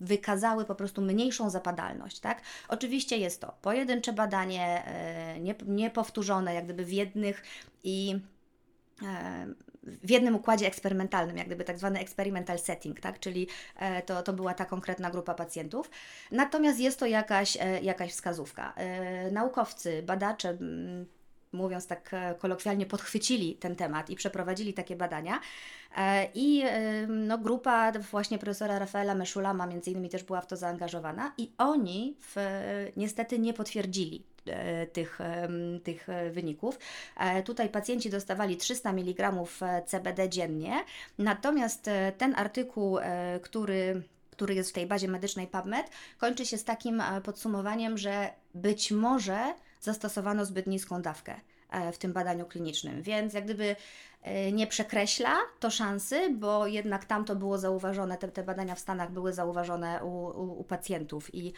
wykazały 0.00 0.64
po 0.64 0.74
prostu 0.74 1.02
mniejszą 1.02 1.50
zapadalność, 1.50 2.20
tak? 2.20 2.42
Oczywiście 2.68 3.18
jest 3.18 3.40
to 3.40 3.54
pojedyncze 3.62 4.12
badanie, 4.12 4.84
e, 4.84 5.40
nie, 5.40 5.54
niepowtórzone 5.66 6.54
jak 6.54 6.64
gdyby 6.64 6.84
w 6.84 6.92
jednych 6.92 7.42
i 7.84 8.20
e, 9.02 9.46
w 9.82 10.10
jednym 10.10 10.36
układzie 10.36 10.66
eksperymentalnym, 10.66 11.36
jak 11.36 11.46
gdyby 11.46 11.64
tak 11.64 11.78
zwany 11.78 12.00
experimental 12.00 12.58
setting, 12.58 13.00
tak? 13.00 13.20
czyli 13.20 13.48
to, 14.06 14.22
to 14.22 14.32
była 14.32 14.54
ta 14.54 14.64
konkretna 14.64 15.10
grupa 15.10 15.34
pacjentów. 15.34 15.90
Natomiast 16.30 16.80
jest 16.80 16.98
to 16.98 17.06
jakaś, 17.06 17.58
jakaś 17.82 18.12
wskazówka. 18.12 18.74
Naukowcy, 19.32 20.02
badacze, 20.02 20.48
mm, 20.48 21.06
mówiąc 21.54 21.86
tak 21.86 22.14
e, 22.14 22.34
kolokwialnie, 22.38 22.86
podchwycili 22.86 23.54
ten 23.54 23.76
temat 23.76 24.10
i 24.10 24.16
przeprowadzili 24.16 24.74
takie 24.74 24.96
badania. 24.96 25.40
E, 25.96 26.28
I 26.34 26.62
e, 26.64 27.06
no, 27.06 27.38
grupa 27.38 27.92
właśnie 27.92 28.38
profesora 28.38 28.78
Rafaela 28.78 29.14
Meszulama 29.14 29.66
między 29.66 29.90
innymi 29.90 30.08
też 30.08 30.22
była 30.22 30.40
w 30.40 30.46
to 30.46 30.56
zaangażowana 30.56 31.32
i 31.38 31.52
oni 31.58 32.16
w, 32.20 32.36
niestety 32.96 33.38
nie 33.38 33.54
potwierdzili 33.54 34.24
tych, 34.92 35.18
tych 35.84 36.06
wyników. 36.30 36.78
Tutaj 37.44 37.68
pacjenci 37.68 38.10
dostawali 38.10 38.56
300 38.56 38.90
mg 38.90 39.32
CBD 39.86 40.28
dziennie, 40.28 40.84
natomiast 41.18 41.90
ten 42.18 42.34
artykuł, 42.36 42.98
który 43.42 44.02
który 44.30 44.54
jest 44.54 44.70
w 44.70 44.72
tej 44.72 44.86
bazie 44.86 45.08
medycznej 45.08 45.46
PubMed, 45.46 45.90
kończy 46.18 46.46
się 46.46 46.58
z 46.58 46.64
takim 46.64 47.02
podsumowaniem, 47.24 47.98
że 47.98 48.30
być 48.54 48.90
może 48.90 49.54
zastosowano 49.84 50.44
zbyt 50.44 50.66
niską 50.66 51.02
dawkę 51.02 51.40
e, 51.70 51.92
w 51.92 51.98
tym 51.98 52.12
badaniu 52.12 52.46
klinicznym, 52.46 53.02
więc 53.02 53.34
jak 53.34 53.44
gdyby 53.44 53.76
e, 54.22 54.52
nie 54.52 54.66
przekreśla 54.66 55.36
to 55.60 55.70
szansy, 55.70 56.30
bo 56.30 56.66
jednak 56.66 57.04
tam 57.04 57.24
to 57.24 57.36
było 57.36 57.58
zauważone, 57.58 58.16
te, 58.18 58.28
te 58.28 58.42
badania 58.42 58.74
w 58.74 58.78
Stanach 58.78 59.10
były 59.10 59.32
zauważone 59.32 60.04
u, 60.04 60.08
u, 60.08 60.60
u 60.60 60.64
pacjentów 60.64 61.34
i, 61.34 61.52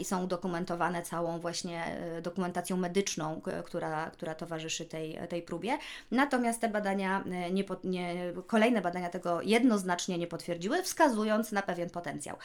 i 0.00 0.04
są 0.04 0.24
udokumentowane 0.24 1.02
całą 1.02 1.38
właśnie 1.38 1.84
e, 1.84 2.22
dokumentacją 2.22 2.76
medyczną, 2.76 3.40
która, 3.64 4.10
która 4.10 4.34
towarzyszy 4.34 4.84
tej, 4.84 5.18
tej 5.28 5.42
próbie. 5.42 5.78
Natomiast 6.10 6.60
te 6.60 6.68
badania, 6.68 7.24
nie, 7.50 7.64
nie, 7.84 8.32
kolejne 8.46 8.80
badania 8.80 9.08
tego 9.08 9.42
jednoznacznie 9.42 10.18
nie 10.18 10.26
potwierdziły, 10.26 10.82
wskazując 10.82 11.52
na 11.52 11.62
pewien 11.62 11.90
potencjał. 11.90 12.36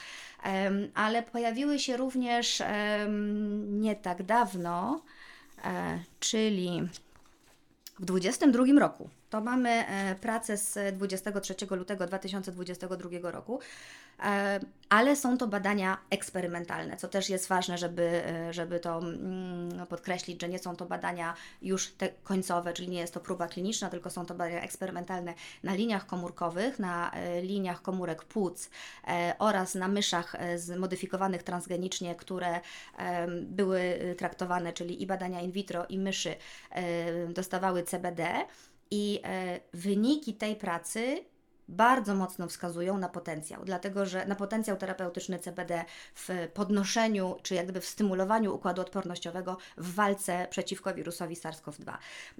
Ale 0.93 1.23
pojawiły 1.23 1.79
się 1.79 1.97
również 1.97 2.63
nie 3.67 3.95
tak 3.95 4.23
dawno, 4.23 5.01
czyli 6.19 6.81
w 7.99 8.05
2022 8.05 8.79
roku. 8.79 9.09
To 9.29 9.41
mamy 9.41 9.69
e, 9.69 10.15
pracę 10.15 10.57
z 10.57 10.95
23 10.95 11.55
lutego 11.69 12.07
2022 12.07 13.31
roku. 13.31 13.59
E, 14.23 14.59
ale 14.89 15.15
są 15.15 15.37
to 15.37 15.47
badania 15.47 15.97
eksperymentalne, 16.09 16.97
co 16.97 17.07
też 17.07 17.29
jest 17.29 17.47
ważne, 17.47 17.77
żeby, 17.77 18.03
e, 18.03 18.53
żeby 18.53 18.79
to 18.79 18.97
mm, 18.97 19.87
podkreślić, 19.87 20.41
że 20.41 20.49
nie 20.49 20.59
są 20.59 20.75
to 20.75 20.85
badania 20.85 21.33
już 21.61 21.91
te 21.91 22.09
końcowe, 22.23 22.73
czyli 22.73 22.89
nie 22.89 22.99
jest 22.99 23.13
to 23.13 23.19
próba 23.19 23.47
kliniczna, 23.47 23.89
tylko 23.89 24.09
są 24.09 24.25
to 24.25 24.35
badania 24.35 24.61
eksperymentalne 24.61 25.33
na 25.63 25.73
liniach 25.73 26.05
komórkowych, 26.05 26.79
na 26.79 27.11
liniach 27.41 27.81
komórek 27.81 28.23
płuc 28.23 28.69
oraz 29.39 29.75
na 29.75 29.87
myszach 29.87 30.35
zmodyfikowanych 30.55 31.43
transgenicznie, 31.43 32.15
które 32.15 32.59
były 33.41 33.99
traktowane, 34.17 34.73
czyli 34.73 35.01
i 35.03 35.07
badania 35.07 35.41
in 35.41 35.51
vitro, 35.51 35.85
i 35.89 35.99
myszy 35.99 36.35
dostawały 37.29 37.83
CBD. 37.83 38.45
I 38.91 39.21
wyniki 39.73 40.33
tej 40.33 40.55
pracy 40.55 41.23
bardzo 41.67 42.15
mocno 42.15 42.47
wskazują 42.47 42.97
na 42.97 43.09
potencjał, 43.09 43.65
dlatego 43.65 44.05
że 44.05 44.25
na 44.25 44.35
potencjał 44.35 44.77
terapeutyczny 44.77 45.39
CBD 45.39 45.85
w 46.15 46.29
podnoszeniu, 46.53 47.35
czy 47.43 47.55
jakby 47.55 47.81
w 47.81 47.85
stymulowaniu 47.85 48.55
układu 48.55 48.81
odpornościowego 48.81 49.57
w 49.77 49.93
walce 49.93 50.47
przeciwko 50.49 50.93
wirusowi 50.93 51.35
SARS-CoV-2. 51.35 51.93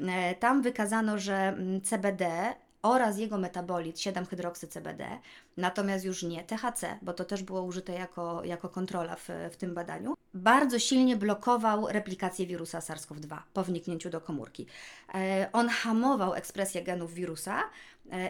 E, 0.08 0.36
tam 0.36 0.62
wykazano, 0.62 1.18
że 1.18 1.36
mm, 1.36 1.82
CBD 1.82 2.54
oraz 2.82 3.18
jego 3.18 3.38
metabolit 3.38 3.98
7-hydroksy-CBD, 3.98 5.18
natomiast 5.58 6.06
już 6.06 6.24
nie 6.24 6.44
THC, 6.44 7.00
bo 7.02 7.14
to 7.14 7.26
też 7.26 7.44
było 7.44 7.62
użyte 7.62 7.94
jako, 7.94 8.44
jako 8.44 8.70
kontrola 8.70 9.16
w, 9.16 9.30
w 9.52 9.58
tym 9.58 9.74
badaniu, 9.74 10.14
bardzo 10.34 10.80
silnie 10.80 11.18
blokował 11.18 11.88
replikację 11.88 12.48
wirusa 12.48 12.80
SARS-CoV-2 12.80 13.38
po 13.54 13.64
wniknięciu 13.64 14.10
do 14.10 14.22
komórki. 14.22 14.66
E, 15.14 15.50
on 15.54 15.70
hamował 15.70 16.34
ekspresję 16.34 16.84
genów 16.84 17.14
wirusa, 17.14 17.64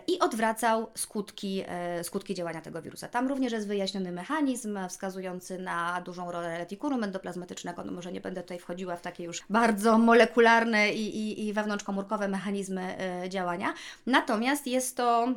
i 0.07 0.19
odwracał 0.19 0.87
skutki, 0.95 1.63
e, 1.67 2.03
skutki 2.03 2.35
działania 2.35 2.61
tego 2.61 2.81
wirusa. 2.81 3.07
Tam 3.07 3.27
również 3.27 3.53
jest 3.53 3.67
wyjaśniony 3.67 4.11
mechanizm 4.11 4.79
wskazujący 4.89 5.59
na 5.59 6.01
dużą 6.01 6.31
rolę 6.31 6.57
retikulu 6.57 7.03
endoplazmatycznego. 7.03 7.83
No 7.83 7.91
może 7.91 8.11
nie 8.11 8.21
będę 8.21 8.41
tutaj 8.41 8.59
wchodziła 8.59 8.95
w 8.95 9.01
takie 9.01 9.23
już 9.23 9.43
bardzo 9.49 9.97
molekularne 9.97 10.93
i, 10.93 11.17
i, 11.17 11.47
i 11.47 11.53
wewnątrzkomórkowe 11.53 12.27
mechanizmy 12.27 12.97
e, 12.97 13.29
działania. 13.29 13.73
Natomiast 14.05 14.67
jest 14.67 14.97
to, 14.97 15.27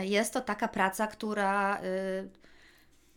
jest 0.00 0.32
to 0.32 0.40
taka 0.40 0.68
praca, 0.68 1.06
która 1.06 1.80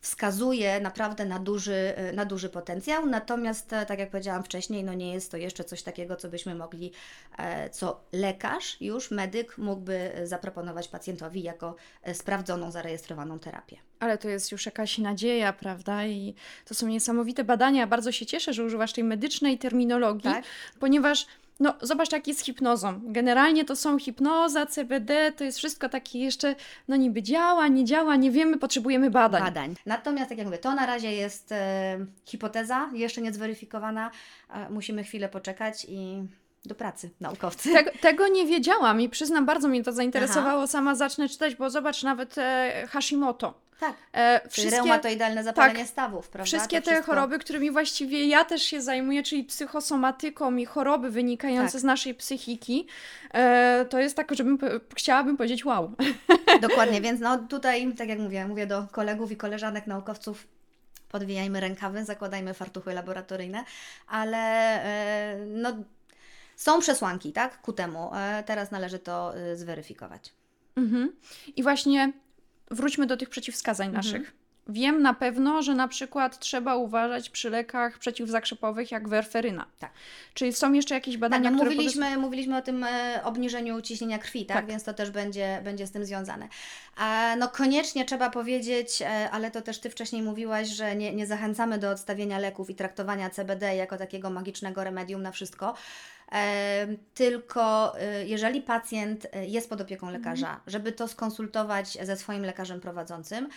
wskazuje 0.08 0.80
naprawdę 0.80 1.26
na 1.26 1.40
duży, 1.40 1.94
na 2.14 2.26
duży 2.26 2.50
potencjał, 2.50 3.06
natomiast 3.06 3.74
e, 3.74 3.86
tak 3.86 4.00
jak 4.00 4.10
powiedziałam 4.10 4.44
wcześniej, 4.44 4.84
no 4.84 4.94
nie 4.94 5.14
jest 5.14 5.32
to 5.32 5.38
jeszcze 5.38 5.64
coś 5.64 5.84
takiego, 5.84 6.16
co 6.16 6.30
byśmy 6.30 6.56
mogli, 6.56 6.92
e, 7.38 7.70
co 7.70 8.00
lekarz 8.12 8.82
już, 8.82 9.12
medyk 9.12 9.58
mógłby 9.58 10.12
zaproponować 10.24 10.88
pacjentowi 10.88 11.44
jako 11.44 11.76
e, 12.04 12.14
sprawdzoną, 12.14 12.72
zarejestrowaną 12.72 13.40
terapię. 13.40 13.78
Ale 14.00 14.18
to 14.18 14.30
jest 14.30 14.52
już 14.52 14.66
jakaś 14.66 14.98
nadzieja, 14.98 15.54
prawda? 15.54 16.06
I 16.06 16.36
to 16.66 16.76
są 16.76 16.88
niesamowite 16.88 17.44
badania. 17.44 17.88
Bardzo 17.88 18.12
się 18.12 18.26
cieszę, 18.26 18.54
że 18.54 18.64
używasz 18.64 18.94
tej 18.94 19.04
medycznej 19.04 19.58
terminologii, 19.58 20.32
tak? 20.32 20.44
ponieważ 20.80 21.28
no, 21.60 21.74
zobacz, 21.82 22.12
jak 22.12 22.28
jest 22.28 22.46
hipnozą. 22.46 23.02
Generalnie 23.04 23.66
to 23.66 23.76
są 23.76 24.00
hipnoza, 24.00 24.66
CBD, 24.66 25.32
to 25.32 25.44
jest 25.44 25.58
wszystko 25.58 25.90
takie 25.90 26.20
jeszcze, 26.20 26.56
no 26.88 26.96
niby 26.96 27.24
działa, 27.24 27.68
nie 27.68 27.86
działa, 27.86 28.16
nie 28.16 28.32
wiemy, 28.32 28.58
potrzebujemy 28.58 29.10
badań. 29.10 29.44
Badań. 29.44 29.76
Natomiast, 29.86 30.30
tak 30.30 30.38
jak 30.38 30.48
mówię, 30.48 30.58
to 30.58 30.76
na 30.76 30.86
razie 30.86 31.12
jest 31.12 31.52
e, 31.52 32.06
hipoteza, 32.26 32.90
jeszcze 32.94 33.22
nie 33.22 33.34
zweryfikowana. 33.34 34.12
E, 34.54 34.70
musimy 34.70 35.04
chwilę 35.04 35.30
poczekać 35.30 35.86
i 35.90 36.24
do 36.68 36.76
pracy 36.76 37.10
naukowcy. 37.20 37.74
Tego, 37.74 37.92
tego, 38.02 38.28
nie 38.28 38.46
wiedziałam 38.46 39.02
i 39.02 39.10
przyznam, 39.10 39.46
bardzo 39.46 39.68
mnie 39.68 39.84
to 39.84 39.92
zainteresowało. 39.92 40.58
Aha. 40.58 40.68
Sama 40.68 40.96
zacznę 40.96 41.30
czytać, 41.30 41.56
bo 41.56 41.70
zobacz, 41.70 42.04
nawet 42.04 42.38
e, 42.38 42.88
Hashimoto. 42.90 43.68
Tak. 43.80 43.96
E, 44.14 44.50
wszystkie, 44.50 44.76
reumatoidalne 44.76 45.44
zapalenie 45.44 45.80
tak, 45.80 45.88
stawów, 45.88 46.30
prawda? 46.30 46.46
Wszystkie 46.46 46.82
te 46.82 47.02
choroby, 47.02 47.40
którymi 47.40 47.72
właściwie 47.72 48.28
ja 48.28 48.46
też 48.46 48.62
się 48.62 48.82
zajmuję, 48.82 49.24
czyli 49.24 49.44
psychosomatyką 49.44 50.56
i 50.56 50.66
choroby 50.66 51.10
wynikające 51.10 51.72
tak. 51.72 51.82
z 51.82 51.84
naszej 51.84 52.16
psychiki, 52.16 52.88
e, 53.34 53.86
to 53.90 54.00
jest 54.00 54.16
tak, 54.16 54.36
żebym 54.36 54.58
chciałabym 54.96 55.38
powiedzieć 55.38 55.66
wow. 55.66 55.92
Dokładnie, 56.62 57.02
więc 57.02 57.20
no 57.20 57.38
tutaj, 57.38 57.94
tak 57.94 58.10
jak 58.10 58.20
mówię, 58.20 58.48
mówię 58.48 58.68
do 58.68 58.88
kolegów 58.92 59.32
i 59.32 59.38
koleżanek 59.38 59.88
naukowców, 59.88 60.48
podwijajmy 61.10 61.60
rękawy, 61.60 62.06
zakładajmy 62.06 62.54
fartuchy 62.54 62.94
laboratoryjne, 62.94 63.64
ale 64.08 64.38
e, 64.84 65.38
no 65.46 65.74
są 66.58 66.80
przesłanki, 66.80 67.34
tak, 67.34 67.62
ku 67.62 67.74
temu. 67.74 68.12
E, 68.16 68.44
teraz 68.44 68.72
należy 68.72 69.00
to 69.00 69.38
e, 69.38 69.56
zweryfikować. 69.56 70.34
Mhm. 70.76 71.12
I 71.56 71.64
właśnie 71.64 72.14
wróćmy 72.72 73.06
do 73.06 73.18
tych 73.18 73.30
przeciwwskazań 73.30 73.88
mhm. 73.88 74.06
naszych. 74.06 74.34
Wiem 74.70 75.02
na 75.02 75.14
pewno, 75.14 75.62
że 75.62 75.76
na 75.76 75.88
przykład 75.88 76.40
trzeba 76.40 76.76
uważać 76.76 77.30
przy 77.30 77.50
lekach 77.50 78.00
przeciwzakrzepowych 78.00 78.92
jak 78.92 79.10
werferyna. 79.10 79.66
Tak. 79.80 79.92
Czyli 80.34 80.54
są 80.54 80.74
jeszcze 80.74 80.96
jakieś 80.96 81.18
badania, 81.18 81.44
tak, 81.44 81.52
no, 81.54 81.58
które 81.58 81.72
mówiliśmy, 81.72 82.06
podys... 82.06 82.22
mówiliśmy 82.22 82.58
o 82.58 82.62
tym 82.62 82.84
e, 82.84 83.22
obniżeniu 83.24 83.82
ciśnienia 83.82 84.18
krwi, 84.20 84.46
tak? 84.46 84.58
tak? 84.58 84.66
Więc 84.66 84.84
to 84.84 84.94
też 84.94 85.12
będzie, 85.12 85.62
będzie 85.64 85.88
z 85.88 85.92
tym 85.92 86.06
związane. 86.06 86.48
No 87.38 87.48
koniecznie 87.48 88.06
trzeba 88.06 88.30
powiedzieć, 88.30 89.02
e, 89.02 89.30
ale 89.32 89.52
to 89.52 89.62
też 89.62 89.80
Ty 89.80 89.90
wcześniej 89.90 90.22
mówiłaś, 90.22 90.68
że 90.68 90.96
nie, 90.96 91.16
nie 91.16 91.28
zachęcamy 91.28 91.78
do 91.78 91.92
odstawienia 91.92 92.40
leków 92.40 92.70
i 92.70 92.76
traktowania 92.76 93.30
CBD 93.30 93.76
jako 93.76 93.98
takiego 93.98 94.30
magicznego 94.30 94.84
remedium 94.84 95.22
na 95.22 95.32
wszystko. 95.32 95.74
Tylko 97.14 97.94
e, 98.00 98.28
jeżeli 98.28 98.62
pacjent 98.62 99.28
e, 99.32 99.46
jest 99.46 99.70
pod 99.70 99.82
opieką 99.82 100.08
Mhm. 100.08 100.22
lekarza, 100.22 100.62
żeby 100.68 100.92
to 100.92 101.08
skonsultować 101.08 101.98
ze 102.02 102.18
swoim 102.18 102.42
lekarzem 102.42 102.82
prowadzącym, 102.82 103.50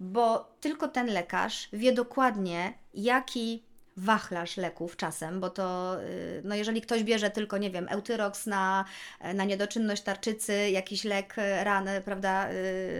bo 0.00 0.52
tylko 0.60 0.88
ten 0.88 1.06
lekarz 1.06 1.68
wie 1.72 1.92
dokładnie, 1.92 2.74
jaki 2.94 3.64
wachlarz 3.96 4.56
leków 4.56 4.96
czasem, 4.96 5.40
bo 5.40 5.50
to, 5.50 5.96
y, 6.02 6.42
no 6.44 6.54
jeżeli 6.54 6.80
ktoś 6.80 7.04
bierze 7.04 7.30
tylko, 7.30 7.58
nie 7.58 7.70
wiem, 7.70 7.88
Eutyrox 7.90 8.46
na, 8.46 8.84
na 9.34 9.44
niedoczynność 9.44 10.02
tarczycy, 10.02 10.70
jakiś 10.70 11.04
lek 11.04 11.38
y, 11.38 11.64
rany, 11.64 12.00
prawda, 12.00 12.50
y, 12.50 12.52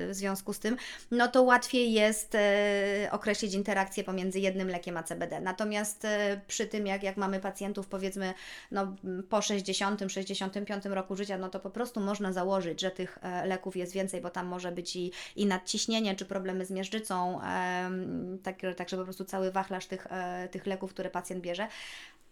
w 0.08 0.10
związku 0.12 0.52
z 0.52 0.58
tym, 0.58 0.76
no 1.10 1.28
to 1.28 1.42
łatwiej 1.42 1.92
jest 1.92 2.36
określić 3.10 3.54
interakcję 3.54 4.04
pomiędzy 4.04 4.40
jednym 4.40 4.68
lekiem 4.68 4.96
a 4.96 5.02
CBD. 5.02 5.40
Natomiast 5.40 6.06
przy 6.46 6.66
tym, 6.66 6.86
jak, 6.86 7.02
jak 7.02 7.16
mamy 7.16 7.40
pacjentów, 7.40 7.86
powiedzmy, 7.86 8.34
no, 8.70 8.94
po 9.28 9.38
60-65 9.38 10.92
roku 10.92 11.16
życia, 11.16 11.38
no 11.38 11.48
to 11.48 11.60
po 11.60 11.70
prostu 11.70 12.00
można 12.00 12.32
założyć, 12.32 12.80
że 12.80 12.90
tych 12.90 13.18
e, 13.22 13.46
leków 13.46 13.76
jest 13.76 13.92
więcej, 13.92 14.20
bo 14.20 14.30
tam 14.30 14.46
może 14.46 14.72
być 14.72 14.96
i, 14.96 15.12
i 15.36 15.46
nadciśnienie, 15.46 16.16
czy 16.16 16.24
problemy 16.24 16.66
z 16.66 16.70
miażdżycą, 16.70 17.40
tak, 18.42 18.56
tak, 18.76 18.88
że 18.88 18.96
po 18.96 19.04
prostu 19.04 19.24
cały 19.24 19.50
wachlarz 19.50 19.86
tych, 19.86 20.06
e, 20.10 20.48
tych 20.48 20.66
leków, 20.66 20.83
które 20.90 21.10
pacjent 21.10 21.42
bierze. 21.42 21.68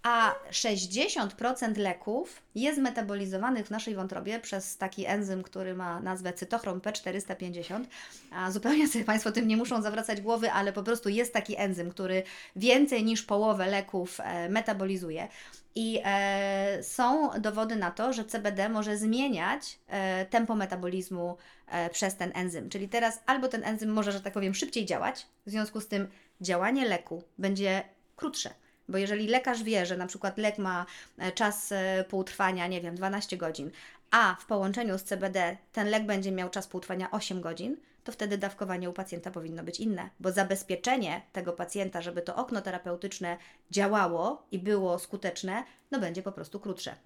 A 0.03 0.35
60% 0.51 1.77
leków 1.77 2.43
jest 2.55 2.79
metabolizowanych 2.79 3.67
w 3.67 3.71
naszej 3.71 3.95
wątrobie 3.95 4.41
przez 4.41 4.77
taki 4.77 5.07
enzym, 5.07 5.43
który 5.43 5.75
ma 5.75 6.01
nazwę 6.01 6.33
cytochrom 6.33 6.81
P450. 6.81 7.85
A 8.33 8.51
zupełnie 8.51 8.89
sobie 8.89 9.05
Państwo 9.05 9.33
tym 9.33 9.49
nie 9.49 9.57
muszą 9.57 9.83
zawracać 9.83 10.21
głowy, 10.21 10.53
ale 10.53 10.73
po 10.73 10.83
prostu 10.83 11.09
jest 11.09 11.33
taki 11.33 11.57
enzym, 11.57 11.91
który 11.91 12.23
więcej 12.57 13.05
niż 13.05 13.23
połowę 13.23 13.67
leków 13.67 14.21
e, 14.21 14.49
metabolizuje. 14.49 15.29
I 15.75 16.01
e, 16.05 16.83
są 16.83 17.31
dowody 17.41 17.77
na 17.77 17.91
to, 17.91 18.13
że 18.13 18.25
CBD 18.25 18.69
może 18.69 18.97
zmieniać 18.97 19.79
e, 19.89 20.27
tempo 20.27 20.55
metabolizmu 20.55 21.37
e, 21.69 21.91
przez 21.91 22.17
ten 22.17 22.33
enzym. 22.35 22.71
Czyli 22.71 22.89
teraz 22.89 23.21
albo 23.27 23.49
ten 23.49 23.65
enzym 23.65 23.91
może, 23.93 24.13
że 24.13 24.21
tak 24.21 24.33
powiem, 24.33 24.55
szybciej 24.55 24.87
działać, 24.87 25.27
w 25.47 25.51
związku 25.51 25.81
z 25.81 25.89
tym 25.89 26.09
działanie 26.41 26.89
leku 26.89 27.23
będzie 27.39 27.83
krótsze. 28.17 28.51
Bo 28.89 28.99
jeżeli 28.99 29.27
lekarz 29.27 29.63
wie, 29.63 29.87
że 29.87 29.97
na 29.97 30.07
przykład 30.07 30.39
lek 30.39 30.59
ma 30.59 30.87
e, 31.19 31.33
czas 31.33 31.73
e, 31.73 32.05
półtrwania, 32.09 32.67
nie 32.67 32.81
wiem, 32.81 32.95
12 32.95 33.37
godzin, 33.37 33.71
a 34.11 34.37
w 34.41 34.47
połączeniu 34.47 34.99
z 34.99 35.05
CBD 35.05 35.57
ten 35.73 35.89
lek 35.89 36.07
będzie 36.07 36.33
miał 36.33 36.51
czas 36.51 36.67
półtrwania 36.67 37.11
8 37.11 37.41
godzin, 37.41 37.77
to 38.05 38.13
wtedy 38.13 38.39
dawkowanie 38.39 38.91
u 38.91 38.93
pacjenta 38.93 39.31
powinno 39.31 39.63
być 39.63 39.81
inne, 39.81 40.11
bo 40.21 40.33
zabezpieczenie 40.33 41.23
tego 41.33 41.53
pacjenta, 41.53 42.03
żeby 42.03 42.23
to 42.23 42.37
okno 42.37 42.63
terapeutyczne 42.63 43.37
działało 43.71 44.47
i 44.51 44.59
było 44.59 44.99
skuteczne, 44.99 45.65
no 45.91 46.01
będzie 46.01 46.23
po 46.23 46.33
prostu 46.33 46.61
krótsze. 46.61 46.97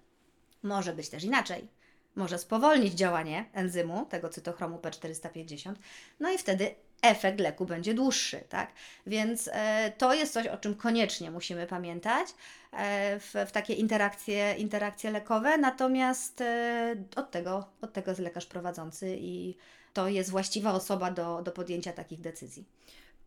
Może 0.63 0.93
być 0.93 1.09
też 1.09 1.23
inaczej. 1.23 1.69
Może 2.15 2.37
spowolnić 2.37 2.93
działanie 2.93 3.45
enzymu, 3.53 4.05
tego 4.05 4.29
cytochromu 4.29 4.77
P450, 4.77 5.73
no 6.19 6.31
i 6.31 6.37
wtedy 6.37 6.75
efekt 7.01 7.39
leku 7.39 7.65
będzie 7.65 7.93
dłuższy, 7.93 8.43
tak? 8.49 8.71
Więc 9.07 9.49
e, 9.53 9.91
to 9.97 10.13
jest 10.13 10.33
coś, 10.33 10.47
o 10.47 10.57
czym 10.57 10.75
koniecznie 10.75 11.31
musimy 11.31 11.67
pamiętać 11.67 12.27
e, 12.71 13.19
w, 13.19 13.33
w 13.47 13.51
takie 13.51 13.73
interakcje, 13.73 14.55
interakcje 14.57 15.11
lekowe, 15.11 15.57
natomiast 15.57 16.41
e, 16.41 16.95
od, 17.15 17.31
tego, 17.31 17.65
od 17.81 17.93
tego 17.93 18.11
jest 18.11 18.21
lekarz 18.21 18.45
prowadzący 18.45 19.17
i 19.19 19.55
to 19.93 20.07
jest 20.07 20.29
właściwa 20.29 20.73
osoba 20.73 21.11
do, 21.11 21.41
do 21.41 21.51
podjęcia 21.51 21.93
takich 21.93 22.21
decyzji. 22.21 22.65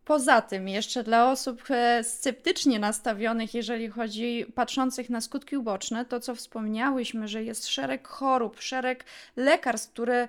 Poza 0.05 0.41
tym, 0.41 0.67
jeszcze 0.67 1.03
dla 1.03 1.31
osób 1.31 1.63
e, 1.69 2.03
sceptycznie 2.03 2.79
nastawionych, 2.79 3.53
jeżeli 3.53 3.89
chodzi 3.89 4.45
patrzących 4.55 5.09
na 5.09 5.21
skutki 5.21 5.57
uboczne, 5.57 6.05
to 6.05 6.19
co 6.19 6.35
wspomniałyśmy, 6.35 7.27
że 7.27 7.43
jest 7.43 7.67
szereg 7.67 8.07
chorób, 8.07 8.61
szereg 8.61 9.05
lekarstw, 9.35 9.91
które, 9.91 10.27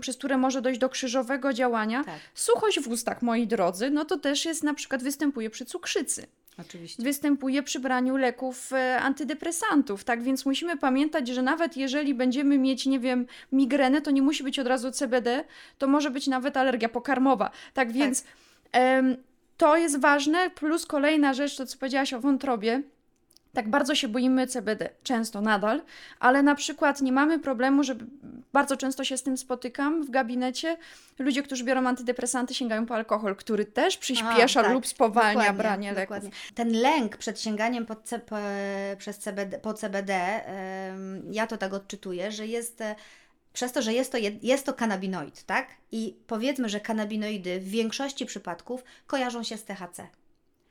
przez 0.00 0.16
które 0.16 0.36
może 0.36 0.62
dojść 0.62 0.80
do 0.80 0.88
krzyżowego 0.88 1.52
działania. 1.52 2.04
Tak, 2.04 2.20
Suchość 2.34 2.80
w 2.80 2.88
ustach, 2.88 3.22
moi 3.22 3.46
drodzy, 3.46 3.90
no 3.90 4.04
to 4.04 4.18
też 4.18 4.44
jest 4.44 4.62
na 4.62 4.74
przykład 4.74 5.02
występuje 5.02 5.50
przy 5.50 5.64
cukrzycy. 5.64 6.26
oczywiście. 6.58 7.02
występuje 7.02 7.62
przy 7.62 7.80
braniu 7.80 8.16
leków 8.16 8.72
e, 8.72 9.00
antydepresantów, 9.00 10.04
tak 10.04 10.22
więc 10.22 10.46
musimy 10.46 10.76
pamiętać, 10.76 11.28
że 11.28 11.42
nawet 11.42 11.76
jeżeli 11.76 12.14
będziemy 12.14 12.58
mieć, 12.58 12.86
nie 12.86 13.00
wiem, 13.00 13.26
migrenę, 13.52 14.00
to 14.00 14.10
nie 14.10 14.22
musi 14.22 14.44
być 14.44 14.58
od 14.58 14.66
razu 14.66 14.90
CBD, 14.90 15.44
to 15.78 15.88
może 15.88 16.10
być 16.10 16.26
nawet 16.26 16.56
alergia 16.56 16.88
pokarmowa. 16.88 17.50
Tak 17.74 17.92
więc 17.92 18.20
em, 18.20 18.26
to 19.56 19.76
jest 19.76 20.00
ważne, 20.00 20.50
plus 20.50 20.86
kolejna 20.86 21.34
rzecz, 21.34 21.56
to 21.56 21.66
co 21.66 21.78
powiedziałaś 21.78 22.12
o 22.12 22.20
wątrobie, 22.20 22.82
tak 23.52 23.68
bardzo 23.68 23.94
się 23.94 24.08
boimy 24.08 24.46
CBD, 24.46 24.90
często 25.02 25.40
nadal, 25.40 25.82
ale 26.20 26.42
na 26.42 26.54
przykład 26.54 27.00
nie 27.00 27.12
mamy 27.12 27.38
problemu, 27.38 27.84
żeby 27.84 28.04
bardzo 28.52 28.76
często 28.76 29.04
się 29.04 29.16
z 29.16 29.22
tym 29.22 29.36
spotykam 29.36 30.04
w 30.04 30.10
gabinecie. 30.10 30.76
Ludzie, 31.18 31.42
którzy 31.42 31.64
biorą 31.64 31.86
antydepresanty, 31.86 32.54
sięgają 32.54 32.86
po 32.86 32.94
alkohol, 32.94 33.36
który 33.36 33.64
też 33.64 33.96
przyspiesza 33.96 34.62
tak, 34.62 34.72
lub 34.72 34.86
spowalnia 34.86 35.32
dokładnie, 35.32 35.58
branie 35.62 35.92
leków. 35.92 36.02
dokładnie. 36.02 36.30
Ten 36.54 36.72
lęk 36.72 37.16
przed 37.16 37.40
sięganiem 37.40 37.86
po, 37.86 37.96
C, 37.96 38.18
po, 38.18 38.36
przez 38.98 39.18
CBD, 39.18 39.58
po 39.58 39.74
CBD, 39.74 40.14
em, 40.14 41.22
ja 41.32 41.46
to 41.46 41.56
tak 41.56 41.74
odczytuję, 41.74 42.32
że 42.32 42.46
jest 42.46 42.80
e, 42.80 42.94
przez 43.52 43.72
to, 43.72 43.82
że 43.82 43.92
jest 43.92 44.12
to, 44.12 44.18
jest 44.42 44.66
to 44.66 44.74
kanabinoid, 44.74 45.42
tak? 45.42 45.68
I 45.92 46.16
powiedzmy, 46.26 46.68
że 46.68 46.80
kanabinoidy 46.80 47.60
w 47.60 47.68
większości 47.68 48.26
przypadków 48.26 48.84
kojarzą 49.06 49.42
się 49.42 49.56
z 49.56 49.64
THC. 49.64 50.08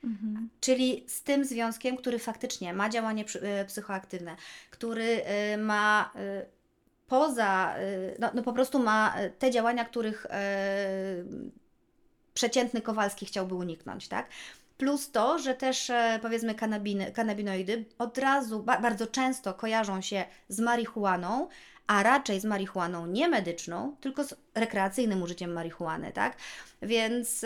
Mhm. 0.03 0.49
Czyli 0.59 1.03
z 1.07 1.23
tym 1.23 1.45
związkiem, 1.45 1.97
który 1.97 2.19
faktycznie 2.19 2.73
ma 2.73 2.89
działanie 2.89 3.25
y, 3.61 3.65
psychoaktywne, 3.65 4.35
który 4.69 5.21
y, 5.53 5.57
ma 5.57 6.11
y, 6.15 6.45
poza, 7.07 7.75
no, 8.19 8.31
no 8.33 8.43
po 8.43 8.53
prostu 8.53 8.79
ma 8.79 9.15
te 9.39 9.51
działania, 9.51 9.85
których 9.85 10.27
przeciętny 12.33 12.81
Kowalski 12.81 13.25
chciałby 13.25 13.55
uniknąć, 13.55 14.07
tak? 14.07 14.29
Plus 14.77 15.11
to, 15.11 15.39
że 15.39 15.55
też 15.55 15.89
e, 15.89 16.19
powiedzmy 16.21 16.55
kanabiny, 16.55 17.11
kanabinoidy 17.11 17.85
od 17.97 18.17
razu 18.17 18.63
ba, 18.63 18.79
bardzo 18.79 19.07
często 19.07 19.53
kojarzą 19.53 20.01
się 20.01 20.25
z 20.47 20.59
marihuaną, 20.59 21.47
a 21.89 22.03
raczej 22.03 22.39
z 22.39 22.45
marihuaną 22.45 23.07
nie 23.07 23.27
medyczną, 23.27 23.95
tylko 24.01 24.23
z 24.23 24.35
rekreacyjnym 24.55 25.21
użyciem 25.21 25.53
marihuany, 25.53 26.11
tak? 26.11 26.37
Więc 26.81 27.45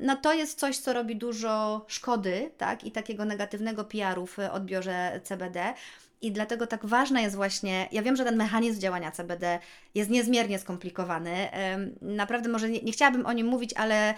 no 0.00 0.16
to 0.16 0.34
jest 0.34 0.58
coś, 0.58 0.78
co 0.78 0.92
robi 0.92 1.16
dużo 1.16 1.84
szkody, 1.88 2.50
tak? 2.58 2.84
I 2.84 2.92
takiego 2.92 3.24
negatywnego 3.24 3.84
PR-u 3.84 4.26
w 4.26 4.38
odbiorze 4.38 5.20
CBD. 5.24 5.74
I 6.24 6.32
dlatego 6.32 6.66
tak 6.66 6.86
ważne 6.86 7.22
jest 7.22 7.36
właśnie, 7.36 7.88
ja 7.92 8.02
wiem, 8.02 8.16
że 8.16 8.24
ten 8.24 8.36
mechanizm 8.36 8.80
działania 8.80 9.10
CBD 9.10 9.58
jest 9.94 10.10
niezmiernie 10.10 10.58
skomplikowany. 10.58 11.48
Naprawdę 12.02 12.48
może 12.48 12.70
nie, 12.70 12.82
nie 12.82 12.92
chciałabym 12.92 13.26
o 13.26 13.32
nim 13.32 13.46
mówić, 13.46 13.74
ale 13.76 14.14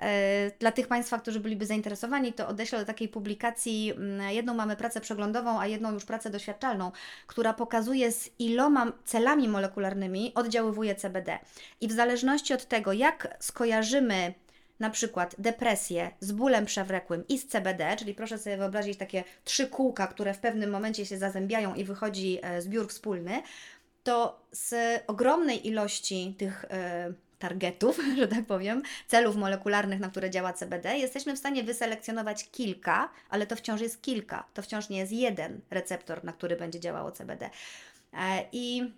e, 0.00 0.50
dla 0.58 0.72
tych 0.72 0.88
Państwa, 0.88 1.18
którzy 1.18 1.40
byliby 1.40 1.66
zainteresowani, 1.66 2.32
to 2.32 2.48
odeślę 2.48 2.78
do 2.78 2.84
takiej 2.84 3.08
publikacji. 3.08 3.92
mm, 3.96 4.30
Jedną 4.30 4.54
mamy 4.54 4.76
pracę 4.76 5.00
przeglądową, 5.00 5.60
a 5.60 5.66
jedną 5.66 5.92
już 5.92 6.04
pracę 6.04 6.30
doświadczalną, 6.30 6.92
która 7.26 7.54
pokazuje 7.54 8.12
z 8.12 8.30
iloma 8.38 8.92
celami 9.04 9.48
molekularnymi 9.48 10.32
oddziaływuje 10.34 10.94
CBD. 10.94 11.38
I 11.80 11.88
w 11.88 11.92
zależności 11.92 12.54
od 12.54 12.64
tego, 12.64 12.92
jak 12.92 13.36
skojarzymy 13.40 14.34
na 14.80 14.90
przykład 14.90 15.34
depresję 15.38 16.10
z 16.20 16.32
bólem 16.32 16.66
przewlekłym 16.66 17.24
i 17.28 17.38
z 17.38 17.46
CBD, 17.46 17.96
czyli 17.98 18.14
proszę 18.14 18.38
sobie 18.38 18.56
wyobrazić 18.56 18.98
takie 18.98 19.24
trzy 19.44 19.66
kółka, 19.66 20.06
które 20.06 20.34
w 20.34 20.38
pewnym 20.38 20.70
momencie 20.70 21.06
się 21.06 21.18
zazębiają 21.18 21.74
i 21.74 21.84
wychodzi 21.84 22.38
e, 22.42 22.62
zbiór 22.62 22.88
wspólny, 22.88 23.42
to 24.02 24.40
z 24.52 24.74
ogromnej 25.06 25.68
ilości 25.68 26.34
tych 26.38 26.64
e, 26.64 27.12
targetów, 27.38 28.00
że 28.18 28.28
tak 28.28 28.44
powiem, 28.44 28.82
celów 29.08 29.36
molekularnych, 29.36 30.00
na 30.00 30.10
które 30.10 30.30
działa 30.30 30.52
CBD, 30.52 30.98
jesteśmy 30.98 31.34
w 31.34 31.38
stanie 31.38 31.62
wyselekcjonować 31.62 32.50
kilka, 32.50 33.08
ale 33.30 33.46
to 33.46 33.56
wciąż 33.56 33.80
jest 33.80 34.02
kilka, 34.02 34.44
to 34.54 34.62
wciąż 34.62 34.88
nie 34.88 34.98
jest 34.98 35.12
jeden 35.12 35.60
receptor, 35.70 36.24
na 36.24 36.32
który 36.32 36.56
będzie 36.56 36.80
działało 36.80 37.12
CBD. 37.12 37.50
E, 38.12 38.44
I 38.52 38.92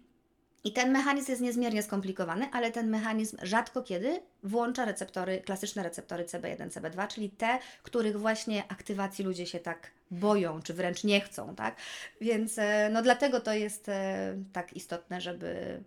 i 0.64 0.72
ten 0.72 0.90
mechanizm 0.90 1.30
jest 1.30 1.42
niezmiernie 1.42 1.82
skomplikowany, 1.82 2.48
ale 2.52 2.70
ten 2.70 2.90
mechanizm 2.90 3.36
rzadko 3.42 3.82
kiedy 3.82 4.22
włącza 4.42 4.84
receptory, 4.84 5.40
klasyczne 5.40 5.82
receptory 5.82 6.24
CB1, 6.24 6.68
CB2, 6.68 7.08
czyli 7.08 7.30
te, 7.30 7.58
których 7.82 8.20
właśnie 8.20 8.64
aktywacji 8.68 9.24
ludzie 9.24 9.46
się 9.46 9.58
tak 9.58 9.90
boją, 10.10 10.62
czy 10.62 10.74
wręcz 10.74 11.04
nie 11.04 11.20
chcą, 11.20 11.54
tak? 11.54 11.76
Więc 12.20 12.58
e, 12.58 12.90
no 12.92 13.02
dlatego 13.02 13.40
to 13.40 13.52
jest 13.52 13.88
e, 13.88 14.34
tak 14.52 14.72
istotne, 14.72 15.20
żeby 15.20 15.80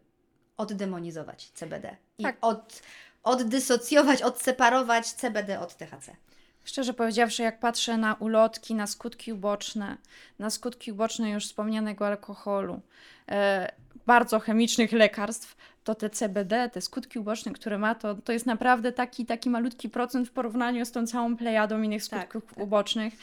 oddemonizować 0.58 1.52
CBD 1.54 1.96
i 2.18 2.24
Tak. 2.24 2.38
od, 2.42 2.82
oddysocjować, 3.24 4.22
odseparować 4.22 5.12
CBD 5.12 5.60
od 5.60 5.76
THC. 5.76 6.16
Szczerze 6.64 6.94
powiedziawszy, 6.94 7.44
jak 7.44 7.60
patrzę 7.60 7.98
na 7.98 8.14
ulotki, 8.14 8.76
na 8.76 8.88
skutki 8.88 9.34
uboczne, 9.34 9.98
na 10.40 10.50
skutki 10.50 10.92
uboczne 10.92 11.30
już 11.30 11.46
wspomnianego 11.46 12.08
alkoholu, 12.08 12.82
e, 13.30 13.72
bardzo 14.06 14.40
chemicznych 14.40 14.92
lekarstw, 14.92 15.56
to 15.84 15.96
te 15.96 16.10
CBD, 16.10 16.70
te 16.70 16.82
skutki 16.82 17.20
uboczne, 17.20 17.52
które 17.52 17.78
ma, 17.78 17.96
to, 17.96 18.16
to 18.16 18.34
jest 18.34 18.46
naprawdę 18.46 18.92
taki, 18.92 19.26
taki 19.26 19.50
malutki 19.50 19.90
procent 19.90 20.28
w 20.28 20.32
porównaniu 20.32 20.86
z 20.86 20.92
tą 20.92 21.08
całą 21.08 21.38
plejadą 21.38 21.82
innych 21.82 22.08
Tak, 22.10 22.30
skutków 22.30 22.56
tak. 22.56 22.64
ubocznych. 22.64 23.14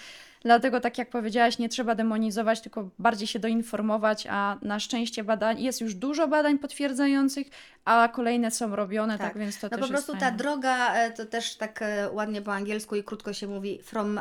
Dlatego, 0.44 0.80
tak 0.80 0.98
jak 0.98 1.10
powiedziałaś, 1.10 1.58
nie 1.58 1.68
trzeba 1.68 1.94
demonizować, 1.94 2.60
tylko 2.60 2.88
bardziej 2.98 3.28
się 3.28 3.38
doinformować, 3.38 4.26
a 4.30 4.58
na 4.62 4.80
szczęście 4.80 5.24
badań, 5.24 5.62
jest 5.62 5.80
już 5.80 5.94
dużo 5.94 6.28
badań 6.28 6.58
potwierdzających, 6.58 7.46
a 7.84 8.08
kolejne 8.12 8.50
są 8.50 8.76
robione, 8.76 9.18
tak, 9.18 9.32
tak 9.32 9.38
więc 9.38 9.60
to 9.60 9.68
no 9.70 9.70
też 9.70 9.80
po 9.80 9.88
prostu 9.88 10.16
ta 10.16 10.30
droga, 10.30 10.94
e, 10.94 11.10
to 11.10 11.26
też 11.26 11.56
tak 11.56 11.82
e, 11.82 12.10
ładnie 12.12 12.42
po 12.42 12.52
angielsku 12.54 12.96
i 12.96 13.04
krótko 13.04 13.32
się 13.32 13.46
mówi 13.46 13.82
from 13.82 14.20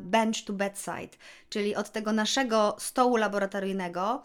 bench 0.00 0.44
to 0.46 0.52
bedside, 0.52 1.16
czyli 1.48 1.76
od 1.76 1.90
tego 1.90 2.12
naszego 2.12 2.76
stołu 2.78 3.16
laboratoryjnego 3.16 4.22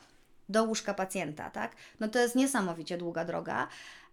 do 0.49 0.63
łóżka 0.63 0.93
pacjenta, 0.93 1.49
tak? 1.49 1.75
No 1.99 2.07
to 2.07 2.19
jest 2.19 2.35
niesamowicie 2.35 2.97
długa 2.97 3.25
droga. 3.25 3.67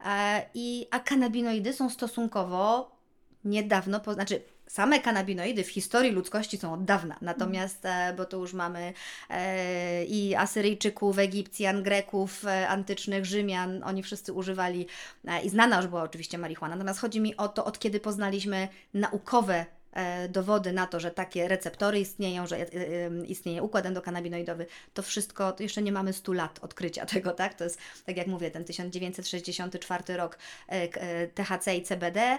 E, 0.07 0.46
I, 0.55 0.87
a 0.90 1.01
kanabinoidy 1.01 1.72
są 1.72 1.90
stosunkowo 1.90 2.96
niedawno, 3.44 4.01
po, 4.01 4.14
znaczy 4.14 4.42
same 4.66 5.01
kanabinoidy 5.01 5.64
w 5.64 5.68
historii 5.68 6.12
ludzkości 6.12 6.59
są 6.59 6.72
od 6.72 6.85
dawna, 6.85 7.16
natomiast, 7.20 7.85
e, 7.85 8.14
bo 8.16 8.25
to 8.25 8.37
już 8.37 8.53
mamy 8.53 8.92
e, 9.31 10.05
i 10.05 10.35
Asyryjczyków, 10.35 11.18
Egipcjan, 11.18 11.83
Greków, 11.83 12.44
e, 12.44 12.68
antycznych 12.68 13.25
Rzymian, 13.25 13.83
oni 13.85 14.03
wszyscy 14.03 14.33
używali 14.33 14.87
e, 15.25 15.42
i 15.42 15.49
znana 15.49 15.77
już 15.77 15.87
była 15.87 16.03
oczywiście 16.03 16.38
marihuana, 16.38 16.77
natomiast 16.77 17.01
chodzi 17.01 17.20
mi 17.20 17.37
o 17.37 17.49
to, 17.49 17.64
od 17.64 17.79
kiedy 17.79 18.01
poznaliśmy 18.01 18.68
naukowe 18.94 19.66
dowody 20.29 20.73
na 20.73 20.87
to, 20.87 21.01
że 21.01 21.11
takie 21.11 21.49
receptory 21.49 22.01
istnieją, 22.01 22.47
że 22.47 22.57
e, 22.57 22.61
e, 22.61 23.27
istnieje 23.27 23.63
układ 23.63 23.87
endokannabinoidowy, 23.87 24.67
to 24.95 25.03
wszystko, 25.03 25.53
to 25.53 25.63
jeszcze 25.63 25.83
nie 25.83 25.93
mamy 25.93 26.13
100 26.13 26.33
lat 26.33 26.59
odkrycia 26.63 27.07
tego, 27.15 27.33
tak? 27.33 27.55
To 27.55 27.65
jest, 27.65 27.79
tak 28.07 28.17
jak 28.17 28.27
mówię, 28.27 28.51
ten 28.51 28.65
1964 28.65 30.17
rok 30.17 30.39
THC 31.35 31.77
i 31.77 31.83
CBD, 31.83 32.39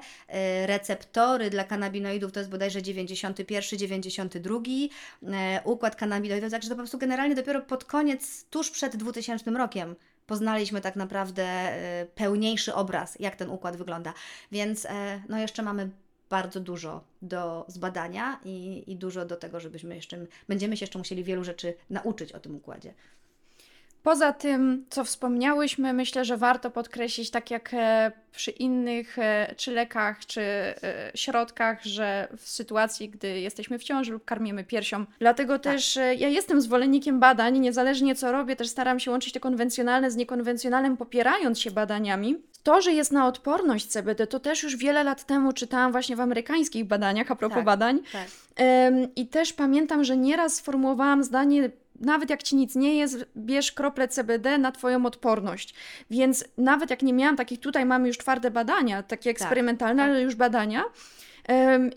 receptory 0.66 1.50
dla 1.50 1.64
kanabinoidów 1.64 2.32
to 2.32 2.40
jest 2.40 2.50
bodajże 2.50 2.82
91, 2.82 3.80
92, 3.80 4.60
układ 5.64 5.96
kanabinoidowy, 5.96 6.52
także 6.52 6.70
to 6.70 6.76
po 6.76 6.82
prostu 6.82 6.98
generalnie 6.98 7.36
dopiero 7.36 7.62
pod 7.62 7.86
koniec, 7.86 8.46
tuż 8.50 8.72
przed 8.72 8.96
2000 8.96 9.52
rokiem 9.52 9.96
poznaliśmy 10.28 10.82
tak 10.82 10.96
naprawdę 10.96 11.74
pełniejszy 12.16 12.74
obraz, 12.74 13.20
jak 13.20 13.36
ten 13.36 13.50
układ 13.50 13.78
wygląda. 13.78 14.14
Więc 14.52 14.88
no 15.30 15.40
jeszcze 15.40 15.64
mamy 15.64 15.90
bardzo 16.30 16.60
dużo 16.60 17.04
do 17.22 17.66
zbadania 17.68 18.40
i, 18.46 18.84
i 18.88 18.96
dużo 18.96 19.26
do 19.26 19.36
tego, 19.36 19.60
żebyśmy 19.60 19.96
jeszcze, 19.96 20.26
będziemy 20.48 20.78
się 20.78 20.84
jeszcze 20.84 21.00
musieli 21.00 21.24
wielu 21.24 21.44
rzeczy 21.44 21.74
nauczyć 21.90 22.32
o 22.32 22.40
tym 22.40 22.56
układzie. 22.56 22.94
Poza 24.04 24.34
tym, 24.34 24.86
co 24.90 25.04
wspomniałyśmy, 25.04 25.94
myślę, 25.94 26.26
że 26.26 26.38
warto 26.38 26.72
podkreślić, 26.72 27.30
tak 27.30 27.52
jak 27.52 27.74
e, 27.74 28.12
przy 28.32 28.52
innych 28.52 29.20
e, 29.20 29.54
czy 29.58 29.72
lekach, 29.72 30.26
czy 30.26 30.42
e, 30.42 30.76
środkach, 31.16 31.84
że 31.84 32.28
w 32.38 32.50
sytuacji, 32.50 33.10
gdy 33.10 33.40
jesteśmy 33.40 33.80
w 33.80 33.84
ciąży 33.84 34.12
lub 34.12 34.26
karmimy 34.26 34.64
piersią. 34.64 35.06
Dlatego 35.20 35.60
tak. 35.60 35.74
też 35.74 35.96
ja 35.96 36.28
jestem 36.28 36.62
zwolennikiem 36.62 37.20
badań, 37.20 37.60
niezależnie 37.60 38.16
co 38.16 38.32
robię, 38.32 38.56
też 38.56 38.68
staram 38.70 39.00
się 39.00 39.12
łączyć 39.12 39.34
te 39.34 39.40
konwencjonalne 39.40 40.12
z 40.12 40.16
niekonwencjonalnym, 40.16 40.98
popierając 40.98 41.60
się 41.60 41.72
badaniami. 41.72 42.36
To, 42.64 42.82
że 42.82 42.94
jest 42.94 43.12
na 43.12 43.28
odporność 43.28 43.88
CBD, 43.88 44.28
to 44.28 44.40
też 44.40 44.64
już 44.64 44.76
wiele 44.76 45.04
lat 45.04 45.26
temu 45.26 45.54
czytałam 45.54 45.92
właśnie 45.92 46.16
w 46.16 46.22
amerykańskich 46.22 46.86
badaniach, 46.86 47.32
a 47.32 47.36
propos 47.36 47.56
tak, 47.56 47.66
badań. 47.66 48.00
Tak. 48.12 48.28
I 49.16 49.28
też 49.28 49.54
pamiętam, 49.54 50.04
że 50.04 50.18
nieraz 50.18 50.56
sformułowałam 50.56 51.24
zdanie 51.24 51.70
nawet 52.02 52.30
jak 52.30 52.44
ci 52.44 52.56
nic 52.56 52.76
nie 52.76 52.96
jest, 52.96 53.26
bierz 53.38 53.72
krople 53.72 54.08
CBD 54.08 54.58
na 54.58 54.72
twoją 54.72 55.06
odporność. 55.06 55.74
Więc 56.10 56.46
nawet 56.58 56.90
jak 56.90 57.02
nie 57.02 57.14
miałam 57.14 57.36
takich, 57.36 57.60
tutaj 57.60 57.86
mamy 57.86 58.08
już 58.08 58.18
twarde 58.18 58.52
badania, 58.52 59.04
takie 59.04 59.34
tak, 59.34 59.42
eksperymentalne, 59.42 60.04
tak, 60.04 60.10
ale 60.10 60.22
już 60.22 60.36
badania. 60.36 60.84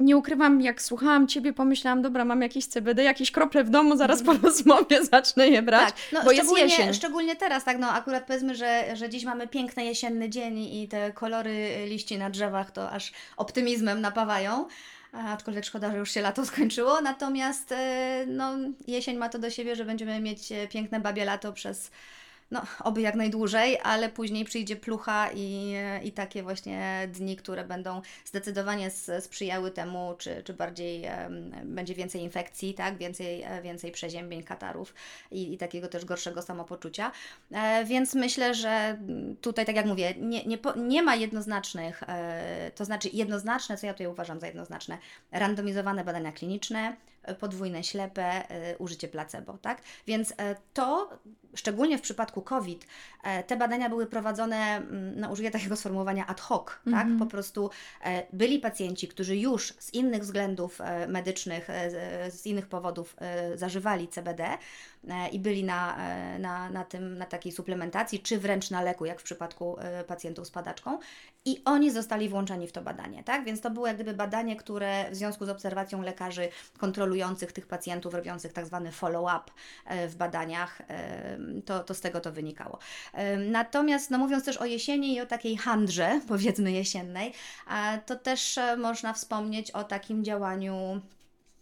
Nie 0.00 0.16
ukrywam, 0.16 0.60
jak 0.60 0.82
słuchałam 0.82 1.28
Ciebie, 1.28 1.52
pomyślałam, 1.52 2.02
dobra, 2.02 2.24
mam 2.24 2.42
jakieś 2.42 2.66
CBD, 2.66 3.02
jakieś 3.04 3.30
krople 3.30 3.64
w 3.64 3.70
domu, 3.70 3.96
zaraz 3.96 4.22
po 4.22 4.32
rozmowie 4.32 5.04
zacznę 5.12 5.48
je 5.48 5.62
brać, 5.62 5.88
tak. 5.88 5.96
no, 6.12 6.24
bo 6.24 6.32
jest 6.32 6.58
jesień. 6.58 6.94
Szczególnie 6.94 7.36
teraz, 7.36 7.64
tak, 7.64 7.78
no 7.78 7.90
akurat 7.90 8.26
powiedzmy, 8.26 8.54
że, 8.54 8.96
że 8.96 9.08
dziś 9.08 9.24
mamy 9.24 9.48
piękny 9.48 9.84
jesienny 9.84 10.28
dzień 10.28 10.58
i 10.58 10.88
te 10.88 11.12
kolory 11.12 11.86
liści 11.86 12.18
na 12.18 12.30
drzewach 12.30 12.70
to 12.70 12.90
aż 12.90 13.12
optymizmem 13.36 14.00
napawają 14.00 14.66
aczkolwiek 15.12 15.64
szkoda, 15.64 15.90
że 15.90 15.98
już 15.98 16.10
się 16.10 16.20
lato 16.20 16.46
skończyło. 16.46 17.00
Natomiast 17.00 17.72
e, 17.72 18.24
no, 18.26 18.52
jesień 18.86 19.16
ma 19.16 19.28
to 19.28 19.38
do 19.38 19.50
siebie, 19.50 19.76
że 19.76 19.84
będziemy 19.84 20.20
mieć 20.20 20.52
e, 20.52 20.68
piękne 20.68 21.00
babie 21.00 21.24
lato 21.24 21.52
przez 21.52 21.90
no, 22.50 22.62
oby 22.84 23.00
jak 23.00 23.14
najdłużej, 23.14 23.78
ale 23.82 24.08
później 24.08 24.44
przyjdzie 24.44 24.76
plucha 24.76 25.30
i, 25.34 25.74
i 26.02 26.12
takie 26.12 26.42
właśnie 26.42 27.08
dni, 27.12 27.36
które 27.36 27.64
będą 27.64 28.02
zdecydowanie 28.24 28.90
sprzyjały 29.20 29.70
temu, 29.70 30.14
czy, 30.18 30.42
czy 30.42 30.54
bardziej 30.54 31.02
um, 31.02 31.52
będzie 31.64 31.94
więcej 31.94 32.22
infekcji, 32.22 32.74
tak, 32.74 32.98
więcej, 32.98 33.42
e, 33.42 33.62
więcej 33.62 33.92
przeziębień, 33.92 34.42
katarów 34.42 34.94
i, 35.30 35.52
i 35.52 35.58
takiego 35.58 35.88
też 35.88 36.04
gorszego 36.04 36.42
samopoczucia. 36.42 37.12
E, 37.52 37.84
więc 37.84 38.14
myślę, 38.14 38.54
że 38.54 38.98
tutaj, 39.40 39.66
tak 39.66 39.76
jak 39.76 39.86
mówię, 39.86 40.14
nie, 40.18 40.44
nie, 40.44 40.58
nie 40.76 41.02
ma 41.02 41.14
jednoznacznych, 41.14 42.02
e, 42.08 42.70
to 42.74 42.84
znaczy 42.84 43.08
jednoznaczne, 43.12 43.76
co 43.76 43.86
ja 43.86 43.92
tutaj 43.92 44.06
uważam 44.06 44.40
za 44.40 44.46
jednoznaczne, 44.46 44.98
randomizowane 45.32 46.04
badania 46.04 46.32
kliniczne, 46.32 46.96
podwójne 47.40 47.85
ślepe, 47.85 48.42
użycie 48.78 49.09
placebo, 49.09 49.59
tak? 49.59 49.83
Więc 50.06 50.35
to 50.74 51.18
szczególnie 51.54 51.98
w 51.98 52.00
przypadku 52.00 52.42
COVID, 52.42 52.87
e, 53.22 53.44
te 53.44 53.56
badania 53.56 53.88
były 53.88 54.06
prowadzone, 54.06 54.76
mm, 54.76 55.20
no 55.20 55.30
użyję 55.30 55.50
takiego 55.50 55.76
sformułowania 55.76 56.26
ad 56.26 56.40
hoc, 56.40 56.68
mm 56.68 56.78
-hmm. 56.80 56.98
tak? 56.98 57.06
Mhm. 57.06 57.18
Po 57.18 57.26
prostu 57.26 57.70
e, 58.04 58.26
byli 58.33 58.59
pacjenci, 58.59 59.09
którzy 59.09 59.37
już 59.37 59.74
z 59.78 59.94
innych 59.94 60.22
względów 60.22 60.80
e, 60.80 61.09
medycznych, 61.09 61.68
z 62.30 62.46
innych 62.46 62.66
powodów 62.66 63.16
zażywali 63.54 64.09
CBD 64.09 64.59
i 65.32 65.38
byli 65.38 65.64
na, 65.64 65.96
na, 66.38 66.70
na, 66.70 66.84
tym, 66.84 67.18
na 67.18 67.26
takiej 67.26 67.52
suplementacji, 67.52 68.20
czy 68.20 68.38
wręcz 68.38 68.70
na 68.70 68.82
leku, 68.82 69.04
jak 69.04 69.20
w 69.20 69.22
przypadku 69.22 69.76
pacjentów 70.06 70.46
z 70.46 70.50
padaczką, 70.50 70.98
i 71.44 71.62
oni 71.64 71.90
zostali 71.90 72.28
włączeni 72.28 72.66
w 72.66 72.72
to 72.72 72.82
badanie, 72.82 73.24
tak? 73.24 73.44
Więc 73.44 73.60
to 73.60 73.70
było 73.70 73.86
jak 73.86 73.96
gdyby 73.96 74.14
badanie, 74.14 74.56
które 74.56 75.10
w 75.10 75.14
związku 75.14 75.46
z 75.46 75.48
obserwacją 75.48 76.02
lekarzy 76.02 76.48
kontrolujących 76.78 77.52
tych 77.52 77.66
pacjentów, 77.66 78.14
robiących 78.14 78.52
tak 78.52 78.66
zwany 78.66 78.92
follow-up 78.92 79.52
w 80.08 80.16
badaniach, 80.16 80.82
to, 81.64 81.84
to 81.84 81.94
z 81.94 82.00
tego 82.00 82.20
to 82.20 82.32
wynikało. 82.32 82.78
Natomiast, 83.38 84.10
no 84.10 84.18
mówiąc 84.18 84.44
też 84.44 84.56
o 84.56 84.64
jesieni 84.64 85.14
i 85.14 85.20
o 85.20 85.26
takiej 85.26 85.56
handrze, 85.56 86.20
powiedzmy 86.28 86.72
jesiennej, 86.72 87.32
to 88.06 88.16
też 88.16 88.58
e, 88.58 88.76
można 88.76 89.12
wspomnieć 89.12 89.70
o 89.70 89.84
takim 89.84 90.24
działaniu 90.24 91.00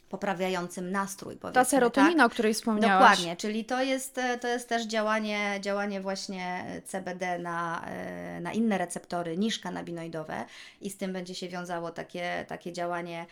poprawiającym 0.08 0.90
nastrój. 0.90 1.38
Ta 1.52 1.64
serotonina, 1.64 2.22
tak? 2.22 2.26
o 2.26 2.30
której 2.30 2.54
wspomniałaś. 2.54 3.10
Dokładnie, 3.10 3.36
czyli 3.36 3.64
to 3.64 3.82
jest, 3.82 4.18
e, 4.18 4.38
to 4.38 4.48
jest 4.48 4.68
też 4.68 4.86
działanie, 4.86 5.58
działanie 5.60 6.00
właśnie 6.00 6.64
CBD 6.84 7.38
na, 7.38 7.84
e, 7.86 8.40
na 8.40 8.52
inne 8.52 8.78
receptory 8.78 9.38
niż 9.38 9.58
kanabinoidowe 9.58 10.44
i 10.80 10.90
z 10.90 10.96
tym 10.96 11.12
będzie 11.12 11.34
się 11.34 11.48
wiązało 11.48 11.90
takie, 11.90 12.44
takie 12.48 12.72
działanie 12.72 13.26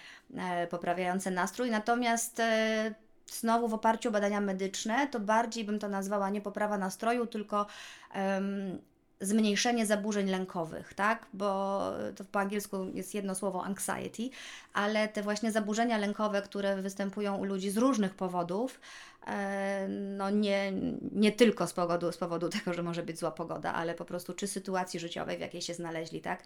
poprawiające 0.70 1.30
nastrój. 1.30 1.70
Natomiast 1.70 2.42
znowu 3.32 3.68
w 3.68 3.74
oparciu 3.74 4.08
o 4.08 4.12
badania 4.12 4.40
medyczne, 4.40 5.08
to 5.08 5.20
bardziej 5.20 5.64
bym 5.64 5.78
to 5.78 5.88
nazwała 5.88 6.30
nie 6.30 6.40
poprawa 6.40 6.78
nastroju, 6.78 7.26
tylko 7.26 7.66
um, 8.14 8.78
zmniejszenie 9.20 9.86
zaburzeń 9.86 10.30
lękowych, 10.30 10.94
tak? 10.94 11.26
Bo 11.32 11.80
to 12.16 12.24
po 12.24 12.40
angielsku 12.40 12.76
jest 12.94 13.14
jedno 13.14 13.34
słowo 13.34 13.64
anxiety, 13.64 14.30
ale 14.72 15.08
te 15.08 15.22
właśnie 15.22 15.52
zaburzenia 15.52 15.98
lękowe, 15.98 16.42
które 16.42 16.82
występują 16.82 17.36
u 17.36 17.44
ludzi 17.44 17.70
z 17.70 17.76
różnych 17.76 18.14
powodów, 18.14 18.80
e, 19.26 19.88
no 19.88 20.30
nie, 20.30 20.72
nie 21.12 21.32
tylko 21.32 21.66
z 21.66 21.72
powodu, 21.72 22.12
z 22.12 22.16
powodu 22.16 22.48
tego, 22.48 22.74
że 22.74 22.82
może 22.82 23.02
być 23.02 23.18
zła 23.18 23.30
pogoda, 23.30 23.74
ale 23.74 23.94
po 23.94 24.04
prostu 24.04 24.34
czy 24.34 24.46
sytuacji 24.46 25.00
życiowej, 25.00 25.36
w 25.36 25.40
jakiej 25.40 25.62
się 25.62 25.74
znaleźli, 25.74 26.20
tak? 26.20 26.42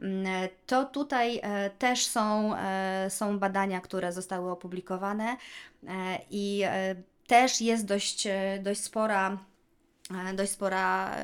Mm, 0.00 0.48
to 0.66 0.84
tutaj 0.84 1.40
e, 1.42 1.70
też 1.70 2.06
są, 2.06 2.56
e, 2.56 3.06
są 3.10 3.38
badania, 3.38 3.80
które 3.80 4.12
zostały 4.12 4.50
opublikowane 4.50 5.36
i 6.30 6.64
też 7.26 7.60
jest 7.60 7.84
dość, 7.84 8.28
dość 8.62 8.80
spora 8.80 9.38
dość 10.34 10.52
spora 10.52 11.16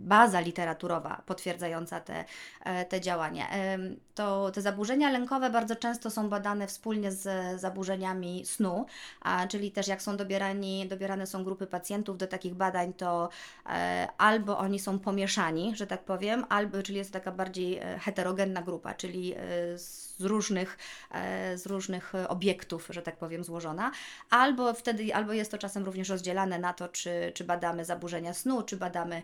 baza 0.00 0.40
literaturowa 0.40 1.22
potwierdzająca 1.26 2.00
te, 2.00 2.24
e, 2.64 2.84
te 2.84 3.00
działania. 3.00 3.48
To 4.14 4.50
te 4.50 4.62
zaburzenia 4.62 5.10
lękowe 5.10 5.50
bardzo 5.50 5.76
często 5.76 6.10
są 6.10 6.28
badane 6.28 6.66
wspólnie 6.66 7.12
z 7.12 7.60
zaburzeniami 7.60 8.46
snu, 8.46 8.86
czyli 9.48 9.72
też 9.72 9.88
jak 9.88 10.02
są 10.02 10.16
dobierani, 10.16 10.88
dobierane 10.88 11.26
są 11.26 11.44
grupy 11.44 11.66
pacjentów 11.66 12.18
do 12.18 12.26
takich 12.26 12.54
badań, 12.54 12.92
to 12.92 13.28
e, 13.66 14.08
albo 14.18 14.58
oni 14.58 14.78
są 14.78 14.98
pomieszani, 14.98 15.76
że 15.76 15.86
tak 15.86 16.04
powiem, 16.04 16.44
albo, 16.48 16.82
czyli 16.82 16.98
jest 16.98 17.12
taka 17.12 17.32
bardziej 17.32 17.78
e, 17.78 17.98
heterogenna 17.98 18.62
grupa, 18.62 18.94
czyli 18.94 19.34
z 19.76 20.20
różnych, 20.20 20.78
z 21.54 21.66
różnych 21.66 22.12
obiektów, 22.28 22.88
że 22.90 23.02
tak 23.02 23.16
powiem, 23.16 23.44
złożona, 23.44 23.90
albo 24.30 24.74
wtedy, 24.74 25.14
albo 25.14 25.32
jest 25.32 25.50
to 25.50 25.58
czasem 25.58 25.84
również 25.84 26.08
rozdzielane 26.08 26.58
na 26.58 26.72
to, 26.72 26.88
czy, 26.88 27.32
czy 27.34 27.44
badamy 27.44 27.84
zaburzenia 27.84 28.34
snu, 28.34 28.62
czy 28.62 28.76
badamy 28.76 29.22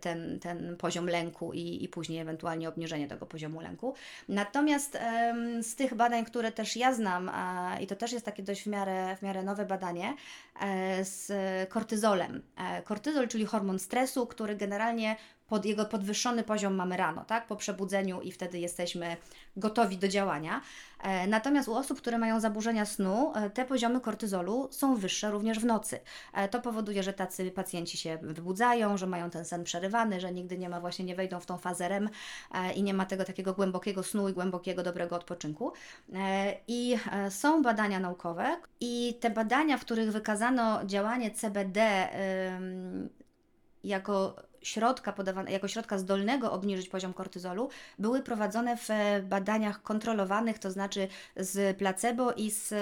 ten, 0.00 0.40
ten 0.40 0.76
poziom 0.76 1.06
lęku 1.06 1.52
i, 1.52 1.84
i 1.84 1.88
później 1.88 2.18
ewentualnie 2.18 2.68
obniżenie 2.68 3.08
tego 3.08 3.26
poziomu 3.26 3.60
lęku. 3.60 3.94
Natomiast 4.28 4.98
z 5.62 5.74
tych 5.74 5.94
badań, 5.94 6.24
które 6.24 6.52
też 6.52 6.76
ja 6.76 6.94
znam, 6.94 7.30
i 7.80 7.86
to 7.86 7.96
też 7.96 8.12
jest 8.12 8.24
takie 8.24 8.42
dość 8.42 8.62
w 8.62 8.66
miarę, 8.66 9.16
w 9.16 9.22
miarę 9.22 9.42
nowe 9.42 9.66
badanie, 9.66 10.14
z 11.02 11.32
kortyzolem. 11.70 12.42
Kortyzol, 12.84 13.28
czyli 13.28 13.46
hormon 13.46 13.78
stresu, 13.78 14.26
który 14.26 14.56
generalnie 14.56 15.16
pod 15.48 15.64
jego 15.64 15.84
podwyższony 15.84 16.42
poziom 16.42 16.74
mamy 16.74 16.96
rano, 16.96 17.24
tak, 17.24 17.46
po 17.46 17.56
przebudzeniu 17.56 18.20
i 18.20 18.32
wtedy 18.32 18.58
jesteśmy 18.58 19.16
gotowi 19.56 19.98
do 19.98 20.08
działania. 20.08 20.60
E, 21.04 21.26
natomiast 21.26 21.68
u 21.68 21.74
osób, 21.74 21.98
które 21.98 22.18
mają 22.18 22.40
zaburzenia 22.40 22.86
snu, 22.86 23.32
e, 23.34 23.50
te 23.50 23.64
poziomy 23.64 24.00
kortyzolu 24.00 24.68
są 24.70 24.96
wyższe 24.96 25.30
również 25.30 25.58
w 25.58 25.64
nocy. 25.64 26.00
E, 26.32 26.48
to 26.48 26.60
powoduje, 26.60 27.02
że 27.02 27.12
tacy 27.12 27.50
pacjenci 27.50 27.98
się 27.98 28.18
wybudzają, 28.22 28.96
że 28.96 29.06
mają 29.06 29.30
ten 29.30 29.44
sen 29.44 29.64
przerywany, 29.64 30.20
że 30.20 30.32
nigdy 30.32 30.58
nie 30.58 30.68
ma 30.68 30.80
właśnie, 30.80 31.04
nie 31.04 31.14
wejdą 31.14 31.40
w 31.40 31.46
tą 31.46 31.58
fazę 31.58 31.88
REM 31.88 32.08
i 32.76 32.82
nie 32.82 32.94
ma 32.94 33.06
tego 33.06 33.24
takiego 33.24 33.54
głębokiego 33.54 34.02
snu 34.02 34.28
i 34.28 34.32
głębokiego, 34.32 34.82
dobrego 34.82 35.16
odpoczynku. 35.16 35.72
I 36.68 36.96
są 37.30 37.62
badania 37.62 38.00
naukowe 38.00 38.56
i 38.80 39.18
te 39.20 39.30
badania, 39.30 39.78
w 39.78 39.80
których 39.80 40.12
wykazano 40.12 40.84
działanie 40.84 41.30
CBD 41.30 42.08
jako 43.84 44.36
środka 44.64 45.12
podawane, 45.12 45.52
jako 45.52 45.68
środka 45.68 45.98
zdolnego 45.98 46.52
obniżyć 46.52 46.88
poziom 46.88 47.12
kortyzolu, 47.12 47.68
były 47.98 48.22
prowadzone 48.22 48.76
w 48.76 48.88
badaniach 49.22 49.82
kontrolowanych, 49.82 50.58
to 50.58 50.70
znaczy 50.70 51.08
z 51.36 51.76
placebo 51.76 52.32
i 52.32 52.50
z 52.50 52.74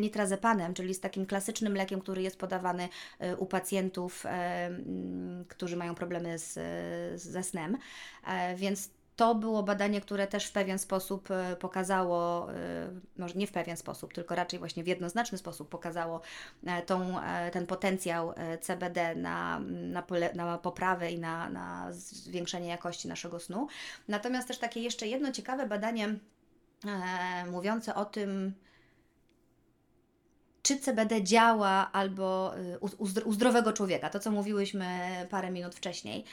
nitrazepanem, 0.00 0.74
czyli 0.74 0.94
z 0.94 1.00
takim 1.00 1.26
klasycznym 1.26 1.74
lekiem, 1.74 2.00
który 2.00 2.22
jest 2.22 2.38
podawany 2.38 2.88
e, 3.18 3.36
u 3.36 3.46
pacjentów, 3.46 4.26
e, 4.26 4.70
którzy 5.48 5.76
mają 5.76 5.94
problemy 5.94 6.38
z, 6.38 6.52
ze 7.22 7.42
snem. 7.42 7.76
E, 8.26 8.56
więc 8.56 8.90
to 9.20 9.34
było 9.34 9.62
badanie, 9.62 10.00
które 10.00 10.26
też 10.26 10.46
w 10.46 10.52
pewien 10.52 10.78
sposób 10.78 11.30
e, 11.30 11.56
pokazało, 11.56 12.52
e, 12.52 12.90
może 13.18 13.34
nie 13.34 13.46
w 13.46 13.52
pewien 13.52 13.76
sposób, 13.76 14.14
tylko 14.14 14.34
raczej 14.34 14.58
właśnie 14.58 14.84
w 14.84 14.86
jednoznaczny 14.86 15.38
sposób 15.38 15.68
pokazało 15.68 16.20
e, 16.66 16.82
tą, 16.82 17.16
ten 17.52 17.66
potencjał 17.66 18.34
CBD 18.60 19.14
na, 19.14 19.60
na, 19.70 20.02
na 20.34 20.58
poprawę 20.58 21.12
i 21.12 21.18
na, 21.18 21.50
na 21.50 21.92
zwiększenie 21.92 22.68
jakości 22.68 23.08
naszego 23.08 23.40
snu. 23.40 23.66
Natomiast 24.08 24.48
też 24.48 24.58
takie 24.58 24.80
jeszcze 24.80 25.06
jedno 25.06 25.32
ciekawe 25.32 25.66
badanie 25.66 26.14
mówiące 27.50 27.94
o 27.94 28.04
tym, 28.04 28.54
czy 30.62 30.78
CBD 30.78 31.22
działa 31.22 31.92
albo 31.92 32.54
u, 32.80 32.88
u 33.24 33.32
zdrowego 33.32 33.72
człowieka, 33.72 34.10
to 34.10 34.20
co 34.20 34.30
mówiłyśmy 34.30 34.86
parę 35.30 35.50
minut 35.50 35.74
wcześniej. 35.74 36.24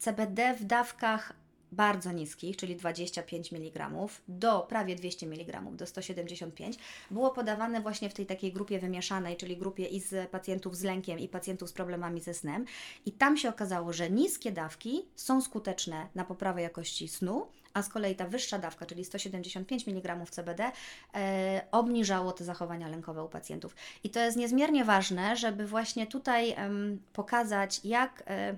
CBD 0.00 0.54
w 0.54 0.64
dawkach 0.64 1.39
bardzo 1.72 2.12
niskich, 2.12 2.56
czyli 2.56 2.76
25 2.76 3.52
mg, 3.52 3.90
do 4.28 4.60
prawie 4.60 4.96
200 4.96 5.26
mg, 5.26 5.62
do 5.72 5.86
175, 5.86 6.78
było 7.10 7.30
podawane 7.30 7.80
właśnie 7.80 8.10
w 8.10 8.14
tej 8.14 8.26
takiej 8.26 8.52
grupie 8.52 8.78
wymieszanej, 8.78 9.36
czyli 9.36 9.56
grupie 9.56 9.86
i 9.86 10.00
z 10.00 10.30
pacjentów 10.30 10.76
z 10.76 10.82
lękiem 10.82 11.18
i 11.18 11.28
pacjentów 11.28 11.68
z 11.68 11.72
problemami 11.72 12.20
ze 12.20 12.34
snem. 12.34 12.64
I 13.06 13.12
tam 13.12 13.36
się 13.36 13.48
okazało, 13.48 13.92
że 13.92 14.10
niskie 14.10 14.52
dawki 14.52 15.08
są 15.14 15.42
skuteczne 15.42 16.06
na 16.14 16.24
poprawę 16.24 16.62
jakości 16.62 17.08
snu, 17.08 17.46
a 17.74 17.82
z 17.82 17.88
kolei 17.88 18.16
ta 18.16 18.26
wyższa 18.26 18.58
dawka, 18.58 18.86
czyli 18.86 19.04
175 19.04 19.88
mg 19.88 20.26
CBD, 20.30 20.72
e, 21.14 21.66
obniżało 21.72 22.32
te 22.32 22.44
zachowania 22.44 22.88
lękowe 22.88 23.24
u 23.24 23.28
pacjentów. 23.28 23.76
I 24.04 24.10
to 24.10 24.20
jest 24.20 24.36
niezmiernie 24.36 24.84
ważne, 24.84 25.36
żeby 25.36 25.66
właśnie 25.66 26.06
tutaj 26.06 26.56
pokazać, 27.12 27.80
jak 27.84 28.22
e, 28.26 28.56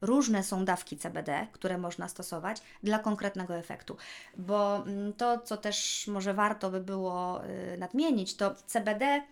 różne 0.00 0.42
są 0.42 0.64
dawki 0.64 0.96
CBD, 0.96 1.46
które 1.52 1.78
można 1.78 2.08
stosować 2.08 2.62
dla 2.82 2.98
konkretnego 2.98 3.56
efektu. 3.56 3.96
Bo 4.36 4.76
mm, 4.76 5.12
to, 5.12 5.38
co 5.38 5.56
też 5.56 6.06
może 6.06 6.34
warto 6.34 6.70
by 6.70 6.80
było 6.80 7.44
y, 7.44 7.78
nadmienić, 7.78 8.36
to 8.36 8.54
CBD 8.66 9.22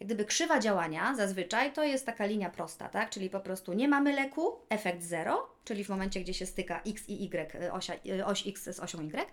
jak 0.00 0.06
gdyby 0.06 0.24
krzywa 0.24 0.58
działania 0.58 1.14
zazwyczaj 1.14 1.72
to 1.72 1.84
jest 1.84 2.06
taka 2.06 2.26
linia 2.26 2.50
prosta, 2.50 2.88
tak? 2.88 3.10
Czyli 3.10 3.30
po 3.30 3.40
prostu 3.40 3.72
nie 3.72 3.88
mamy 3.88 4.12
leku, 4.12 4.52
efekt 4.68 5.02
zero, 5.02 5.48
czyli 5.64 5.84
w 5.84 5.88
momencie, 5.88 6.20
gdzie 6.20 6.34
się 6.34 6.46
styka 6.46 6.80
x 6.86 7.08
i 7.08 7.24
y, 7.24 7.54
y 7.54 7.72
osia, 7.72 7.94
y, 8.06 8.26
oś 8.26 8.46
x 8.46 8.62
z 8.64 8.80
osią 8.80 8.98
y. 9.00 9.26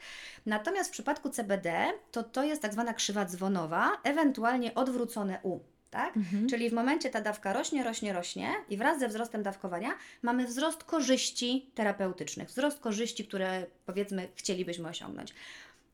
Natomiast 0.45 0.89
w 0.89 0.93
przypadku 0.93 1.29
CBD 1.29 1.93
to 2.11 2.23
to 2.23 2.43
jest 2.43 2.61
tak 2.61 2.73
zwana 2.73 2.93
krzywa 2.93 3.25
dzwonowa, 3.25 3.97
ewentualnie 4.03 4.75
odwrócone 4.75 5.39
U 5.43 5.59
tak? 5.89 6.17
Mhm. 6.17 6.47
Czyli 6.47 6.69
w 6.69 6.73
momencie 6.73 7.09
ta 7.09 7.21
dawka 7.21 7.53
rośnie, 7.53 7.83
rośnie, 7.83 8.13
rośnie 8.13 8.55
i 8.69 8.77
wraz 8.77 8.99
ze 8.99 9.07
wzrostem 9.07 9.43
dawkowania 9.43 9.89
mamy 10.21 10.47
wzrost 10.47 10.83
korzyści 10.83 11.71
terapeutycznych, 11.75 12.47
wzrost 12.47 12.79
korzyści, 12.79 13.27
które 13.27 13.65
powiedzmy 13.85 14.27
chcielibyśmy 14.35 14.89
osiągnąć. 14.89 15.33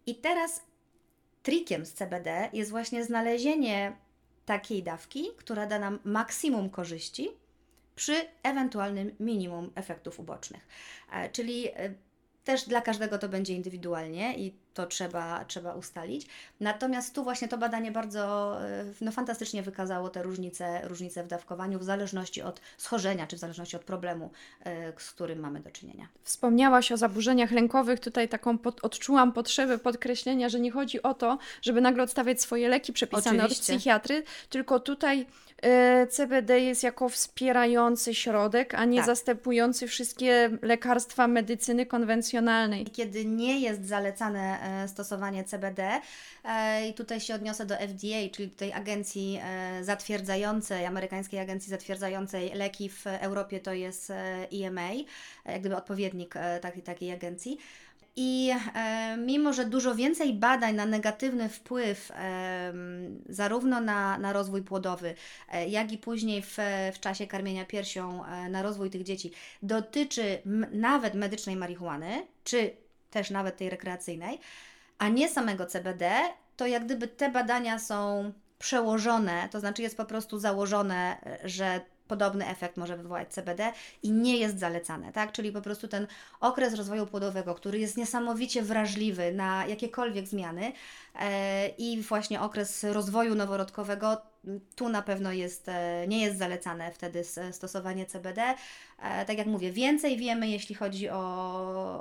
I 0.05 0.15
teraz 0.15 0.61
trikiem 1.43 1.85
z 1.85 1.93
CBD 1.93 2.49
jest 2.53 2.71
właśnie 2.71 3.03
znalezienie 3.03 3.95
takiej 4.45 4.83
dawki, 4.83 5.27
która 5.37 5.65
da 5.65 5.79
nam 5.79 5.99
maksimum 6.03 6.69
korzyści 6.69 7.29
przy 7.95 8.15
ewentualnym 8.43 9.15
minimum 9.19 9.71
efektów 9.75 10.19
ubocznych. 10.19 10.67
E, 11.11 11.29
czyli 11.29 11.67
e, 11.67 11.93
też 12.43 12.65
dla 12.65 12.81
każdego 12.81 13.17
to 13.17 13.29
będzie 13.29 13.53
indywidualnie 13.53 14.37
i 14.37 14.62
to 14.74 14.86
trzeba, 14.86 15.45
trzeba 15.45 15.74
ustalić. 15.74 16.28
Natomiast 16.59 17.15
tu 17.15 17.24
właśnie 17.24 17.47
to 17.47 17.57
badanie 17.57 17.91
bardzo 17.91 18.55
e, 18.61 18.86
no, 19.01 19.11
fantastycznie 19.11 19.63
wykazało 19.63 20.09
te 20.09 20.24
różnice, 20.24 20.88
różnice 20.88 21.24
w 21.24 21.28
dawkowaniu 21.28 21.80
w 21.80 21.84
zależności 21.84 22.41
od 22.41 22.61
schorzenia, 22.78 23.28
czy 23.28 23.36
w 23.36 23.39
zależności 23.39 23.76
od 23.76 23.84
problemu, 23.84 24.32
e, 24.65 24.93
z 24.97 25.11
którym 25.11 25.39
mamy 25.39 25.59
do 25.59 25.71
czynienia. 25.71 26.07
Wspomniałaś 26.24 26.91
o 26.91 26.97
zaburzeniach 26.97 27.51
lękowych. 27.51 27.99
Tutaj 27.99 28.30
taką 28.30 28.57
pod, 28.57 28.86
odczułam 28.86 29.32
potrzebę 29.34 29.78
podkreślenia, 29.78 30.49
że 30.49 30.59
nie 30.59 30.71
chodzi 30.71 31.03
o 31.03 31.13
to, 31.13 31.38
żeby 31.61 31.82
nagle 31.82 32.03
odstawiać 32.03 32.41
swoje 32.41 32.69
leki 32.69 32.93
przepisane 32.93 33.43
Oczywiście. 33.43 33.74
od 33.74 33.80
psychiatry, 33.80 34.24
tylko 34.49 34.80
tutaj 34.80 35.26
e, 35.61 36.07
CBD 36.07 36.59
jest 36.59 36.84
jako 36.84 37.09
wspierający 37.09 38.15
środek, 38.15 38.74
a 38.76 38.86
nie 38.86 38.97
tak. 38.97 39.05
zastępujący 39.05 39.88
wszystkie 39.88 40.49
lekarstwa 40.61 41.28
medycyny 41.28 41.86
konwencjonalnej. 41.86 42.86
Kiedy 42.86 43.26
nie 43.26 43.59
jest 43.59 43.88
zalecane 43.88 44.62
stosowanie 44.88 45.43
CBD. 45.43 46.01
E, 46.43 46.88
I 46.88 46.93
tutaj 46.93 47.22
się 47.22 47.36
odniosę 47.36 47.66
do 47.66 47.76
FDA, 47.76 48.30
czyli 48.32 48.49
tej 48.49 48.74
agencji 48.74 49.39
e, 49.43 49.84
zatwierdzającej, 49.84 50.86
amerykańskiej 50.86 51.39
agencji 51.39 51.70
zatwierdzającej 51.70 52.53
leki 52.53 52.89
w 52.89 53.07
Europie 53.07 53.59
to 53.59 53.74
jest 53.74 54.14
EMA, 54.51 54.93
jak 55.45 55.59
gdyby 55.59 55.76
odpowiednik 55.76 56.34
takiej, 56.61 56.84
takiej 56.84 57.11
agencji. 57.11 57.57
I 58.16 58.51
e, 58.76 59.18
mimo, 59.18 59.53
że 59.53 59.66
dużo 59.66 59.95
więcej 59.95 60.34
badań 60.34 60.76
na 60.76 60.86
negatywny 60.86 61.49
wpływ 61.49 62.11
e, 62.11 62.74
zarówno 63.30 63.82
na, 63.82 64.18
na 64.18 64.34
rozwój 64.34 64.61
płodowy, 64.61 65.16
e, 65.51 65.68
jak 65.70 65.91
i 65.91 65.97
później 65.97 66.41
w, 66.41 66.57
w 66.93 66.99
czasie 66.99 67.28
karmienia 67.28 67.66
piersią 67.66 68.24
na 68.49 68.61
rozwój 68.61 68.89
tych 68.89 69.03
dzieci 69.03 69.32
dotyczy 69.64 70.41
nawet 70.72 71.14
medycznej 71.14 71.55
marihuany, 71.55 72.28
czy 72.43 72.82
też 73.14 73.30
nawet 73.30 73.57
tej 73.57 73.70
rekreacyjnej, 73.70 74.39
a 74.97 75.09
nie 75.09 75.30
samego 75.30 75.66
CBD, 75.66 76.11
to 76.57 76.68
jak 76.68 76.86
gdyby 76.86 77.07
te 77.07 77.30
badania 77.32 77.80
są 77.80 78.32
przełożone, 78.59 79.49
to 79.51 79.59
znaczy 79.59 79.82
jest 79.82 79.97
po 79.97 80.05
prostu 80.05 80.39
założone, 80.39 81.18
że 81.43 81.82
podobny 82.07 82.47
efekt 82.47 82.78
może 82.78 82.97
wywołać 82.97 83.34
CBD 83.34 83.72
i 84.03 84.11
nie 84.11 84.38
jest 84.38 84.59
zalecane, 84.59 85.11
tak? 85.11 85.32
Czyli 85.32 85.51
po 85.51 85.61
prostu 85.61 85.88
ten 85.88 86.07
okres 86.39 86.74
rozwoju 86.74 87.07
płodowego, 87.07 87.55
który 87.55 87.80
jest 87.80 87.97
niesamowicie 87.97 88.61
wrażliwy 88.61 89.32
na 89.32 89.66
jakiekolwiek 89.66 90.28
zmiany 90.28 90.72
e, 91.20 91.68
i 91.68 92.01
właśnie 92.01 92.41
okres 92.41 92.84
rozwoju 92.84 93.36
noworodkowego 93.36 94.32
tu 94.75 94.89
na 94.89 95.01
pewno 95.01 95.31
jest, 95.31 95.69
e, 95.69 96.05
nie 96.07 96.21
jest 96.21 96.37
zalecane 96.37 96.91
wtedy 96.91 97.23
stosowanie 97.51 98.05
CBD. 98.05 98.55
E, 98.99 99.25
tak 99.25 99.37
jak 99.37 99.47
mówię, 99.47 99.71
więcej 99.71 100.17
wiemy, 100.17 100.47
jeśli 100.47 100.75
chodzi 100.75 101.09
o, 101.09 101.15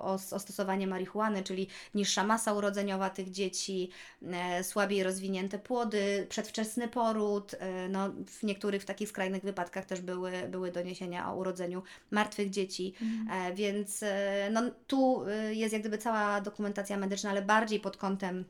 o, 0.03 0.18
o 0.30 0.38
stosowanie 0.38 0.86
marihuany, 0.86 1.43
czyli 1.43 1.68
niższa 1.95 2.24
masa 2.24 2.53
urodzeniowa 2.53 3.11
tych 3.11 3.30
dzieci, 3.30 3.90
e, 4.32 4.64
słabiej 4.64 5.03
rozwinięte 5.03 5.59
płody, 5.59 6.26
przedwczesny 6.28 6.88
poród. 6.88 7.55
No, 7.88 8.11
w 8.26 8.43
niektórych 8.43 8.82
w 8.82 8.84
takich 8.84 9.09
skrajnych 9.09 9.43
wypadkach 9.43 9.84
też 9.84 10.01
były, 10.01 10.32
były 10.49 10.72
doniesienia 10.72 11.32
o 11.32 11.36
urodzeniu 11.36 11.82
martwych 12.11 12.51
dzieci, 12.51 12.95
mhm. 13.03 13.55
więc 13.57 14.05
no, 14.51 14.62
tu 14.86 15.24
jest 15.51 15.72
jak 15.72 15.82
gdyby 15.82 15.99
cała 15.99 16.40
dokumentacja 16.40 16.97
medyczna, 16.97 17.30
ale 17.30 17.43
bardziej 17.43 17.80
pod 17.80 17.97
kątem 17.97 18.45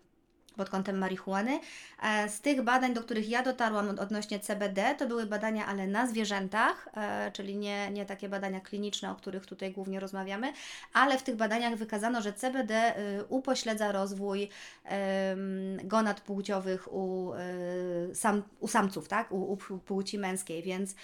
pod 0.57 0.71
kątem 0.71 0.99
marihuany. 0.99 1.61
E, 2.03 2.29
z 2.29 2.41
tych 2.41 2.63
badań, 2.63 2.95
do 2.95 3.01
których 3.01 3.29
ja 3.29 3.43
dotarłam 3.43 3.89
odnośnie 3.99 4.41
CBD, 4.41 4.95
to 4.99 5.07
były 5.07 5.27
badania, 5.27 5.67
ale 5.67 5.87
na 5.87 6.07
zwierzętach, 6.07 6.89
e, 6.95 7.31
czyli 7.33 7.57
nie, 7.57 7.91
nie 7.91 8.07
takie 8.07 8.29
badania 8.29 8.61
kliniczne, 8.61 9.11
o 9.11 9.15
których 9.15 9.47
tutaj 9.47 9.73
głównie 9.73 10.01
rozmawiamy, 10.01 10.53
ale 10.93 11.19
w 11.19 11.23
tych 11.23 11.37
badaniach 11.37 11.77
wykazano, 11.77 12.23
że 12.23 12.33
CBD 12.33 12.95
y, 12.99 13.25
upośledza 13.25 13.93
rozwój 13.93 14.49
gonad 15.85 16.21
płciowych 16.21 16.93
u, 16.93 17.33
y, 18.11 18.15
sam, 18.15 18.43
u 18.61 18.69
samców, 18.69 19.09
tak? 19.09 19.33
u, 19.33 19.53
u 19.53 19.57
płci 19.79 20.19
męskiej, 20.19 20.63
więc 20.63 20.95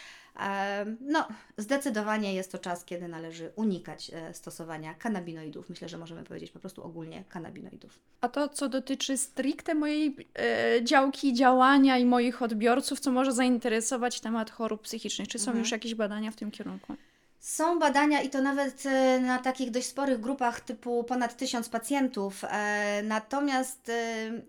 No, 1.01 1.29
zdecydowanie 1.57 2.35
jest 2.35 2.53
to 2.53 2.59
czas, 2.59 2.85
kiedy 2.85 3.09
należy 3.09 3.53
unikać 3.57 4.11
e, 4.15 4.35
stosowania 4.35 4.95
kanabinoidów. 4.95 5.69
Myślę, 5.71 5.89
że 5.89 5.99
możemy 5.99 6.25
powiedzieć 6.25 6.51
po 6.51 6.59
prostu 6.59 6.83
ogólnie 6.85 7.25
kanabinoidów. 7.29 7.99
A 8.21 8.29
to, 8.29 8.49
co 8.49 8.69
dotyczy 8.69 9.17
stricte 9.17 9.75
mojej 9.75 10.17
e, 10.35 10.85
działki 10.85 11.35
działania 11.35 11.99
i 11.99 12.05
moich 12.05 12.43
odbiorców, 12.43 13.01
co 13.01 13.13
może 13.13 13.33
zainteresować 13.33 14.21
temat 14.21 14.51
chorób 14.51 14.83
psychicznych. 14.83 15.29
Czy 15.29 15.39
są 15.39 15.51
Mhm. 15.51 15.59
już 15.59 15.73
jakieś 15.73 15.95
badania 15.95 16.31
w 16.31 16.37
tym 16.37 16.51
kierunku? 16.51 16.97
Są 17.41 17.79
badania 17.79 18.23
i 18.23 18.31
to 18.31 18.43
nawet 18.43 18.87
e, 18.87 19.21
na 19.21 19.39
takich 19.39 19.71
dość 19.71 19.87
sporych 19.87 20.21
grupach 20.21 20.61
typu 20.61 21.05
ponad 21.05 21.37
tysiąc 21.37 21.69
pacjentów, 21.69 22.45
e, 22.45 23.03
natomiast 23.03 23.89
e, 23.89 23.95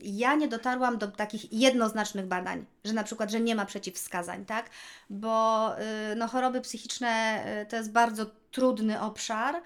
ja 0.01 0.35
nie 0.35 0.47
dotarłam 0.47 0.97
do 0.97 1.07
takich 1.07 1.53
jednoznacznych 1.53 2.25
badań, 2.25 2.65
że 2.85 2.93
na 2.93 3.03
przykład, 3.03 3.31
że 3.31 3.39
nie 3.39 3.55
ma 3.55 3.65
przeciwwskazań, 3.65 4.45
tak? 4.45 4.69
Bo 5.09 5.69
no, 6.15 6.27
choroby 6.27 6.61
psychiczne 6.61 7.43
to 7.69 7.75
jest 7.75 7.91
bardzo 7.91 8.25
trudny 8.51 9.01
obszar. 9.01 9.61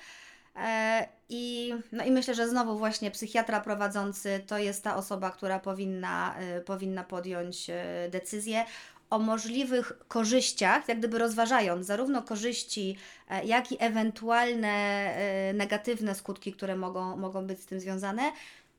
I, 1.30 1.74
no 1.92 2.04
i 2.04 2.12
myślę, 2.12 2.36
że 2.36 2.50
znowu 2.50 2.78
właśnie 2.78 3.12
psychiatra 3.12 3.62
prowadzący 3.62 4.44
to 4.48 4.58
jest 4.58 4.84
ta 4.84 4.96
osoba, 4.96 5.32
która 5.32 5.60
powinna, 5.60 6.36
powinna 6.66 7.04
podjąć 7.04 7.68
decyzję 8.10 8.66
o 9.14 9.20
możliwych 9.20 9.94
korzyściach, 10.08 10.88
jak 10.88 11.00
gdyby 11.00 11.20
rozważając 11.20 11.86
zarówno 11.88 12.22
korzyści, 12.22 12.98
e, 13.30 13.46
jak 13.46 13.72
i 13.72 13.78
ewentualne 13.80 14.68
e, 14.68 15.54
negatywne 15.54 16.16
skutki, 16.16 16.54
które 16.54 16.76
mogą, 16.76 17.18
mogą 17.18 17.48
być 17.48 17.62
z 17.62 17.66
tym 17.66 17.80
związane, 17.80 18.32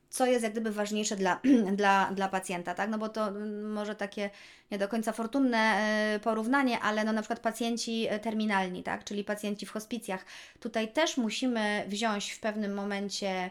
co 0.09 0.25
jest 0.25 0.43
jak 0.43 0.51
gdyby 0.51 0.71
ważniejsze 0.71 1.15
dla, 1.15 1.39
dla, 1.79 2.11
dla 2.11 2.29
pacjenta, 2.29 2.73
tak? 2.73 2.89
No 2.89 2.97
bo 2.97 3.09
to 3.09 3.27
mm, 3.27 3.71
może 3.71 3.95
takie 3.95 4.29
nie 4.71 4.77
do 4.77 4.87
końca 4.87 5.11
fortunne 5.11 5.57
e, 5.57 6.19
porównanie, 6.19 6.79
ale 6.79 7.03
no 7.03 7.13
na 7.13 7.21
przykład 7.21 7.39
pacjenci 7.39 8.07
terminalni, 8.21 8.83
tak? 8.83 9.03
Czyli 9.03 9.23
pacjenci 9.23 9.65
w 9.65 9.71
hospicjach. 9.71 10.25
Tutaj 10.59 10.93
też 10.93 11.17
musimy 11.17 11.85
wziąć 11.87 12.31
w 12.31 12.39
pewnym 12.39 12.73
momencie 12.73 13.49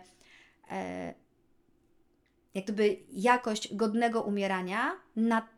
e, 0.70 1.14
jak 2.55 2.64
gdyby 2.64 2.97
jakość 3.12 3.74
godnego 3.74 4.22
umierania 4.22 4.93
na, 5.16 5.49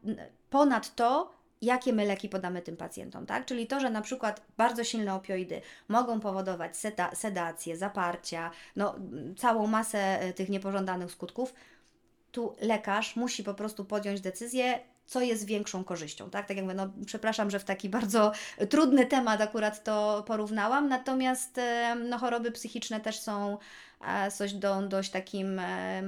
ponad 0.50 0.94
to, 0.94 1.30
jakie 1.62 1.92
my 1.92 2.04
leki 2.04 2.28
podamy 2.28 2.62
tym 2.62 2.76
pacjentom, 2.76 3.26
tak? 3.26 3.46
Czyli 3.46 3.66
to, 3.66 3.80
że 3.80 3.90
na 3.90 4.00
przykład 4.00 4.42
bardzo 4.56 4.84
silne 4.84 5.14
opioidy 5.14 5.60
mogą 5.88 6.20
powodować 6.20 6.76
seda, 6.76 7.10
sedację, 7.14 7.76
zaparcia, 7.76 8.50
no 8.76 8.94
całą 9.36 9.66
masę 9.66 10.20
e, 10.20 10.32
tych 10.32 10.48
niepożądanych 10.48 11.12
skutków, 11.12 11.54
tu 12.32 12.56
lekarz 12.60 13.16
musi 13.16 13.44
po 13.44 13.54
prostu 13.54 13.84
podjąć 13.84 14.20
decyzję, 14.20 14.80
co 15.06 15.20
jest 15.20 15.46
większą 15.46 15.84
korzyścią, 15.84 16.30
tak? 16.30 16.48
Tak 16.48 16.56
jakby, 16.56 16.74
no 16.74 16.88
przepraszam, 17.06 17.50
że 17.50 17.58
w 17.58 17.64
taki 17.64 17.88
bardzo 17.88 18.32
trudny 18.70 19.06
temat 19.06 19.40
akurat 19.40 19.84
to 19.84 20.24
porównałam, 20.26 20.88
natomiast 20.88 21.58
e, 21.58 21.94
no, 21.94 22.18
choroby 22.18 22.50
psychiczne 22.50 23.00
też 23.00 23.20
są 23.20 23.58
coś 24.32 24.52
do, 24.52 24.82
dość 24.82 25.10
takim 25.10 25.58
e, 25.58 26.02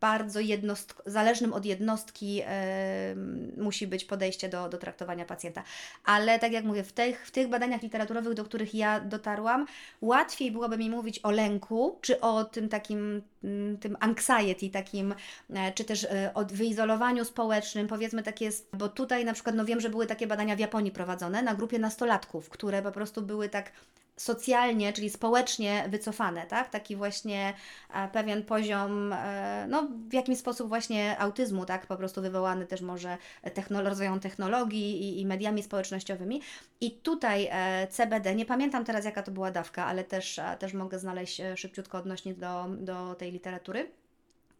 bardzo 0.00 0.40
jednostk- 0.40 1.02
zależnym 1.06 1.52
od 1.52 1.64
jednostki 1.64 2.42
e, 2.46 3.14
musi 3.56 3.86
być 3.86 4.04
podejście 4.04 4.48
do, 4.48 4.68
do 4.68 4.78
traktowania 4.78 5.24
pacjenta. 5.24 5.62
Ale 6.04 6.38
tak 6.38 6.52
jak 6.52 6.64
mówię, 6.64 6.82
w 6.82 6.92
tych, 6.92 7.26
w 7.26 7.30
tych 7.30 7.48
badaniach 7.48 7.82
literaturowych, 7.82 8.34
do 8.34 8.44
których 8.44 8.74
ja 8.74 9.00
dotarłam, 9.00 9.66
łatwiej 10.00 10.52
byłoby 10.52 10.78
mi 10.78 10.90
mówić 10.90 11.20
o 11.22 11.30
lęku, 11.30 11.98
czy 12.00 12.20
o 12.20 12.44
tym 12.44 12.68
takim 12.68 13.22
mm, 13.44 13.78
tym 13.78 13.96
anxiety, 14.00 14.70
takim, 14.70 15.14
e, 15.50 15.72
czy 15.72 15.84
też 15.84 16.06
o 16.34 16.44
wyizolowaniu 16.44 17.24
społecznym, 17.24 17.86
powiedzmy 17.86 18.22
tak 18.22 18.40
jest, 18.40 18.68
bo 18.72 18.88
tutaj 18.88 19.24
na 19.24 19.32
przykład, 19.32 19.56
no 19.56 19.64
wiem, 19.64 19.80
że 19.80 19.90
były 19.90 20.06
takie 20.06 20.26
badania 20.26 20.56
w 20.56 20.58
Japonii 20.58 20.90
prowadzone 20.92 21.42
na 21.42 21.54
grupie 21.54 21.78
nastolatków, 21.78 22.48
które 22.48 22.82
po 22.82 22.92
prostu 22.92 23.22
były 23.22 23.48
tak 23.48 23.72
socjalnie, 24.16 24.92
czyli 24.92 25.10
społecznie 25.10 25.84
wycofane, 25.88 26.46
tak? 26.46 26.70
Taki 26.70 26.96
właśnie 26.96 27.54
e, 27.94 28.08
pewien 28.08 28.42
poziom, 28.44 29.12
e, 29.12 29.66
no 29.68 29.88
w 30.08 30.12
jakiś 30.12 30.38
sposób 30.38 30.68
właśnie 30.68 31.18
autyzmu, 31.18 31.64
tak? 31.66 31.86
Po 31.86 31.96
prostu 31.96 32.22
wywołany 32.22 32.66
też 32.66 32.80
może 32.80 33.18
technolo- 33.44 33.88
rozwojem 33.88 34.20
technologii 34.20 35.02
i, 35.02 35.20
i 35.20 35.26
mediami 35.26 35.62
społecznościowymi. 35.62 36.42
I 36.80 36.90
tutaj 36.90 37.48
e, 37.52 37.86
CBD, 37.90 38.34
nie 38.34 38.46
pamiętam 38.46 38.84
teraz 38.84 39.04
jaka 39.04 39.22
to 39.22 39.32
była 39.32 39.50
dawka, 39.50 39.86
ale 39.86 40.04
też, 40.04 40.40
też 40.58 40.72
mogę 40.74 40.98
znaleźć 40.98 41.42
szybciutko 41.56 41.98
odnośnie 41.98 42.34
do, 42.34 42.66
do 42.78 43.14
tej 43.14 43.32
literatury. 43.32 43.90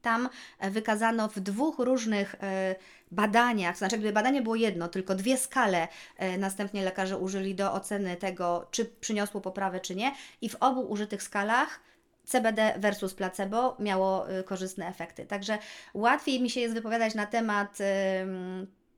Tam 0.07 0.29
e, 0.59 0.71
wykazano 0.71 1.29
w 1.29 1.41
dwóch 1.41 1.79
różnych 1.79 2.35
e, 2.35 2.75
badaniach, 3.11 3.79
znaczy 3.79 3.99
gdyby 3.99 4.13
badanie 4.13 4.43
było 4.43 4.57
jedno, 4.57 4.89
tylko 4.89 5.15
dwie 5.15 5.37
skale 5.37 5.89
e, 6.17 6.39
następnie 6.39 6.85
lekarze 6.85 7.19
użyli 7.19 7.55
do 7.55 7.73
oceny 7.73 8.17
tego, 8.17 8.69
czy 8.71 8.85
przyniosło 8.85 9.41
poprawę, 9.41 9.81
czy 9.81 9.97
nie, 9.97 10.13
i 10.41 10.49
w 10.49 10.57
obu 10.61 10.81
użytych 10.81 11.23
skalach 11.23 11.81
CBD 12.25 12.75
versus 12.79 13.15
placebo 13.15 13.77
miało 13.79 14.27
korzystne 14.45 14.89
efekty. 14.89 15.27
Także 15.27 15.59
łatwiej 15.95 16.43
mi 16.43 16.51
się 16.51 16.61
jest 16.61 16.75
wypowiadać 16.75 17.15
na 17.15 17.27
temat 17.27 17.79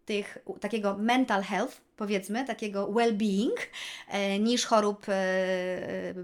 tych, 0.09 0.39
takiego 0.61 0.97
mental 0.99 1.43
health, 1.43 1.81
powiedzmy, 1.97 2.45
takiego 2.45 2.87
well-being, 2.87 3.57
e, 4.09 4.39
niż 4.39 4.67
chorób 4.67 5.07
e, 5.09 6.15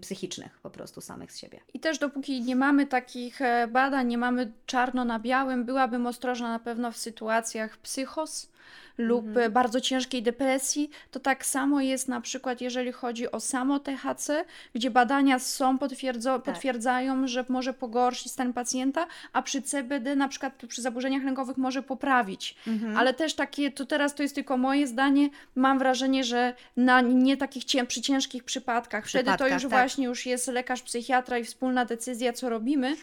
psychicznych 0.00 0.58
po 0.62 0.70
prostu 0.70 1.00
samych 1.00 1.32
z 1.32 1.38
siebie. 1.38 1.60
I 1.74 1.80
też 1.80 1.98
dopóki 1.98 2.42
nie 2.42 2.56
mamy 2.56 2.86
takich 2.86 3.42
e, 3.42 3.68
badań, 3.68 4.08
nie 4.08 4.18
mamy 4.18 4.52
czarno 4.66 5.04
na 5.04 5.18
białym, 5.18 5.64
byłabym 5.64 6.06
ostrożna 6.06 6.48
na 6.48 6.58
pewno 6.58 6.92
w 6.92 6.96
sytuacjach 6.96 7.76
psychos 7.76 8.52
lub 8.98 9.26
Mhm. 9.26 9.46
e, 9.46 9.50
bardzo 9.50 9.80
ciężkiej 9.80 10.22
depresji. 10.22 10.90
To 11.10 11.20
tak 11.20 11.46
samo 11.46 11.80
jest 11.80 12.08
na 12.08 12.20
przykład, 12.20 12.60
jeżeli 12.60 12.92
chodzi 12.92 13.30
o 13.32 13.40
samo 13.40 13.80
THC, 13.80 14.44
gdzie 14.74 14.90
badania 14.90 15.38
są, 15.38 15.76
potwierdzo- 15.78 16.42
Tak. 16.42 16.42
potwierdzają, 16.54 17.26
że 17.26 17.44
może 17.48 17.74
pogorszyć 17.74 18.32
stan 18.32 18.52
pacjenta, 18.52 19.06
a 19.32 19.42
przy 19.42 19.62
CBD 19.62 20.16
na 20.16 20.28
przykład 20.28 20.52
przy 20.68 20.82
zaburzeniach 20.82 21.24
lękowych 21.24 21.56
może 21.56 21.82
poprawić. 21.82 22.56
Mhm. 22.66 22.96
Ale 22.96 23.14
też 23.14 23.34
takie, 23.34 23.70
to 23.70 23.86
teraz 23.86 24.14
to 24.14 24.22
jest 24.22 24.34
tylko 24.34 24.56
moje 24.56 24.86
zdanie, 24.86 25.28
mam 25.54 25.78
wrażenie, 25.78 26.24
że 26.24 26.54
na 26.76 27.00
nie 27.00 27.36
takich 27.36 27.64
cię, 27.64 27.86
przy 27.86 28.00
ciężkich 28.02 28.44
przypadkach, 28.44 29.06
wtedy 29.08 29.24
to 29.24 29.30
Przypadkach, 29.30 29.52
już 29.52 29.62
tak. 29.62 29.70
właśnie 29.70 30.04
już 30.04 30.26
jest 30.26 30.48
lekarz, 30.48 30.82
psychiatra 30.82 31.38
i 31.38 31.44
wspólna 31.44 31.84
decyzja, 31.84 32.32
co 32.32 32.48
robimy. 32.48 32.96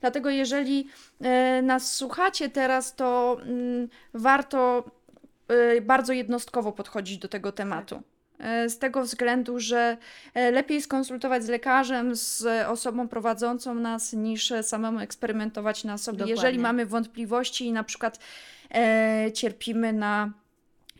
Dlatego 0.00 0.30
jeżeli 0.30 0.88
e, 1.20 1.62
nas 1.62 1.94
słuchacie 1.94 2.48
teraz, 2.48 2.94
to 2.94 3.36
mm, 3.42 3.88
warto 4.14 4.84
bardzo 5.82 6.12
jednostkowo 6.12 6.72
podchodzić 6.72 7.18
do 7.18 7.28
tego 7.28 7.52
tematu. 7.52 8.02
E, 8.38 8.68
Z 8.68 8.78
tego 8.78 9.02
względu, 9.02 9.60
że 9.60 9.96
e, 10.34 10.50
lepiej 10.50 10.82
skonsultować 10.82 11.44
z 11.44 11.48
lekarzem, 11.48 12.16
z 12.16 12.46
osobą 12.68 13.08
prowadzącą 13.08 13.74
nas, 13.74 14.12
niż 14.12 14.52
samemu 14.62 15.00
eksperymentować 15.00 15.84
na 15.84 15.98
sobie. 15.98 16.18
Dokładnie. 16.18 16.34
Jeżeli 16.34 16.58
mamy 16.58 16.86
wątpliwości 16.86 17.66
i 17.66 17.72
na 17.72 17.84
przykład 17.84 18.18
e, 18.74 19.32
cierpimy 19.34 19.92
na 19.92 20.32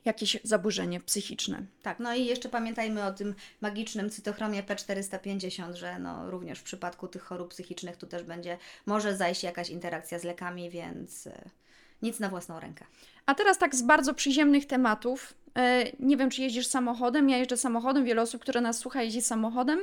jakieś 0.05 0.37
zaburzenie 0.43 1.01
psychiczne. 1.01 1.63
Tak, 1.83 1.99
no 1.99 2.15
i 2.15 2.25
jeszcze 2.25 2.49
pamiętajmy 2.49 3.05
o 3.05 3.13
tym 3.13 3.35
magicznym 3.61 4.11
cytochromie 4.11 4.63
P450, 4.63 5.75
że 5.75 5.99
no 5.99 6.31
również 6.31 6.59
w 6.59 6.63
przypadku 6.63 7.09
tych 7.09 7.23
chorób 7.23 7.51
psychicznych 7.51 7.97
tu 7.97 8.07
też 8.07 8.23
będzie, 8.23 8.59
może 8.87 9.17
zajść 9.17 9.43
jakaś 9.43 9.71
interakcja 9.71 10.19
z 10.19 10.25
lekami, 10.25 10.71
więc 10.71 11.29
nic 12.03 12.21
na 12.21 12.29
własną 12.29 12.61
rękę. 12.61 12.85
A 13.27 13.35
teraz 13.35 13.59
tak 13.59 13.75
z 13.75 13.83
bardzo 13.83 14.15
przyziemnych 14.15 14.67
tematów. 14.67 15.35
E, 15.57 15.85
Nie 16.01 16.17
wiem, 16.17 16.31
czy 16.31 16.43
jeździsz 16.43 16.67
samochodem. 16.67 17.31
Ja 17.31 17.37
jeżdżę 17.39 17.57
samochodem. 17.57 18.05
Wiele 18.05 18.23
osób, 18.23 18.43
które 18.43 18.61
nas 18.61 18.79
słucha, 18.79 19.03
jeździ 19.03 19.23
samochodem. 19.23 19.81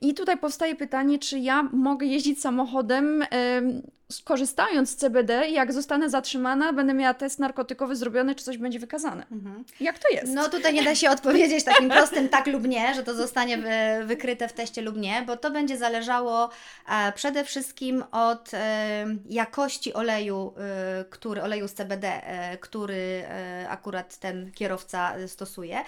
I 0.00 0.14
tutaj 0.14 0.38
powstaje 0.38 0.76
pytanie, 0.76 1.18
czy 1.18 1.38
ja 1.38 1.62
mogę 1.72 2.06
jeździć 2.06 2.40
samochodem, 2.40 3.24
em, 3.30 3.82
skorzystając 4.10 4.90
z 4.90 4.96
CBD 4.96 5.48
i 5.48 5.52
jak 5.52 5.72
zostanę 5.72 6.10
zatrzymana, 6.10 6.72
będę 6.72 6.94
miała 6.94 7.14
test 7.14 7.38
narkotykowy 7.38 7.96
zrobiony, 7.96 8.34
czy 8.34 8.44
coś 8.44 8.58
będzie 8.58 8.78
wykazane. 8.78 9.26
Jak 9.80 9.98
to 9.98 10.08
jest? 10.08 10.32
No 10.32 10.48
tutaj 10.48 10.74
nie 10.74 10.82
da 10.82 10.94
się 10.94 11.10
odpowiedzieć 11.10 11.64
takim 11.64 11.90
prostym 11.90 12.28
tak 12.28 12.46
lub 12.46 12.68
nie, 12.68 12.94
że 12.94 13.02
to 13.02 13.14
zostanie 13.14 13.58
wy, 13.58 13.70
wykryte 14.04 14.48
w 14.48 14.52
teście 14.52 14.82
lub 14.82 14.96
nie, 14.96 15.22
bo 15.26 15.36
to 15.36 15.50
będzie 15.50 15.78
zależało 15.78 16.50
e, 16.88 17.12
przede 17.12 17.44
wszystkim 17.44 18.04
od 18.12 18.54
e, 18.54 19.06
jakości 19.28 19.94
oleju, 19.94 20.54
e, 20.56 21.04
który, 21.04 21.42
oleju 21.42 21.68
z 21.68 21.72
CBD, 21.72 22.26
e, 22.26 22.58
który 22.58 23.24
e, 23.28 23.66
akurat 23.68 24.16
ten 24.16 24.52
kierowca 24.52 25.14
stosuje. 25.26 25.78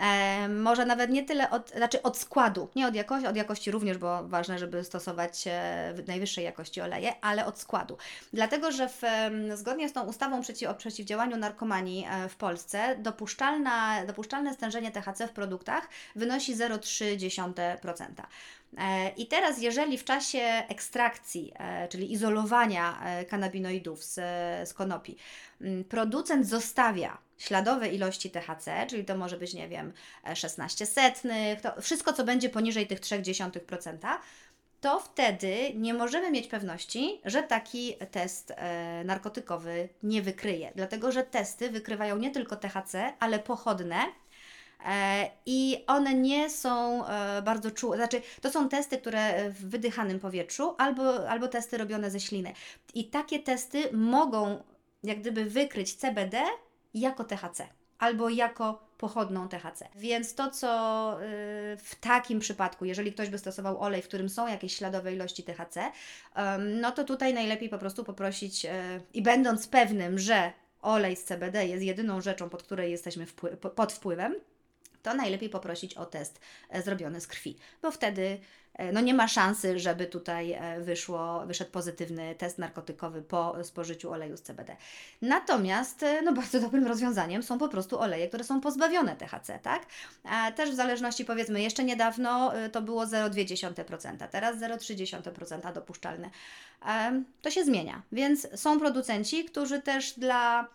E, 0.00 0.48
może 0.48 0.86
nawet 0.86 1.10
nie 1.10 1.24
tyle 1.24 1.50
od, 1.50 1.70
znaczy 1.70 2.02
od 2.02 2.18
składu, 2.18 2.68
nie 2.76 2.86
od 2.86 2.94
jakości, 2.94 3.26
od 3.26 3.36
jakości 3.36 3.70
również, 3.70 3.98
bo 3.98 4.28
ważne, 4.28 4.58
żeby 4.58 4.84
stosować 4.84 5.44
e, 5.46 5.94
najwyższej 6.06 6.44
jakości 6.44 6.80
oleje, 6.80 7.12
ale 7.20 7.46
od 7.46 7.58
składu. 7.58 7.96
Dlatego, 8.32 8.72
że 8.72 8.88
w, 8.88 9.02
zgodnie 9.54 9.88
z 9.88 9.92
tą 9.92 10.04
ustawą 10.04 10.40
przeciw, 10.40 10.70
o 10.70 10.74
przeciwdziałaniu 10.74 11.36
narkomanii 11.36 12.06
e, 12.10 12.28
w 12.28 12.36
Polsce 12.36 12.96
dopuszczalne 14.06 14.54
stężenie 14.54 14.90
THC 14.92 15.28
w 15.28 15.32
produktach 15.32 15.88
wynosi 16.16 16.56
0,3%. 16.56 18.06
E, 18.78 19.08
I 19.08 19.26
teraz, 19.26 19.60
jeżeli 19.60 19.98
w 19.98 20.04
czasie 20.04 20.62
ekstrakcji, 20.68 21.52
e, 21.58 21.88
czyli 21.88 22.12
izolowania 22.12 23.00
e, 23.04 23.24
kanabinoidów 23.24 24.04
z, 24.04 24.14
z 24.68 24.74
konopi, 24.74 25.16
mm, 25.60 25.84
producent 25.84 26.46
zostawia 26.46 27.18
śladowe 27.38 27.88
ilości 27.88 28.30
THC, 28.30 28.86
czyli 28.86 29.04
to 29.04 29.16
może 29.16 29.38
być, 29.38 29.54
nie 29.54 29.68
wiem, 29.68 29.92
16 30.34 30.86
setnych, 30.86 31.60
to 31.60 31.82
wszystko, 31.82 32.12
co 32.12 32.24
będzie 32.24 32.48
poniżej 32.48 32.86
tych 32.86 33.00
0,3%, 33.00 34.18
to 34.80 35.00
wtedy 35.00 35.56
nie 35.74 35.94
możemy 35.94 36.30
mieć 36.30 36.46
pewności, 36.46 37.20
że 37.24 37.42
taki 37.42 37.94
test 38.10 38.52
narkotykowy 39.04 39.88
nie 40.02 40.22
wykryje. 40.22 40.72
Dlatego, 40.74 41.12
że 41.12 41.22
testy 41.22 41.70
wykrywają 41.70 42.18
nie 42.18 42.30
tylko 42.30 42.56
THC, 42.56 43.12
ale 43.20 43.38
pochodne. 43.38 43.96
E, 44.84 45.30
I 45.46 45.84
one 45.86 46.14
nie 46.14 46.50
są 46.50 47.06
e, 47.06 47.42
bardzo 47.42 47.70
czułe, 47.70 47.96
znaczy 47.96 48.22
to 48.40 48.50
są 48.50 48.68
testy, 48.68 48.98
które 48.98 49.50
w 49.50 49.68
wydychanym 49.68 50.20
powietrzu 50.20 50.74
albo, 50.78 51.28
albo 51.28 51.48
testy 51.48 51.78
robione 51.78 52.10
ze 52.10 52.20
śliny. 52.20 52.52
I 52.94 53.04
takie 53.04 53.38
testy 53.38 53.92
mogą 53.92 54.62
jak 55.02 55.20
gdyby 55.20 55.44
wykryć 55.44 55.94
CBD 55.94 56.42
jako 56.94 57.24
THC 57.24 57.68
albo 57.98 58.28
jako 58.28 58.86
pochodną 58.98 59.48
THC. 59.48 59.88
Więc 59.96 60.34
to, 60.34 60.50
co 60.50 61.12
y, 61.22 61.76
w 61.76 61.94
takim 62.00 62.40
przypadku, 62.40 62.84
jeżeli 62.84 63.12
ktoś 63.12 63.28
by 63.28 63.38
stosował 63.38 63.80
olej, 63.80 64.02
w 64.02 64.08
którym 64.08 64.28
są 64.28 64.46
jakieś 64.46 64.76
śladowe 64.76 65.14
ilości 65.14 65.42
THC, 65.42 65.92
no 66.58 66.92
to 66.92 67.04
tutaj 67.04 67.34
najlepiej 67.34 67.68
po 67.68 67.78
prostu 67.78 68.04
poprosić 68.04 68.64
y, 68.64 68.68
i 69.14 69.22
będąc 69.22 69.68
pewnym, 69.68 70.18
że 70.18 70.52
olej 70.82 71.16
z 71.16 71.24
CBD 71.24 71.66
jest 71.66 71.84
jedyną 71.84 72.20
rzeczą, 72.20 72.48
pod 72.48 72.62
której 72.62 72.90
jesteśmy 72.90 73.26
pod 73.76 73.92
wpływem, 73.92 74.34
to 75.06 75.14
najlepiej 75.14 75.48
poprosić 75.48 75.94
o 75.94 76.06
test 76.06 76.40
e, 76.70 76.82
zrobiony 76.82 77.20
z 77.20 77.26
krwi, 77.26 77.56
bo 77.82 77.90
wtedy 77.90 78.38
e, 78.74 78.92
no 78.92 79.00
nie 79.00 79.14
ma 79.14 79.28
szansy, 79.28 79.78
żeby 79.78 80.06
tutaj 80.06 80.52
e, 80.52 80.80
wyszło, 80.80 81.46
wyszedł 81.46 81.70
pozytywny 81.70 82.34
test 82.34 82.58
narkotykowy 82.58 83.22
po 83.22 83.64
spożyciu 83.64 84.12
oleju 84.12 84.36
z 84.36 84.42
CBD. 84.42 84.76
Natomiast 85.22 86.04
no 86.24 86.32
bardzo 86.32 86.60
dobrym 86.60 86.86
rozwiązaniem 86.86 87.42
są 87.42 87.58
po 87.58 87.68
prostu 87.68 88.00
oleje, 88.00 88.28
które 88.28 88.44
są 88.44 88.60
pozbawione 88.60 89.16
THC, 89.16 89.58
tak? 89.62 89.86
A 90.24 90.52
też 90.52 90.70
w 90.70 90.74
zależności 90.74 91.24
powiedzmy, 91.24 91.62
jeszcze 91.62 91.84
niedawno 91.84 92.52
to 92.72 92.82
było 92.82 93.04
0,2%, 93.04 94.28
teraz 94.28 94.56
0,3% 94.56 95.72
dopuszczalne. 95.72 96.30
To 97.42 97.50
się 97.50 97.64
zmienia, 97.64 98.02
więc 98.12 98.60
są 98.60 98.78
producenci, 98.78 99.44
którzy 99.44 99.82
też 99.82 100.12
dla 100.12 100.68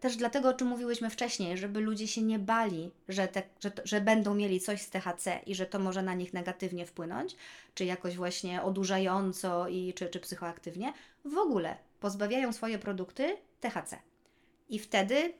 też 0.00 0.16
dlatego, 0.16 0.48
o 0.48 0.54
czym 0.54 0.68
mówiłyśmy 0.68 1.10
wcześniej, 1.10 1.58
żeby 1.58 1.80
ludzie 1.80 2.08
się 2.08 2.22
nie 2.22 2.38
bali, 2.38 2.90
że, 3.08 3.28
te, 3.28 3.42
że, 3.60 3.72
że 3.84 4.00
będą 4.00 4.34
mieli 4.34 4.60
coś 4.60 4.82
z 4.82 4.90
THC 4.90 5.40
i 5.46 5.54
że 5.54 5.66
to 5.66 5.78
może 5.78 6.02
na 6.02 6.14
nich 6.14 6.32
negatywnie 6.32 6.86
wpłynąć, 6.86 7.36
czy 7.74 7.84
jakoś 7.84 8.16
właśnie 8.16 8.62
odurzająco 8.62 9.68
i, 9.68 9.94
czy, 9.94 10.08
czy 10.08 10.20
psychoaktywnie, 10.20 10.92
w 11.24 11.38
ogóle 11.38 11.76
pozbawiają 12.00 12.52
swoje 12.52 12.78
produkty 12.78 13.36
THC. 13.60 13.98
I 14.68 14.78
wtedy 14.78 15.32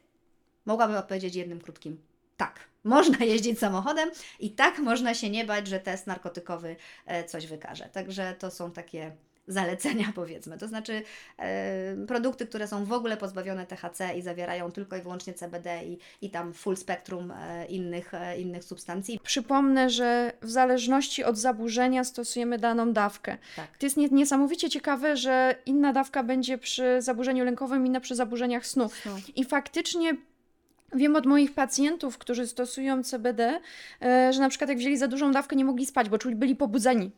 mogłabym 0.66 0.96
odpowiedzieć 0.96 1.34
jednym 1.34 1.60
krótkim 1.60 2.02
tak. 2.36 2.68
Można 2.84 3.24
jeździć 3.24 3.58
samochodem 3.58 4.10
i 4.40 4.50
tak 4.50 4.78
można 4.78 5.14
się 5.14 5.30
nie 5.30 5.44
bać, 5.44 5.66
że 5.66 5.80
test 5.80 6.06
narkotykowy 6.06 6.76
e, 7.06 7.24
coś 7.24 7.46
wykaże. 7.46 7.88
Także 7.92 8.34
to 8.38 8.50
są 8.50 8.72
takie 8.72 9.16
zalecenia, 9.48 10.12
powiedzmy. 10.14 10.58
To 10.58 10.68
znaczy 10.68 11.02
e, 11.38 12.06
produkty, 12.06 12.46
które 12.46 12.68
są 12.68 12.84
w 12.84 12.92
ogóle 12.92 13.16
pozbawione 13.16 13.66
THC 13.66 14.18
i 14.18 14.22
zawierają 14.22 14.72
tylko 14.72 14.96
i 14.96 15.02
wyłącznie 15.02 15.34
CBD 15.34 15.84
i, 15.84 15.98
i 16.22 16.30
tam 16.30 16.52
full 16.52 16.76
spektrum 16.76 17.30
e, 17.30 17.66
innych, 17.66 18.14
e, 18.14 18.40
innych 18.40 18.64
substancji. 18.64 19.20
Przypomnę, 19.22 19.90
że 19.90 20.32
w 20.42 20.50
zależności 20.50 21.24
od 21.24 21.38
zaburzenia 21.38 22.04
stosujemy 22.04 22.58
daną 22.58 22.92
dawkę. 22.92 23.38
Tak. 23.56 23.78
To 23.78 23.86
jest 23.86 23.96
niesamowicie 23.96 24.70
ciekawe, 24.70 25.16
że 25.16 25.54
inna 25.66 25.92
dawka 25.92 26.22
będzie 26.22 26.58
przy 26.58 27.02
zaburzeniu 27.02 27.44
lękowym, 27.44 27.86
inna 27.86 28.00
przy 28.00 28.14
zaburzeniach 28.14 28.66
snu. 28.66 28.88
snu. 28.88 29.12
I 29.36 29.44
faktycznie 29.44 30.16
Wiem 30.94 31.16
od 31.16 31.26
moich 31.26 31.54
pacjentów, 31.54 32.18
którzy 32.18 32.46
stosują 32.46 33.02
CBD, 33.02 33.60
że 34.30 34.40
na 34.40 34.48
przykład 34.48 34.70
jak 34.70 34.78
wzięli 34.78 34.96
za 34.96 35.08
dużą 35.08 35.32
dawkę, 35.32 35.56
nie 35.56 35.64
mogli 35.64 35.86
spać, 35.86 36.08
bo 36.08 36.18
czuli 36.18 36.36
byli 36.36 36.56
pobudzeni. 36.56 37.10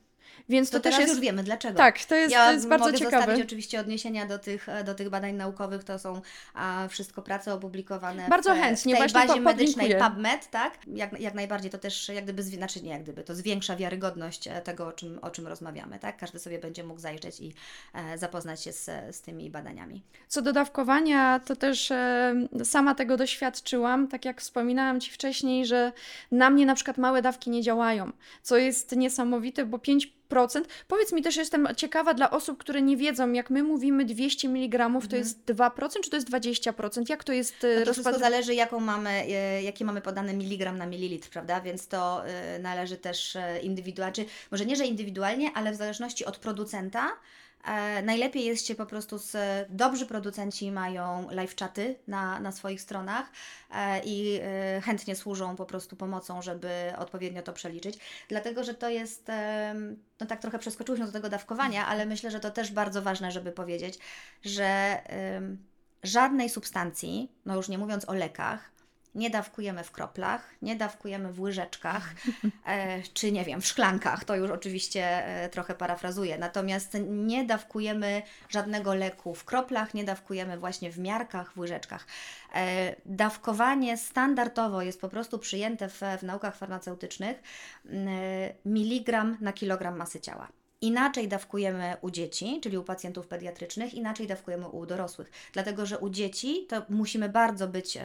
Więc 0.48 0.70
to, 0.70 0.76
to 0.76 0.82
też 0.82 0.98
jest... 0.98 1.12
już 1.12 1.20
wiemy 1.20 1.42
dlaczego. 1.42 1.78
Tak, 1.78 2.04
to 2.04 2.14
jest, 2.14 2.32
ja 2.32 2.46
to 2.46 2.52
jest 2.52 2.68
bardzo 2.68 2.86
mogę 2.86 2.98
ciekawe. 2.98 3.16
zostawić 3.16 3.44
oczywiście 3.44 3.80
odniesienia 3.80 4.26
do 4.26 4.38
tych, 4.38 4.66
do 4.84 4.94
tych 4.94 5.08
badań 5.08 5.34
naukowych, 5.34 5.84
to 5.84 5.98
są 5.98 6.20
a, 6.54 6.88
wszystko 6.88 7.22
prace 7.22 7.54
opublikowane 7.54 8.28
bardzo 8.28 8.54
w, 8.54 8.58
chętnie, 8.58 8.94
w 8.96 8.98
tej 8.98 9.08
bazie 9.08 9.34
po, 9.34 9.40
medycznej 9.40 9.96
PubMed, 9.96 10.50
tak? 10.50 10.78
Jak, 10.86 11.20
jak 11.20 11.34
najbardziej 11.34 11.70
to 11.70 11.78
też 11.78 12.08
jak 12.08 12.24
gdyby, 12.24 12.42
znaczy 12.42 12.82
nie 12.82 12.90
jak 12.90 13.02
gdyby, 13.02 13.22
to 13.24 13.34
zwiększa 13.34 13.76
wiarygodność 13.76 14.48
e, 14.48 14.60
tego, 14.60 14.86
o 14.86 14.92
czym, 14.92 15.18
o 15.22 15.30
czym 15.30 15.46
rozmawiamy, 15.46 15.98
tak? 15.98 16.16
Każdy 16.16 16.38
sobie 16.38 16.58
będzie 16.58 16.84
mógł 16.84 17.00
zajrzeć 17.00 17.40
i 17.40 17.54
e, 17.94 18.18
zapoznać 18.18 18.62
się 18.62 18.72
z, 18.72 18.90
z 19.16 19.20
tymi 19.20 19.50
badaniami. 19.50 20.02
Co 20.28 20.42
do 20.42 20.52
dawkowania, 20.52 21.40
to 21.40 21.56
też 21.56 21.90
e, 21.90 22.34
sama 22.64 22.94
tego 22.94 23.16
doświadczyłam, 23.16 24.08
tak 24.08 24.24
jak 24.24 24.40
wspominałam 24.40 25.00
Ci 25.00 25.10
wcześniej, 25.10 25.66
że 25.66 25.92
na 26.30 26.50
mnie 26.50 26.66
na 26.66 26.74
przykład 26.74 26.98
małe 26.98 27.22
dawki 27.22 27.50
nie 27.50 27.62
działają, 27.62 28.12
co 28.42 28.56
jest 28.56 28.96
niesamowite, 28.96 29.66
bo 29.66 29.78
5 29.78 30.20
Powiedz 30.88 31.12
mi 31.12 31.22
też, 31.22 31.36
jestem 31.36 31.68
ciekawa 31.76 32.14
dla 32.14 32.30
osób, 32.30 32.58
które 32.58 32.82
nie 32.82 32.96
wiedzą, 32.96 33.32
jak 33.32 33.50
my 33.50 33.62
mówimy 33.62 34.04
200 34.04 34.48
mg, 34.48 34.78
to 34.78 34.84
mhm. 34.84 35.08
jest 35.12 35.38
2% 35.46 36.00
czy 36.04 36.10
to 36.10 36.16
jest 36.16 36.30
20%? 36.30 37.10
Jak 37.10 37.24
to 37.24 37.32
jest 37.32 37.64
e, 37.64 37.78
no 37.78 37.86
to 37.86 37.92
wszystko 37.92 38.18
zależy, 38.18 38.54
jaką 38.54 38.80
mamy, 38.80 39.10
e, 39.10 39.62
jaki 39.62 39.84
mamy 39.84 40.00
podane 40.00 40.34
miligram 40.34 40.78
na 40.78 40.86
mililitr, 40.86 41.28
prawda? 41.28 41.60
Więc 41.60 41.88
to 41.88 42.26
e, 42.26 42.58
należy 42.58 42.96
też 42.96 43.38
indywidualnie, 43.62 44.24
może 44.50 44.66
nie, 44.66 44.76
że 44.76 44.86
indywidualnie, 44.86 45.50
ale 45.54 45.72
w 45.72 45.76
zależności 45.76 46.24
od 46.24 46.38
producenta, 46.38 47.10
najlepiej 48.02 48.44
jest 48.44 48.66
się 48.66 48.74
po 48.74 48.86
prostu 48.86 49.18
z. 49.18 49.36
Dobrzy 49.68 50.06
producenci 50.06 50.72
mają 50.72 51.30
live 51.30 51.56
chaty 51.56 51.96
na, 52.06 52.40
na 52.40 52.52
swoich 52.52 52.80
stronach 52.80 53.30
e, 53.70 54.00
i 54.04 54.40
e, 54.42 54.80
chętnie 54.80 55.16
służą 55.16 55.56
po 55.56 55.66
prostu 55.66 55.96
pomocą, 55.96 56.42
żeby 56.42 56.92
odpowiednio 56.98 57.42
to 57.42 57.52
przeliczyć. 57.52 57.98
Dlatego, 58.28 58.64
że 58.64 58.74
to 58.74 58.88
jest. 58.88 59.28
no 60.20 60.26
tak 60.26 60.40
trochę 60.40 60.58
przeskoczyłyśmy 60.58 61.06
do 61.06 61.12
tego 61.12 61.28
dawkowania, 61.28 61.86
ale 61.86 62.06
myślę, 62.06 62.30
że 62.30 62.40
to 62.40 62.50
też 62.50 62.72
bardzo 62.72 63.02
ważne, 63.02 63.32
żeby 63.32 63.52
powiedzieć, 63.52 63.98
że 64.44 65.00
żadnej 66.02 66.48
substancji, 66.48 67.32
no 67.46 67.56
już 67.56 67.68
nie 67.68 67.78
mówiąc 67.78 68.08
o 68.08 68.14
lekach, 68.14 68.70
nie 69.14 69.30
dawkujemy 69.30 69.84
w 69.84 69.92
kroplach, 69.92 70.50
nie 70.62 70.76
dawkujemy 70.76 71.32
w 71.32 71.40
łyżeczkach, 71.40 72.14
e, 72.66 73.02
czy 73.02 73.32
nie 73.32 73.44
wiem, 73.44 73.60
w 73.60 73.66
szklankach, 73.66 74.24
to 74.24 74.36
już 74.36 74.50
oczywiście 74.50 75.26
e, 75.26 75.48
trochę 75.48 75.74
parafrazuję. 75.74 76.38
Natomiast 76.38 76.96
nie 77.08 77.44
dawkujemy 77.44 78.22
żadnego 78.48 78.94
leku 78.94 79.34
w 79.34 79.44
kroplach, 79.44 79.94
nie 79.94 80.04
dawkujemy 80.04 80.58
właśnie 80.58 80.92
w 80.92 80.98
miarkach, 80.98 81.52
w 81.52 81.58
łyżeczkach. 81.58 82.06
E, 82.54 82.94
dawkowanie 83.06 83.96
standardowo 83.96 84.82
jest 84.82 85.00
po 85.00 85.08
prostu 85.08 85.38
przyjęte 85.38 85.88
w, 85.88 86.00
w 86.18 86.22
naukach 86.22 86.56
farmaceutycznych 86.56 87.42
miligram 88.64 89.36
na 89.40 89.52
kilogram 89.52 89.96
masy 89.96 90.20
ciała. 90.20 90.59
Inaczej 90.82 91.28
dawkujemy 91.28 91.96
u 92.00 92.10
dzieci, 92.10 92.60
czyli 92.62 92.78
u 92.78 92.84
pacjentów 92.84 93.26
pediatrycznych, 93.26 93.94
inaczej 93.94 94.26
dawkujemy 94.26 94.68
u 94.68 94.86
dorosłych. 94.86 95.30
Dlatego, 95.52 95.86
że 95.86 95.98
u 95.98 96.10
dzieci 96.10 96.66
to 96.68 96.82
musimy 96.88 97.28
bardzo 97.28 97.68
być 97.68 97.98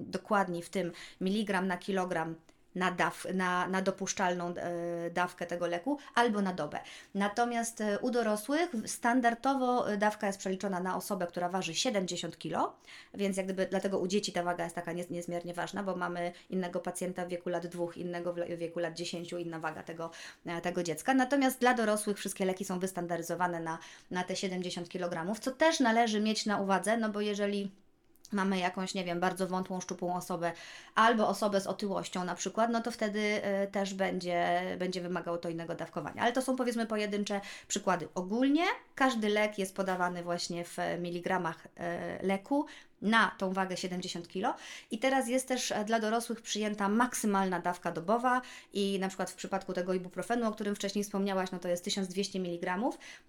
dokładni 0.00 0.62
w 0.62 0.70
tym 0.70 0.92
miligram 1.20 1.66
na 1.66 1.76
kilogram 1.76 2.34
na, 2.74 2.90
daw, 2.90 3.26
na, 3.34 3.68
na 3.68 3.82
dopuszczalną 3.82 4.54
e, 4.54 5.10
dawkę 5.10 5.46
tego 5.46 5.66
leku 5.66 5.98
albo 6.14 6.42
na 6.42 6.52
dobę. 6.52 6.78
Natomiast 7.14 7.80
e, 7.80 7.98
u 7.98 8.10
dorosłych 8.10 8.70
standardowo 8.86 9.92
e, 9.92 9.96
dawka 9.96 10.26
jest 10.26 10.38
przeliczona 10.38 10.80
na 10.80 10.96
osobę, 10.96 11.26
która 11.26 11.48
waży 11.48 11.74
70 11.74 12.38
kg, 12.38 12.72
więc 13.14 13.36
jak 13.36 13.46
gdyby 13.46 13.66
dlatego 13.66 13.98
u 13.98 14.06
dzieci 14.06 14.32
ta 14.32 14.42
waga 14.42 14.64
jest 14.64 14.76
taka 14.76 14.92
niezmiernie 14.92 15.54
ważna, 15.54 15.82
bo 15.82 15.96
mamy 15.96 16.32
innego 16.50 16.80
pacjenta 16.80 17.26
w 17.26 17.28
wieku 17.28 17.48
lat 17.48 17.66
2, 17.66 17.84
innego 17.96 18.32
w 18.32 18.36
wieku 18.58 18.80
lat 18.80 18.94
10, 18.94 19.32
inna 19.32 19.58
waga 19.58 19.82
tego, 19.82 20.10
tego 20.62 20.82
dziecka. 20.82 21.14
Natomiast 21.14 21.60
dla 21.60 21.74
dorosłych 21.74 22.18
wszystkie 22.18 22.44
leki 22.44 22.64
są 22.64 22.78
wystandaryzowane 22.78 23.60
na, 23.60 23.78
na 24.10 24.24
te 24.24 24.36
70 24.36 24.88
kg, 24.88 25.40
co 25.40 25.50
też 25.50 25.80
należy 25.80 26.20
mieć 26.20 26.46
na 26.46 26.60
uwadze, 26.60 26.96
no 26.96 27.08
bo 27.08 27.20
jeżeli 27.20 27.70
mamy 28.34 28.58
jakąś, 28.58 28.94
nie 28.94 29.04
wiem, 29.04 29.20
bardzo 29.20 29.46
wątłą, 29.46 29.80
szczupłą 29.80 30.16
osobę, 30.16 30.52
albo 30.94 31.28
osobę 31.28 31.60
z 31.60 31.66
otyłością 31.66 32.24
na 32.24 32.34
przykład, 32.34 32.70
no 32.70 32.80
to 32.80 32.90
wtedy 32.90 33.20
y, 33.64 33.70
też 33.70 33.94
będzie, 33.94 34.62
będzie 34.78 35.00
wymagało 35.00 35.38
to 35.38 35.48
innego 35.48 35.74
dawkowania. 35.74 36.22
Ale 36.22 36.32
to 36.32 36.42
są 36.42 36.56
powiedzmy 36.56 36.86
pojedyncze 36.86 37.40
przykłady. 37.68 38.08
Ogólnie 38.14 38.64
każdy 38.94 39.28
lek 39.28 39.58
jest 39.58 39.76
podawany 39.76 40.22
właśnie 40.22 40.64
w 40.64 40.78
miligramach 40.98 41.66
y, 41.66 42.26
leku, 42.26 42.66
na 43.02 43.34
tą 43.38 43.52
wagę 43.52 43.76
70 43.76 44.28
kg. 44.28 44.58
I 44.90 44.98
teraz 44.98 45.28
jest 45.28 45.48
też 45.48 45.72
e, 45.72 45.84
dla 45.84 46.00
dorosłych 46.00 46.42
przyjęta 46.42 46.88
maksymalna 46.88 47.60
dawka 47.60 47.92
dobowa 47.92 48.42
i 48.72 48.98
na 48.98 49.08
przykład 49.08 49.30
w 49.30 49.34
przypadku 49.34 49.72
tego 49.72 49.94
ibuprofenu, 49.94 50.48
o 50.48 50.52
którym 50.52 50.74
wcześniej 50.74 51.04
wspomniałaś, 51.04 51.50
no 51.52 51.58
to 51.58 51.68
jest 51.68 51.84
1200 51.84 52.38
mg. 52.38 52.78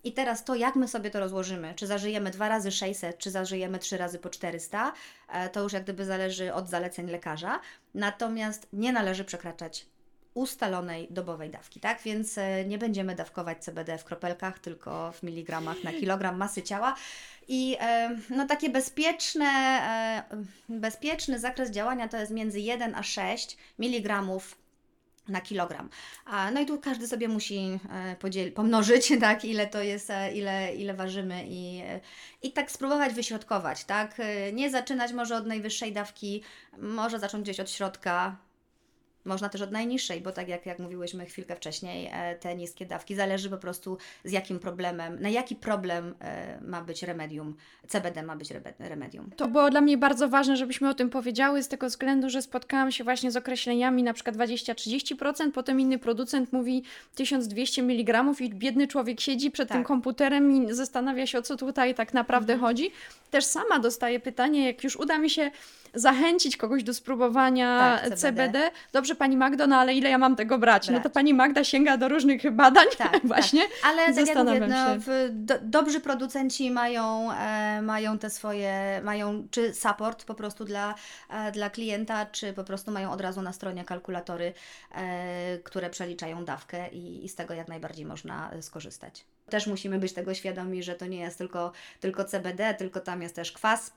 I 0.03 0.13
teraz 0.13 0.43
to, 0.43 0.55
jak 0.55 0.75
my 0.75 0.87
sobie 0.87 1.11
to 1.11 1.19
rozłożymy, 1.19 1.73
czy 1.75 1.87
zażyjemy 1.87 2.31
dwa 2.31 2.49
razy 2.49 2.71
600, 2.71 3.17
czy 3.17 3.31
zażyjemy 3.31 3.79
trzy 3.79 3.97
razy 3.97 4.19
po 4.19 4.29
400, 4.29 4.93
e, 5.29 5.49
to 5.49 5.61
już 5.63 5.73
jak 5.73 5.83
gdyby 5.83 6.05
zależy 6.05 6.53
od 6.53 6.69
zaleceń 6.69 7.09
lekarza. 7.09 7.59
Natomiast 7.93 8.67
nie 8.73 8.93
należy 8.93 9.25
przekraczać 9.25 9.85
ustalonej 10.35 11.07
dobowej 11.09 11.49
dawki, 11.49 11.79
tak? 11.79 12.01
Więc 12.01 12.37
e, 12.37 12.65
nie 12.65 12.77
będziemy 12.77 13.15
dawkować 13.15 13.63
CBD 13.63 13.97
w 13.97 14.03
kropelkach, 14.03 14.59
tylko 14.59 15.11
w 15.11 15.23
miligramach 15.23 15.83
na 15.83 15.91
kilogram 15.91 16.37
masy 16.37 16.63
ciała. 16.63 16.95
I 17.47 17.77
e, 17.79 18.17
no 18.29 18.47
takie 18.47 18.69
bezpieczne, 18.69 19.45
e, 19.45 20.23
bezpieczny 20.69 21.39
zakres 21.39 21.71
działania 21.71 22.07
to 22.07 22.17
jest 22.17 22.31
między 22.31 22.59
1 22.59 22.95
a 22.95 23.03
6 23.03 23.57
miligramów 23.79 24.57
na 25.27 25.41
kilogram. 25.41 25.89
No 26.53 26.61
i 26.61 26.65
tu 26.65 26.79
każdy 26.79 27.07
sobie 27.07 27.27
musi 27.27 27.79
podziel- 28.19 28.51
pomnożyć, 28.51 29.13
tak, 29.21 29.45
ile 29.45 29.67
to 29.67 29.81
jest, 29.81 30.11
ile, 30.33 30.75
ile 30.75 30.93
ważymy 30.93 31.43
i, 31.47 31.81
i 32.41 32.51
tak 32.51 32.71
spróbować 32.71 33.13
wyśrodkować, 33.13 33.83
tak. 33.83 34.17
Nie 34.53 34.69
zaczynać 34.69 35.13
może 35.13 35.37
od 35.37 35.45
najwyższej 35.47 35.93
dawki, 35.93 36.43
może 36.77 37.19
zacząć 37.19 37.43
gdzieś 37.43 37.59
od 37.59 37.71
środka, 37.71 38.37
można 39.25 39.49
też 39.49 39.61
od 39.61 39.71
najniższej, 39.71 40.21
bo 40.21 40.31
tak 40.31 40.47
jak, 40.47 40.65
jak 40.65 40.79
mówiłyśmy 40.79 41.25
chwilkę 41.25 41.55
wcześniej, 41.55 42.09
e, 42.13 42.35
te 42.35 42.55
niskie 42.55 42.85
dawki 42.85 43.15
zależy 43.15 43.49
po 43.49 43.57
prostu 43.57 43.97
z 44.23 44.31
jakim 44.31 44.59
problemem, 44.59 45.21
na 45.21 45.29
jaki 45.29 45.55
problem 45.55 46.15
e, 46.21 46.61
ma 46.61 46.81
być 46.81 47.03
remedium, 47.03 47.55
CBD 47.87 48.23
ma 48.23 48.35
być 48.35 48.49
remedium. 48.79 49.31
To 49.37 49.47
było 49.47 49.69
dla 49.69 49.81
mnie 49.81 49.97
bardzo 49.97 50.29
ważne, 50.29 50.57
żebyśmy 50.57 50.89
o 50.89 50.93
tym 50.93 51.09
powiedziały, 51.09 51.63
z 51.63 51.67
tego 51.67 51.87
względu, 51.87 52.29
że 52.29 52.41
spotkałam 52.41 52.91
się 52.91 53.03
właśnie 53.03 53.31
z 53.31 53.37
określeniami 53.37 54.03
na 54.03 54.13
przykład 54.13 54.35
20-30%, 54.35 55.51
potem 55.51 55.79
inny 55.79 55.99
producent 55.99 56.53
mówi 56.53 56.83
1200 57.15 57.81
mg 57.81 58.23
i 58.39 58.49
biedny 58.49 58.87
człowiek 58.87 59.21
siedzi 59.21 59.51
przed 59.51 59.69
tym 59.69 59.77
Tak. 59.77 59.87
komputerem 59.87 60.51
i 60.51 60.73
zastanawia 60.73 61.27
się, 61.27 61.37
o 61.37 61.41
co 61.41 61.55
tutaj 61.57 61.95
tak 61.95 62.13
naprawdę 62.13 62.53
Mhm. 62.53 62.69
chodzi. 62.69 62.91
Też 63.31 63.45
sama 63.45 63.79
dostaję 63.79 64.19
pytanie, 64.19 64.65
jak 64.65 64.83
już 64.83 64.95
uda 64.95 65.17
mi 65.17 65.29
się 65.29 65.51
zachęcić 65.95 66.57
kogoś 66.57 66.83
do 66.83 66.93
spróbowania 66.93 67.79
Tak, 67.79 68.03
CBD. 68.03 68.17
CBD. 68.17 68.71
Dobrze, 68.93 69.15
pani 69.15 69.37
Magdo, 69.37 69.67
no 69.67 69.75
ale 69.77 69.93
ile 69.93 70.09
ja 70.09 70.17
mam 70.17 70.35
tego 70.35 70.57
brać? 70.57 70.89
No 70.89 70.97
to 70.97 71.01
Brać. 71.01 71.13
pani 71.13 71.33
Magda 71.33 71.63
sięga 71.63 71.97
do 71.97 72.09
różnych 72.09 72.51
badań 72.51 72.85
Tak, 72.97 73.27
właśnie. 73.27 73.61
Ale 73.83 73.97
tak 73.97 74.07
jak 74.07 74.15
mówię, 74.15 74.25
Zastanawiam 74.25 74.69
no, 74.69 74.85
do, 75.29 75.55
dobrzy 75.61 75.99
producenci 75.99 76.71
mają, 76.71 77.31
e, 77.31 77.81
mają 77.81 78.17
te 78.17 78.29
swoje, 78.29 79.01
mają 79.03 79.47
czy 79.51 79.73
support 79.73 80.25
po 80.25 80.35
prostu 80.35 80.65
dla, 80.65 80.95
e, 81.29 81.51
dla 81.51 81.69
klienta, 81.69 82.25
czy 82.25 82.53
po 82.53 82.63
prostu 82.63 82.91
mają 82.91 83.11
od 83.11 83.21
razu 83.21 83.41
na 83.41 83.53
stronie 83.53 83.85
kalkulatory, 83.85 84.53
e, 84.95 85.57
które 85.63 85.89
przeliczają 85.89 86.45
dawkę 86.45 86.89
i, 86.89 87.25
i 87.25 87.29
z 87.29 87.35
tego 87.35 87.53
jak 87.53 87.67
najbardziej 87.67 88.05
można 88.05 88.51
skorzystać. 88.61 89.25
Też 89.49 89.67
musimy 89.67 89.99
być 89.99 90.13
tego 90.13 90.33
świadomi, 90.33 90.83
że 90.83 90.95
to 90.95 91.05
nie 91.05 91.19
jest 91.19 91.37
tylko, 91.37 91.71
tylko 91.99 92.23
CBD, 92.23 92.73
tylko 92.73 92.99
tam 92.99 93.21
jest 93.21 93.35
też 93.35 93.51
kwas 93.51 93.93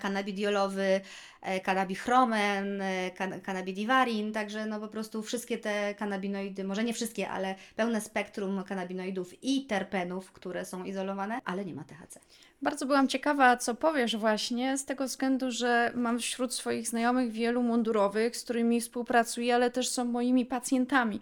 kanabidiolowy, 0.00 1.00
e, 1.42 1.60
kanabichromen, 1.60 2.82
e, 2.82 3.10
kan- 3.10 3.40
kanabidiwarin, 3.40 4.32
także 4.32 4.66
no 4.66 4.80
po 4.80 4.88
prostu 4.88 5.22
wszystkie 5.22 5.58
te 5.58 5.94
kanabinoidy, 5.94 6.64
może 6.64 6.84
nie 6.84 6.94
wszystkie, 6.94 7.28
ale 7.28 7.54
pełne 7.76 8.00
spektrum 8.00 8.64
kanabinoidów 8.64 9.44
i 9.44 9.66
terpenów, 9.66 10.32
które 10.32 10.64
są 10.64 10.84
izolowane, 10.84 11.40
ale 11.44 11.64
nie 11.64 11.74
ma 11.74 11.84
THC. 11.84 12.20
Bardzo 12.62 12.86
byłam 12.86 13.08
ciekawa, 13.08 13.56
co 13.56 13.74
powiesz 13.74 14.16
właśnie, 14.16 14.78
z 14.78 14.84
tego 14.84 15.04
względu, 15.04 15.50
że 15.50 15.92
mam 15.94 16.18
wśród 16.18 16.54
swoich 16.54 16.88
znajomych 16.88 17.32
wielu 17.32 17.62
mundurowych, 17.62 18.36
z 18.36 18.44
którymi 18.44 18.80
współpracuję, 18.80 19.54
ale 19.54 19.70
też 19.70 19.88
są 19.88 20.04
moimi 20.04 20.46
pacjentami. 20.46 21.20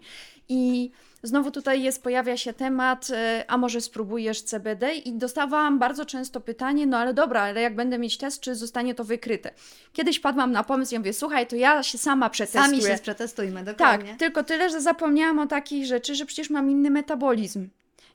I 0.49 0.91
znowu 1.23 1.51
tutaj 1.51 1.83
jest, 1.83 2.03
pojawia 2.03 2.37
się 2.37 2.53
temat, 2.53 3.09
e, 3.11 3.45
a 3.47 3.57
może 3.57 3.81
spróbujesz 3.81 4.41
CBD? 4.41 4.93
I 4.95 5.13
dostawałam 5.13 5.79
bardzo 5.79 6.05
często 6.05 6.41
pytanie, 6.41 6.87
no 6.87 6.97
ale 6.97 7.13
dobra, 7.13 7.41
ale 7.41 7.61
jak 7.61 7.75
będę 7.75 7.99
mieć 7.99 8.17
test, 8.17 8.41
czy 8.41 8.55
zostanie 8.55 8.95
to 8.95 9.03
wykryte? 9.03 9.51
Kiedyś 9.93 10.19
padłam 10.19 10.51
na 10.51 10.63
pomysł, 10.63 10.93
ja 10.93 10.99
mówię, 10.99 11.13
słuchaj, 11.13 11.47
to 11.47 11.55
ja 11.55 11.83
się 11.83 11.97
sama 11.97 12.29
przetestuję. 12.29 12.81
Sami 12.81 12.95
się 12.97 13.01
przetestujmy, 13.03 13.65
Tak, 13.65 13.65
dokładnie. 13.65 14.15
tylko 14.15 14.43
tyle, 14.43 14.69
że 14.69 14.81
zapomniałam 14.81 15.39
o 15.39 15.47
takiej 15.47 15.85
rzeczy, 15.85 16.15
że 16.15 16.25
przecież 16.25 16.49
mam 16.49 16.71
inny 16.71 16.89
metabolizm. 16.89 17.69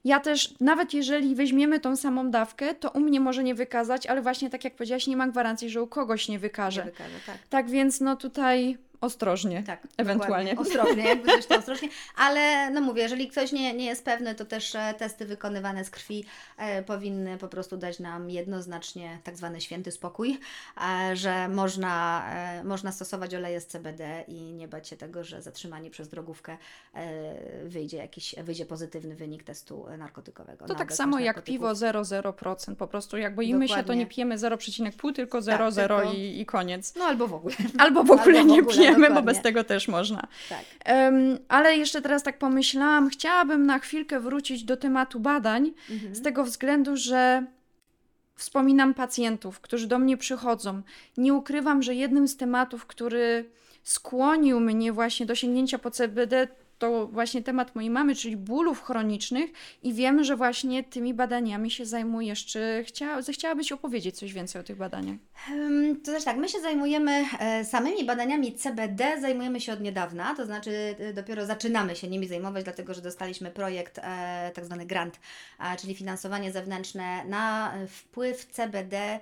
Ja 0.05 0.21
też, 0.21 0.55
nawet 0.61 0.95
jeżeli 0.95 1.35
weźmiemy 1.35 1.81
tą 1.81 1.97
samą 1.97 2.31
dawkę, 2.31 2.75
to 2.75 2.91
u 2.91 3.01
mnie 3.01 3.21
może 3.21 3.45
nie 3.45 3.55
wykazać, 3.55 4.07
ale 4.07 4.23
właśnie 4.23 4.51
tak 4.51 4.65
jak 4.65 4.75
powiedziałaś, 4.77 5.07
nie 5.07 5.17
mam 5.17 5.31
gwarancji, 5.31 5.71
że 5.71 5.83
u 5.83 5.87
kogoś 5.87 6.29
nie 6.29 6.39
wykaże. 6.39 6.81
Nie 6.85 6.91
wykaże, 6.91 7.15
tak. 7.27 7.37
Tak 7.49 7.71
więc 7.71 8.01
no 8.01 8.17
tutaj 8.17 8.79
ostrożnie. 9.03 9.63
Tak, 9.63 9.87
Ewentualnie. 9.97 10.55
dokładnie. 10.55 10.79
Ostrożnie, 10.81 11.05
jakby 11.09 11.29
coś 11.37 11.47
to 11.47 11.57
ostrożnie. 11.59 11.89
Ale 12.17 12.71
no 12.71 12.81
mówię, 12.81 13.03
jeżeli 13.03 13.29
ktoś 13.29 13.53
nie, 13.53 13.75
nie 13.75 13.85
jest 13.85 14.05
pewny, 14.05 14.35
to 14.35 14.45
też 14.45 14.75
e, 14.75 14.95
testy 14.99 15.27
wykonywane 15.27 15.85
z 15.85 15.91
krwi 15.91 16.25
e, 16.59 16.83
powinny 16.83 17.39
po 17.39 17.49
prostu 17.49 17.77
dać 17.77 17.99
nam 17.99 18.31
jednoznacznie 18.31 19.19
tak 19.25 19.37
zwany 19.37 19.61
święty 19.61 19.91
spokój, 19.91 20.41
e, 21.11 21.17
że 21.17 21.49
można, 21.49 22.25
e, 22.61 22.65
można 22.65 22.93
stosować 22.93 23.35
oleje 23.35 23.61
z 23.61 23.67
CBD 23.67 24.25
i 24.29 24.53
nie 24.53 24.69
bać 24.69 24.89
się 24.89 24.97
tego, 24.97 25.25
że 25.25 25.43
zatrzymanie 25.43 25.91
przez 25.91 26.09
drogówkę 26.09 26.57
e, 26.95 27.69
wyjdzie 27.69 27.97
jakiś, 27.97 28.35
wyjdzie 28.45 28.67
pozytywny 28.67 29.15
wynik 29.17 29.45
testu 29.45 29.87
narkotykowego. 29.99 30.67
To 30.67 30.75
tak 30.75 30.93
samo 30.93 31.19
jak 31.19 31.45
piwo 31.45 31.73
0,0%. 31.73 32.75
Po 32.75 32.87
prostu 32.87 33.17
jak 33.19 33.35
boimy 33.35 33.69
się, 33.69 33.75
to 33.75 33.81
Dokładnie. 33.81 34.05
nie 34.05 34.11
pijemy 34.11 34.37
0,5, 34.39 35.13
tylko 35.15 35.39
0,0 35.39 35.73
tylko- 35.75 36.03
i, 36.13 36.41
i 36.41 36.47
koniec. 36.47 36.95
No 36.97 37.05
albo 37.05 37.29
w 37.29 37.35
ogóle. 37.35 37.55
Albo 37.79 38.05
w 38.05 38.11
ogóle 38.11 38.39
Albo 38.41 38.53
w 38.53 38.57
nie 38.57 38.61
ogóle, 38.61 38.77
bo 39.14 39.22
bez 39.22 39.43
tego 39.43 39.64
też 39.64 39.88
można. 39.88 40.22
Tak. 40.49 40.64
Em, 40.84 41.38
ale 41.49 41.76
jeszcze 41.76 42.03
teraz 42.03 42.22
tak 42.22 42.38
pomyślałam, 42.38 43.09
chciałabym 43.11 43.66
na 43.66 43.78
chwilkę 43.78 44.20
wrócić 44.20 44.64
do 44.64 44.76
tematu 44.76 45.20
badań, 45.20 45.72
Mhm. 45.90 46.14
z 46.14 46.22
tego 46.22 46.45
względu, 46.45 46.97
że 46.97 47.45
wspominam 48.34 48.95
pacjentów, 48.95 49.61
którzy 49.61 49.86
do 49.86 49.99
mnie 49.99 50.16
przychodzą. 50.16 50.82
Nie 51.16 51.34
ukrywam, 51.34 51.82
że 51.82 51.95
jednym 51.95 52.28
z 52.28 52.36
tematów, 52.36 52.86
który 52.86 53.51
skłonił 53.82 54.61
mnie 54.61 54.93
właśnie 54.93 55.26
do 55.26 55.34
sięgnięcia 55.34 55.78
po 55.78 55.90
CBD, 55.90 56.49
to 56.83 57.07
właśnie 57.07 57.43
temat 57.43 57.74
mojej 57.74 57.91
mamy, 57.91 58.14
czyli 58.14 58.37
bólów 58.37 58.83
chronicznych 58.83 59.51
i 59.83 59.95
wiem, 59.95 60.24
że 60.24 60.37
właśnie 60.37 60.85
tymi 60.85 61.14
badaniami 61.14 61.70
się 61.70 61.87
zajmujesz. 61.87 62.47
Czy 62.47 62.85
chcia, 62.87 63.22
zechciałabyś 63.22 63.72
opowiedzieć 63.72 64.18
coś 64.18 64.33
więcej 64.33 64.61
o 64.61 64.64
tych 64.64 64.76
badaniach? 64.76 65.16
To 66.05 66.12
też 66.12 66.24
tak, 66.24 66.37
my 66.37 66.49
się 66.49 66.61
zajmujemy 66.61 67.24
e, 67.39 67.64
samymi 67.64 68.05
badaniami 68.05 68.55
CBD, 68.55 69.20
zajmujemy 69.20 69.61
się 69.61 69.72
od 69.72 69.80
niedawna, 69.80 70.35
to 70.35 70.47
znaczy 70.47 70.97
e, 70.99 71.12
dopiero 71.12 71.47
zaczynamy 71.47 71.97
się 71.97 72.09
nimi 72.09 72.28
zajmować, 72.28 72.64
dlatego 72.64 72.95
że 72.95 73.03
dostaliśmy 73.03 73.51
projekt, 73.51 73.99
e, 73.99 74.51
tak 74.55 74.64
zwany 74.64 74.87
grant, 74.87 75.20
czyli 75.78 75.95
finansowanie 75.95 76.53
zewnętrzne 76.53 77.24
na 77.24 77.74
wpływ 77.89 78.47
CBD 78.47 79.20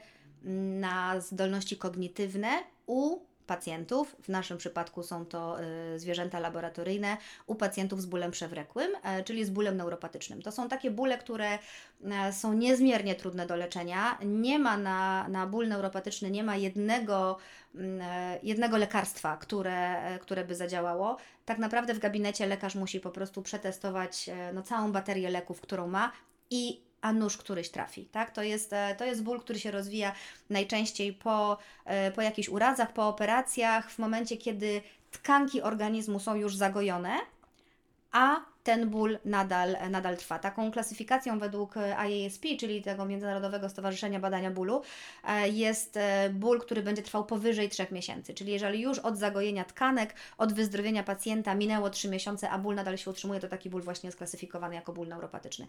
na 0.81 1.21
zdolności 1.21 1.77
kognitywne 1.77 2.49
u 2.87 3.30
pacjentów, 3.51 4.17
w 4.23 4.29
naszym 4.29 4.59
przypadku 4.59 5.03
są 5.03 5.27
to 5.27 5.61
e, 5.61 5.99
zwierzęta 5.99 6.41
laboratoryjne, 6.41 7.17
u 7.47 7.55
pacjentów 7.55 8.03
z 8.03 8.07
bólem 8.07 8.31
przewlekłym, 8.31 8.91
e, 9.03 9.25
czyli 9.25 9.45
z 9.45 9.51
bólem 9.51 9.77
neuropatycznym. 9.77 10.43
To 10.43 10.53
są 10.53 10.69
takie 10.69 10.91
bóle, 10.91 11.19
które 11.19 11.59
e, 12.05 12.33
są 12.33 12.53
niezmiernie 12.53 13.15
trudne 13.15 13.47
do 13.47 13.57
leczenia. 13.57 14.19
Nie 14.25 14.59
ma 14.59 14.77
na, 14.77 15.29
na 15.29 15.47
ból 15.47 15.69
neuropatyczny, 15.69 16.31
nie 16.31 16.45
ma 16.45 16.57
jednego, 16.57 17.39
mm, 17.75 18.01
e, 18.01 18.39
jednego 18.43 18.77
lekarstwa, 18.77 19.37
które, 19.37 20.19
które 20.21 20.45
by 20.45 20.55
zadziałało. 20.55 21.17
Tak 21.45 21.59
naprawdę 21.59 21.95
w 21.95 21.99
gabinecie 21.99 22.47
lekarz 22.47 22.75
musi 22.75 23.01
po 23.01 23.11
prostu 23.11 23.43
przetestować 23.43 24.31
no, 24.55 24.63
całą 24.63 24.93
baterię 24.93 25.31
leków, 25.31 25.61
którą 25.61 25.89
ma 25.89 26.13
i 26.51 26.90
a 27.01 27.13
nóż 27.13 27.37
któryś 27.37 27.71
trafi. 27.71 28.05
Tak? 28.07 28.31
To, 28.31 28.43
jest, 28.43 28.73
e, 28.73 28.95
to 28.99 29.05
jest 29.05 29.23
ból, 29.23 29.41
który 29.41 29.59
się 29.59 29.71
rozwija 29.71 30.13
najczęściej 30.51 31.13
po, 31.13 31.59
e, 31.85 32.11
po 32.11 32.23
jakichś 32.23 32.49
urazach, 32.49 32.93
po 32.93 33.09
operacjach, 33.09 33.91
w 33.91 33.99
momencie, 33.99 34.37
kiedy 34.37 34.83
tkanki 35.11 35.63
organizmu 35.63 36.21
są 36.21 36.35
już 36.35 36.57
zagojone, 36.57 37.19
a 38.13 38.41
ten 38.71 38.91
ból 38.91 39.19
nadal, 39.25 39.77
nadal 39.91 40.17
trwa. 40.17 40.39
Taką 40.39 40.71
klasyfikacją 40.71 41.39
według 41.39 41.75
IASP, 41.77 42.45
czyli 42.61 42.83
tego 42.83 43.05
Międzynarodowego 43.05 43.69
Stowarzyszenia 43.69 44.21
Badania 44.21 44.51
Bólu, 44.51 44.83
e, 45.25 45.49
jest 45.49 45.97
e, 45.97 46.31
ból, 46.31 46.61
który 46.61 46.83
będzie 46.83 47.03
trwał 47.03 47.25
powyżej 47.25 47.69
3 47.69 47.87
miesięcy. 47.91 48.35
Czyli 48.35 48.53
jeżeli 48.53 48.81
już 48.81 48.99
od 48.99 49.19
zagojenia 49.19 49.65
tkanek, 49.65 50.15
od 50.39 50.53
wyzdrowienia 50.53 51.03
pacjenta 51.03 51.55
minęło 51.55 51.91
3 51.91 52.09
miesiące, 52.09 52.51
a 52.51 52.59
ból 52.59 52.75
nadal 52.75 52.99
się 52.99 53.11
utrzymuje, 53.11 53.41
to 53.41 53.49
taki 53.49 53.71
ból 53.71 53.83
właśnie 53.83 54.07
jest 54.07 54.19
klasyfikowany 54.19 54.75
jako 54.75 54.93
ból 54.93 55.09
neuropatyczny. 55.09 55.67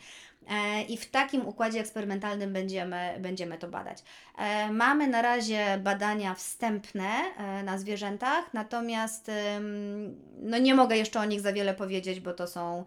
E, 0.50 0.84
I 0.84 0.98
w 0.98 1.12
takim 1.12 1.48
układzie 1.48 1.80
eksperymentalnym 1.80 2.54
będziemy, 2.54 3.16
będziemy 3.20 3.58
to 3.58 3.68
badać. 3.68 4.04
E, 4.38 4.72
Mamy 4.72 5.08
na 5.08 5.22
razie 5.22 5.78
badania 5.84 6.36
wstępne 6.36 7.10
e, 7.38 7.64
na 7.64 7.78
zwierzętach, 7.78 8.54
natomiast 8.54 9.32
no 10.42 10.58
nie 10.58 10.76
mogę 10.76 10.98
jeszcze 10.98 11.20
o 11.20 11.26
nich 11.26 11.42
za 11.42 11.54
wiele 11.54 11.74
powiedzieć, 11.74 12.20
bo 12.20 12.34
to 12.34 12.48
są 12.48 12.80
e, 12.80 12.84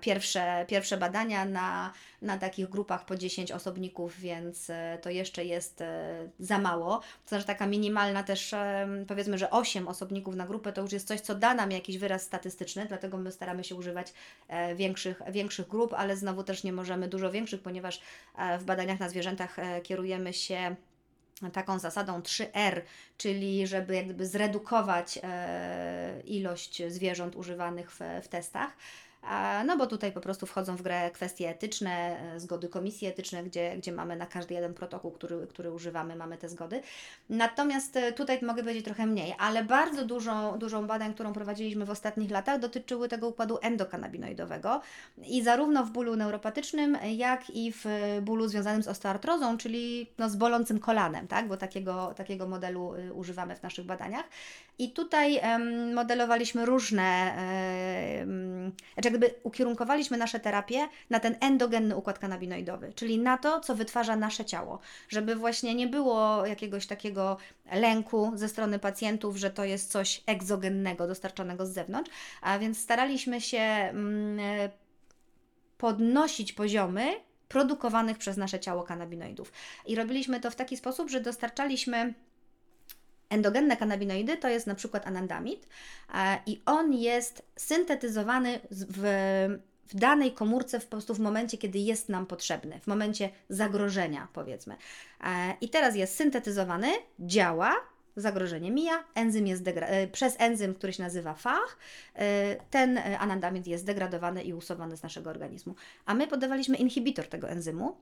pierwsze, 0.00 0.64
pierwsze 0.68 0.96
badania 0.96 1.44
na, 1.44 1.92
na 2.22 2.38
takich 2.38 2.68
grupach 2.68 3.04
po 3.04 3.16
10 3.16 3.52
osobników, 3.52 4.20
więc 4.20 4.70
e, 4.70 4.98
to 5.02 5.10
jeszcze 5.10 5.44
jest 5.44 5.80
e, 5.80 6.28
za 6.38 6.58
mało. 6.58 6.98
To 6.98 7.28
znaczy 7.28 7.46
taka 7.46 7.66
minimalna 7.66 8.22
też, 8.22 8.52
em, 8.52 9.04
powiedzmy, 9.08 9.38
że 9.38 9.50
8 9.50 9.88
osobników 9.88 10.36
na 10.36 10.46
grupę 10.46 10.72
to 10.72 10.80
już 10.80 10.92
jest 10.92 11.08
coś, 11.08 11.20
co 11.20 11.34
da 11.34 11.54
nam 11.54 11.70
jakiś 11.70 11.98
wyraz 11.98 12.22
statystyczny, 12.22 12.86
dlatego 12.86 13.18
my 13.18 13.32
staramy 13.32 13.64
się 13.64 13.74
używać 13.74 14.12
e, 14.48 14.74
większych, 14.74 15.22
większych 15.30 15.68
grup, 15.68 15.94
ale 15.94 16.16
znowu 16.16 16.42
też 16.42 16.64
nie 16.64 16.72
możemy 16.72 17.08
dużo 17.08 17.30
większych, 17.30 17.62
ponieważ 17.62 18.00
e, 18.38 18.58
w 18.58 18.64
badaniach 18.64 19.00
na 19.00 19.08
zwierzętach 19.08 19.58
e, 19.58 19.80
kierujemy 19.80 20.32
się 20.32 20.76
taką 21.52 21.78
zasadą 21.78 22.20
3R, 22.20 22.80
czyli 23.18 23.66
żeby 23.66 23.94
jakby 23.94 24.26
zredukować 24.26 25.18
ilość 26.24 26.82
zwierząt 26.88 27.36
używanych 27.36 27.90
w, 27.90 28.00
w 28.22 28.28
testach. 28.28 28.76
No 29.66 29.76
bo 29.76 29.86
tutaj 29.86 30.12
po 30.12 30.20
prostu 30.20 30.46
wchodzą 30.46 30.76
w 30.76 30.82
grę 30.82 31.10
kwestie 31.10 31.48
etyczne, 31.48 32.16
e, 32.34 32.40
zgody 32.40 32.68
komisji 32.68 33.08
etyczne, 33.08 33.42
gdzie, 33.42 33.76
gdzie 33.76 33.92
mamy 33.92 34.16
na 34.16 34.26
każdy 34.26 34.54
jeden 34.54 34.74
protokół, 34.74 35.10
który, 35.10 35.46
który 35.46 35.72
używamy, 35.72 36.16
mamy 36.16 36.38
te 36.38 36.48
zgody. 36.48 36.80
Natomiast 37.30 37.96
e, 37.96 38.12
tutaj 38.12 38.38
mogę 38.42 38.62
powiedzieć 38.62 38.84
trochę 38.84 39.06
mniej, 39.06 39.34
ale 39.38 39.64
bardzo 39.64 40.04
dużą, 40.04 40.58
dużą 40.58 40.86
badań, 40.86 41.14
którą 41.14 41.32
prowadziliśmy 41.32 41.84
w 41.84 41.90
ostatnich 41.90 42.30
latach, 42.30 42.60
dotyczyły 42.60 43.08
tego 43.08 43.28
układu 43.28 43.58
endokanabinoidowego 43.62 44.80
i 45.26 45.42
zarówno 45.42 45.84
w 45.84 45.90
bólu 45.90 46.16
neuropatycznym, 46.16 46.98
jak 47.16 47.50
i 47.50 47.72
w 47.72 47.84
bólu 48.22 48.48
związanym 48.48 48.82
z 48.82 48.88
osteoartrozą, 48.88 49.58
czyli 49.58 50.10
no, 50.18 50.30
z 50.30 50.36
bolącym 50.36 50.78
kolanem, 50.78 51.28
tak? 51.28 51.48
bo 51.48 51.56
takiego, 51.56 52.14
takiego 52.16 52.48
modelu 52.48 52.94
używamy 53.14 53.56
w 53.56 53.62
naszych 53.62 53.86
badaniach. 53.86 54.24
I 54.78 54.90
tutaj 54.90 55.40
modelowaliśmy 55.94 56.66
różne, 56.66 57.36
um, 58.20 58.72
jakby 59.16 59.40
ukierunkowaliśmy 59.42 60.16
nasze 60.16 60.40
terapie 60.40 60.88
na 61.10 61.20
ten 61.20 61.36
endogenny 61.40 61.96
układ 61.96 62.18
kanabinoidowy, 62.18 62.92
czyli 62.94 63.18
na 63.18 63.38
to, 63.38 63.60
co 63.60 63.74
wytwarza 63.74 64.16
nasze 64.16 64.44
ciało, 64.44 64.78
żeby 65.08 65.36
właśnie 65.36 65.74
nie 65.74 65.86
było 65.86 66.46
jakiegoś 66.46 66.86
takiego 66.86 67.36
lęku 67.72 68.32
ze 68.34 68.48
strony 68.48 68.78
pacjentów, 68.78 69.36
że 69.36 69.50
to 69.50 69.64
jest 69.64 69.90
coś 69.90 70.22
egzogennego, 70.26 71.06
dostarczonego 71.06 71.66
z 71.66 71.70
zewnątrz, 71.70 72.10
a 72.42 72.58
więc 72.58 72.78
staraliśmy 72.78 73.40
się 73.40 73.92
um, 73.92 74.38
podnosić 75.78 76.52
poziomy 76.52 77.12
produkowanych 77.48 78.18
przez 78.18 78.36
nasze 78.36 78.60
ciało 78.60 78.82
kanabinoidów. 78.82 79.52
I 79.86 79.94
robiliśmy 79.94 80.40
to 80.40 80.50
w 80.50 80.56
taki 80.56 80.76
sposób, 80.76 81.10
że 81.10 81.20
dostarczaliśmy 81.20 82.14
Endogenne 83.30 83.76
kanabinoidy 83.76 84.36
to 84.36 84.48
jest 84.48 84.66
na 84.66 84.74
przykład 84.74 85.06
anandamid 85.06 85.66
e, 86.14 86.38
i 86.46 86.62
on 86.66 86.92
jest 86.92 87.42
syntetyzowany 87.56 88.60
w, 88.70 89.02
w 89.86 89.94
danej 89.96 90.32
komórce 90.32 90.80
po 90.80 90.86
prostu 90.86 91.14
w 91.14 91.18
momencie, 91.18 91.58
kiedy 91.58 91.78
jest 91.78 92.08
nam 92.08 92.26
potrzebny, 92.26 92.80
w 92.80 92.86
momencie 92.86 93.30
zagrożenia 93.48 94.28
powiedzmy. 94.32 94.76
E, 95.24 95.54
I 95.60 95.68
teraz 95.68 95.96
jest 95.96 96.16
syntetyzowany, 96.16 96.88
działa, 97.20 97.74
zagrożenie 98.16 98.70
mija, 98.70 99.04
enzym 99.14 99.46
jest 99.46 99.68
e, 99.68 100.06
przez 100.06 100.34
enzym, 100.38 100.74
który 100.74 100.92
się 100.92 101.02
nazywa 101.02 101.34
FAH, 101.34 101.76
ten 102.70 102.98
anandamid 103.18 103.66
jest 103.66 103.84
degradowany 103.84 104.42
i 104.42 104.54
usuwany 104.54 104.96
z 104.96 105.02
naszego 105.02 105.30
organizmu. 105.30 105.74
A 106.06 106.14
my 106.14 106.26
podawaliśmy 106.26 106.76
inhibitor 106.76 107.28
tego 107.28 107.48
enzymu, 107.48 107.96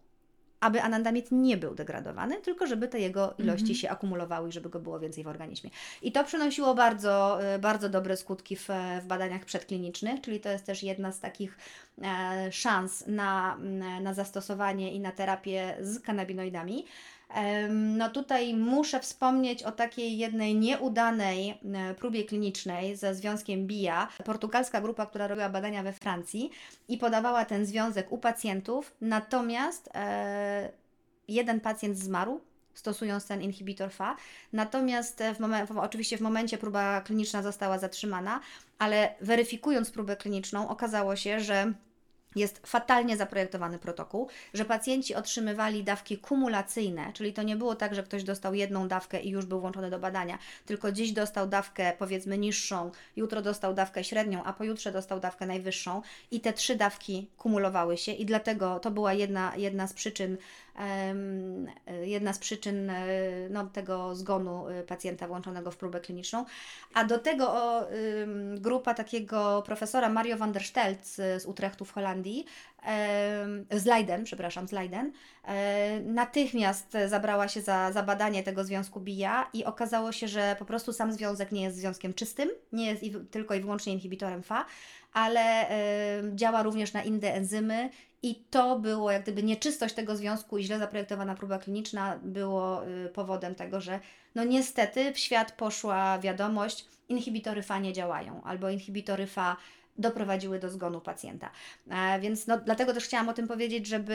aby 0.65 0.83
anandamid 0.83 1.33
nie 1.33 1.57
był 1.57 1.75
degradowany, 1.75 2.41
tylko 2.41 2.67
żeby 2.67 2.89
te 2.89 3.01
jego 3.01 3.35
ilości 3.39 3.62
mhm. 3.62 3.79
się 3.79 3.91
akumulowały 3.91 4.49
i 4.49 4.53
żeby 4.53 4.69
go 4.69 4.81
było 4.81 5.01
więcej 5.01 5.25
w 5.25 5.29
organizmie. 5.29 5.71
I 6.03 6.12
to 6.12 6.25
przynosiło 6.25 6.75
bardzo, 6.75 7.39
y, 7.55 7.59
bardzo 7.59 7.89
dobre 7.89 8.17
skutki 8.17 8.57
w, 8.57 8.69
w 9.03 9.07
badaniach 9.07 9.45
przedklinicznych, 9.45 10.21
czyli 10.21 10.41
to 10.41 10.49
jest 10.49 10.67
też 10.67 10.83
jedna 10.83 11.12
z 11.12 11.21
takich 11.21 11.59
e, 12.03 12.53
szans 12.53 13.05
na, 13.07 13.57
na 14.03 14.15
zastosowanie 14.15 14.93
i 14.93 15.01
na 15.01 15.12
terapię 15.12 15.77
z 15.81 16.01
kanabinoidami. 16.01 16.85
No 17.70 18.11
tutaj 18.11 18.55
muszę 18.55 19.01
wspomnieć 19.01 19.62
o 19.62 19.72
takiej 19.72 20.18
jednej 20.18 20.55
nieudanej 20.55 21.51
e, 21.51 21.95
próbie 21.95 22.24
klinicznej 22.24 22.97
ze 22.97 23.14
związkiem 23.14 23.66
BIA. 23.66 24.09
Portugalska 24.24 24.80
grupa, 24.80 25.07
która 25.07 25.26
robiła 25.26 25.49
badania 25.49 25.82
we 25.82 25.93
Francji 25.93 26.51
i 26.89 26.99
podawała 26.99 27.45
ten 27.45 27.66
związek 27.66 28.12
u 28.12 28.18
pacjentów, 28.18 28.97
natomiast 29.01 29.91
e, 29.95 30.72
jeden 31.28 31.61
pacjent 31.61 31.99
zmarł 31.99 32.41
stosując 32.74 33.26
ten 33.26 33.43
inhibitor 33.43 33.91
FA. 33.91 34.16
Natomiast 34.53 35.22
w 35.35 35.41
momen- 35.41 35.80
oczywiście 35.80 36.18
w 36.18 36.20
momencie 36.20 36.59
próba 36.59 37.01
kliniczna 37.01 37.43
została 37.43 37.78
zatrzymana, 37.78 38.41
ale 38.78 39.14
weryfikując 39.20 39.91
próbę 39.91 40.16
kliniczną 40.16 40.68
okazało 40.68 41.16
się, 41.16 41.41
że 41.41 41.72
jest 42.37 42.66
fatalnie 42.66 43.16
zaprojektowany 43.16 43.78
protokół, 43.78 44.28
że 44.55 44.64
pacjenci 44.64 45.14
otrzymywali 45.14 45.85
dawki 45.85 46.18
kumulacyjne, 46.18 47.12
czyli 47.12 47.32
to 47.32 47.43
nie 47.43 47.57
było 47.57 47.74
tak, 47.74 47.95
że 47.95 48.03
ktoś 48.03 48.24
dostał 48.24 48.55
jedną 48.55 48.89
dawkę 48.89 49.20
i 49.20 49.30
już 49.30 49.47
był 49.47 49.61
włączony 49.61 49.91
do 49.91 49.99
badania, 49.99 50.39
tylko 50.66 50.93
dziś 50.93 51.12
dostał 51.12 51.47
dawkę 51.47 51.93
powiedzmy 51.99 52.39
niższą, 52.39 52.91
jutro 53.16 53.43
dostał 53.43 53.74
dawkę 53.74 54.05
średnią, 54.05 54.45
a 54.45 54.53
pojutrze 54.53 54.93
dostał 54.93 55.20
dawkę 55.20 55.47
najwyższą 55.47 56.03
i 56.30 56.41
te 56.41 56.53
trzy 56.53 56.76
dawki 56.76 57.28
kumulowały 57.39 57.97
się 57.97 58.12
i 58.12 58.26
dlatego 58.26 58.80
to 58.80 58.91
była 58.91 59.12
jedna, 59.12 59.57
jedna 59.57 59.87
z 59.87 59.93
przyczyn 59.93 60.37
jedna 62.03 62.33
z 62.33 62.39
przyczyn 62.39 62.91
e, 62.91 63.07
no, 63.51 63.66
tego 63.66 64.14
zgonu 64.14 64.68
e, 64.68 64.83
pacjenta 64.83 65.29
włączonego 65.29 65.70
w 65.70 65.77
próbę 65.77 66.01
kliniczną. 66.01 66.45
A 66.95 67.05
do 67.05 67.18
tego 67.18 67.55
grupa 68.57 68.95
takiego 68.95 69.62
profesora 69.66 70.09
Mario 70.09 70.37
van 70.37 70.53
der 70.53 70.64
Stelz 70.64 71.14
z 71.14 71.47
Utrechtu 71.47 71.85
w 71.85 71.93
Holandii, 71.93 72.45
z 73.70 73.85
Leiden, 73.85 74.25
przepraszam, 74.25 74.68
z 74.68 74.72
Leiden, 74.72 75.12
e, 75.45 76.01
natychmiast 76.01 76.97
zabrała 77.07 77.49
się 77.49 77.61
za, 77.61 77.93
za 77.93 78.03
badanie 78.03 78.43
tego 78.43 78.64
związku 78.64 79.01
BIA 79.01 79.51
i 79.53 79.64
okazało 79.64 80.12
się, 80.12 80.29
że 80.29 80.57
po 80.59 80.64
prostu 80.64 80.93
sam 80.93 81.12
związek 81.12 81.53
nie 81.53 81.62
jest 81.62 81.77
związkiem 81.77 82.14
czystym, 82.14 82.49
nie 82.72 82.87
jest 82.87 83.05
tylko 83.31 83.55
i 83.55 83.61
wyłącznie 83.61 83.93
inhibitorem 83.93 84.43
FA, 84.43 84.64
ale 85.12 85.66
działa 86.35 86.62
również 86.62 86.93
na 86.93 87.03
inne 87.03 87.35
enzymy 87.35 87.91
i 88.25 88.35
to 88.51 88.79
było, 88.79 89.11
jak 89.11 89.22
gdyby 89.22 89.43
nieczystość 89.43 89.95
tego 89.95 90.16
związku 90.16 90.59
i 90.59 90.64
źle 90.64 90.79
zaprojektowana 90.79 91.35
próba 91.35 91.59
kliniczna 91.59 92.18
było 92.22 92.89
y, 92.89 93.09
powodem 93.09 93.55
tego, 93.55 93.81
że 93.81 94.01
no 94.35 94.45
niestety 94.45 95.12
w 95.12 95.18
świat 95.18 95.53
poszła 95.53 96.18
wiadomość, 96.18 96.87
inhibitory 97.09 97.62
FA 97.62 97.79
nie 97.79 97.93
działają, 97.93 98.43
albo 98.45 98.70
inhibitory 98.70 99.27
FA 99.27 99.57
doprowadziły 99.99 100.59
do 100.59 100.70
zgonu 100.70 101.01
pacjenta. 101.01 101.51
E, 101.91 102.20
więc 102.20 102.47
no, 102.47 102.59
dlatego 102.59 102.95
też 102.95 103.05
chciałam 103.05 103.29
o 103.29 103.33
tym 103.33 103.49
powiedzieć, 103.49 103.87
żeby 103.87 104.14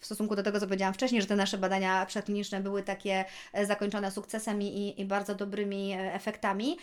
w 0.00 0.06
stosunku 0.06 0.36
do 0.36 0.42
tego, 0.42 0.60
co 0.60 0.66
powiedziałam 0.66 0.94
wcześniej, 0.94 1.20
że 1.20 1.28
te 1.28 1.36
nasze 1.36 1.58
badania 1.58 2.06
przedkliniczne 2.06 2.60
były 2.60 2.82
takie 2.82 3.24
e, 3.52 3.66
zakończone 3.66 4.10
sukcesem 4.10 4.62
i, 4.62 5.00
i 5.00 5.04
bardzo 5.04 5.34
dobrymi 5.34 5.92
e, 5.92 6.14
efektami, 6.14 6.76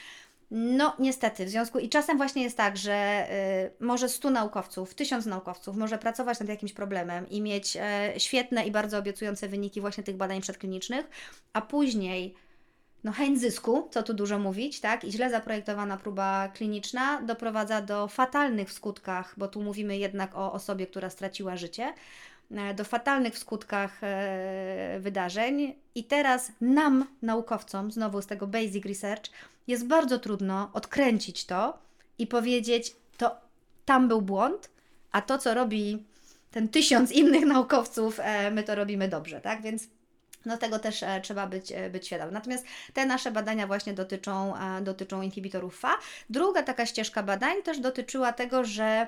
no, 0.52 0.96
niestety, 1.00 1.46
w 1.46 1.50
związku 1.50 1.80
i 1.80 1.90
czasem 1.90 2.18
właśnie 2.18 2.44
jest 2.44 2.58
tak, 2.58 2.78
że 2.78 3.28
y, 3.80 3.86
może 3.86 4.10
100 4.10 4.30
naukowców, 4.30 4.96
1000 4.96 5.26
naukowców 5.26 5.76
może 5.76 5.98
pracować 5.98 6.40
nad 6.40 6.50
jakimś 6.50 6.74
problemem 6.74 7.30
i 7.30 7.42
mieć 7.42 7.78
y, 8.16 8.20
świetne 8.20 8.66
i 8.66 8.72
bardzo 8.72 8.98
obiecujące 8.98 9.48
wyniki 9.48 9.82
właśnie 9.82 10.04
tych 10.04 10.18
badań 10.18 10.42
przedklinicznych, 10.42 11.10
a 11.54 11.62
później 11.62 12.36
no 13.04 13.12
chęć 13.12 13.40
zysku, 13.40 13.88
co 13.92 14.04
tu 14.04 14.14
dużo 14.14 14.40
mówić, 14.40 14.80
tak, 14.80 15.04
i 15.04 15.12
źle 15.12 15.30
zaprojektowana 15.30 15.98
próba 15.98 16.48
kliniczna 16.48 17.22
doprowadza 17.22 17.82
do 17.82 18.08
fatalnych 18.08 18.72
skutkach, 18.72 19.34
bo 19.38 19.48
tu 19.48 19.62
mówimy 19.62 19.98
jednak 19.98 20.36
o 20.36 20.54
osobie, 20.54 20.88
która 20.88 21.10
straciła 21.10 21.58
życie, 21.58 21.94
do 22.76 22.84
fatalnych 22.84 23.34
w 23.34 23.38
skutkach 23.38 24.04
e, 24.04 24.98
wydarzeń. 25.00 25.76
I 25.96 26.04
teraz 26.04 26.52
nam, 26.62 27.08
naukowcom, 27.22 27.92
znowu 27.92 28.22
z 28.22 28.28
tego 28.28 28.48
basic 28.48 28.86
research, 28.86 29.24
jest 29.68 29.88
bardzo 29.88 30.20
trudno 30.20 30.70
odkręcić 30.74 31.46
to 31.46 31.78
i 32.18 32.28
powiedzieć, 32.28 32.96
to 33.18 33.36
tam 33.86 34.08
był 34.08 34.22
błąd, 34.22 34.70
a 35.12 35.22
to, 35.22 35.38
co 35.38 35.54
robi 35.54 36.06
ten 36.52 36.68
tysiąc 36.68 37.12
innych 37.22 37.46
naukowców, 37.46 38.20
e, 38.20 38.52
my 38.52 38.64
to 38.64 38.76
robimy 38.76 39.08
dobrze, 39.08 39.42
tak? 39.42 39.62
Więc 39.62 39.88
no 40.46 40.58
tego 40.58 40.80
też 40.80 41.04
trzeba 41.24 41.48
być, 41.48 41.74
być 41.92 42.06
świadomym. 42.06 42.34
Natomiast 42.34 42.66
te 42.94 43.06
nasze 43.06 43.32
badania 43.32 43.68
właśnie 43.68 43.94
dotyczą, 43.94 44.54
dotyczą 44.82 45.22
inhibitorów 45.22 45.80
FA. 45.80 45.98
Druga 46.30 46.64
taka 46.64 46.86
ścieżka 46.86 47.24
badań 47.24 47.64
też 47.64 47.80
dotyczyła 47.80 48.34
tego, 48.34 48.66
że 48.66 49.08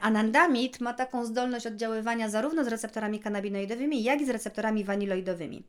anandamid 0.00 0.80
ma 0.80 0.92
taką 0.92 1.24
zdolność 1.24 1.66
oddziaływania 1.66 2.28
zarówno 2.28 2.64
z 2.64 2.68
receptorami 2.68 3.20
kanabinoidowymi, 3.20 4.02
jak 4.02 4.20
i 4.20 4.26
z 4.26 4.30
receptorami 4.30 4.84
waniloidowymi, 4.84 5.62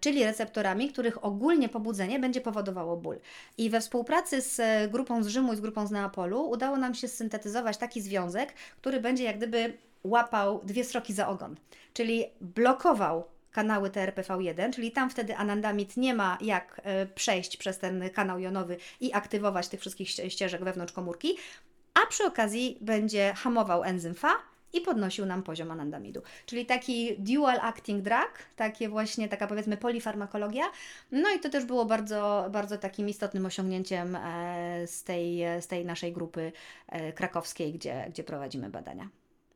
czyli 0.00 0.24
receptorami, 0.24 0.88
których 0.88 1.24
ogólnie 1.24 1.68
pobudzenie 1.68 2.18
będzie 2.18 2.40
powodowało 2.40 2.96
ból. 2.96 3.18
I 3.58 3.70
we 3.70 3.80
współpracy 3.80 4.40
z 4.40 4.60
grupą 4.90 5.22
z 5.22 5.26
Rzymu 5.26 5.52
i 5.52 5.56
z 5.56 5.60
grupą 5.60 5.86
z 5.86 5.90
Neapolu 5.90 6.50
udało 6.50 6.76
nam 6.76 6.94
się 6.94 7.08
syntetyzować 7.08 7.76
taki 7.76 8.00
związek, 8.00 8.54
który 8.80 9.00
będzie 9.00 9.24
jak 9.24 9.36
gdyby 9.36 9.78
łapał 10.04 10.60
dwie 10.64 10.84
sroki 10.84 11.12
za 11.12 11.28
ogon, 11.28 11.56
czyli 11.92 12.24
blokował 12.40 13.24
kanały 13.52 13.90
TRPV1, 13.90 14.72
czyli 14.72 14.92
tam 14.92 15.10
wtedy 15.10 15.36
anandamid 15.36 15.96
nie 15.96 16.14
ma 16.14 16.38
jak 16.40 16.80
e, 16.84 17.06
przejść 17.06 17.56
przez 17.56 17.78
ten 17.78 18.10
kanał 18.10 18.38
jonowy 18.38 18.76
i 19.00 19.14
aktywować 19.14 19.68
tych 19.68 19.80
wszystkich 19.80 20.10
ścieżek 20.10 20.64
wewnątrz 20.64 20.92
komórki, 20.92 21.36
a 22.04 22.06
przy 22.06 22.24
okazji 22.24 22.78
będzie 22.80 23.34
hamował 23.36 23.84
enzym 23.84 24.14
FA 24.14 24.32
i 24.72 24.80
podnosił 24.80 25.26
nam 25.26 25.42
poziom 25.42 25.70
anandamidu. 25.70 26.22
Czyli 26.46 26.66
taki 26.66 27.16
dual 27.18 27.58
acting 27.60 28.02
drug, 28.02 28.32
takie 28.56 28.88
właśnie 28.88 29.28
taka 29.28 29.46
powiedzmy 29.46 29.76
polifarmakologia. 29.76 30.64
No 31.12 31.30
i 31.30 31.40
to 31.40 31.48
też 31.48 31.64
było 31.64 31.84
bardzo, 31.84 32.48
bardzo 32.52 32.78
takim 32.78 33.08
istotnym 33.08 33.46
osiągnięciem 33.46 34.16
e, 34.16 34.86
z 34.86 35.04
tej, 35.04 35.38
z 35.60 35.66
tej 35.66 35.84
naszej 35.84 36.12
grupy 36.12 36.52
e, 36.88 37.12
krakowskiej, 37.12 37.72
gdzie, 37.72 38.06
gdzie 38.08 38.24
prowadzimy 38.24 38.70
badania. 38.70 39.08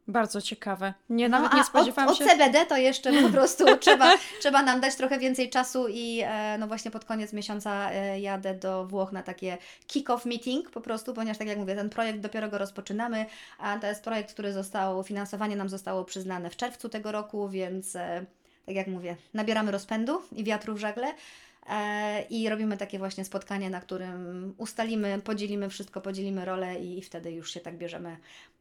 Bardzo 0.09 0.43
ciekawe. 0.43 0.95
Nie, 1.11 1.29
No, 1.29 1.41
nawet 1.41 1.55
nie 1.55 1.65
spodziewałam 1.65 2.11
od, 2.11 2.19
się. 2.19 2.25
Od 2.25 2.31
CBD 2.31 2.67
to 2.67 2.77
jeszcze 2.77 3.23
po 3.23 3.29
prostu 3.29 3.65
trzeba, 3.81 4.17
trzeba 4.41 4.63
nam 4.63 4.81
dać 4.81 4.95
trochę 4.95 5.19
więcej 5.19 5.51
czasu 5.51 5.89
i 5.89 6.21
e, 6.25 6.59
no 6.59 6.67
właśnie 6.67 6.91
pod 6.91 7.05
koniec 7.05 7.33
miesiąca 7.33 7.91
e, 7.91 8.21
jadę 8.21 8.55
do 8.55 8.87
Włoch 8.87 9.13
na 9.13 9.23
takie 9.23 9.59
kick-off 9.87 10.27
meeting 10.27 10.71
po 10.71 10.81
prostu, 10.81 11.15
ponieważ 11.15 11.39
tak 11.39 11.49
jak 11.49 11.59
mówię, 11.59 11.77
ten 11.77 11.91
projekt 11.91 12.21
dopiero 12.21 12.49
go 12.49 12.59
rozpoczynamy, 12.59 13.27
a 13.59 13.79
to 13.79 13.87
jest 13.87 14.05
projekt, 14.05 14.33
który 14.33 14.53
został, 14.53 15.03
finansowanie 15.05 15.57
nam 15.57 15.69
zostało 15.69 16.05
przyznane 16.05 16.51
w 16.51 16.57
czerwcu 16.57 16.89
tego 16.89 17.13
roku, 17.13 17.49
więc 17.49 17.97
e, 17.97 18.27
tak 18.67 18.75
jak 18.75 18.87
mówię, 18.87 19.17
nabieramy 19.35 19.71
rozpędu 19.71 20.23
i 20.33 20.45
wiatru 20.45 20.75
w 20.75 20.79
żagle. 20.79 21.07
I 22.31 22.49
robimy 22.49 22.77
takie 22.77 22.99
właśnie 22.99 23.25
spotkanie, 23.25 23.71
na 23.71 23.81
którym 23.81 24.55
ustalimy, 24.59 25.21
podzielimy 25.25 25.69
wszystko, 25.69 26.01
podzielimy 26.01 26.45
rolę 26.45 26.81
i, 26.81 26.99
i 26.99 27.03
wtedy 27.03 27.33
już 27.33 27.55
się 27.55 27.61
tak 27.61 27.77
bierzemy 27.79 28.17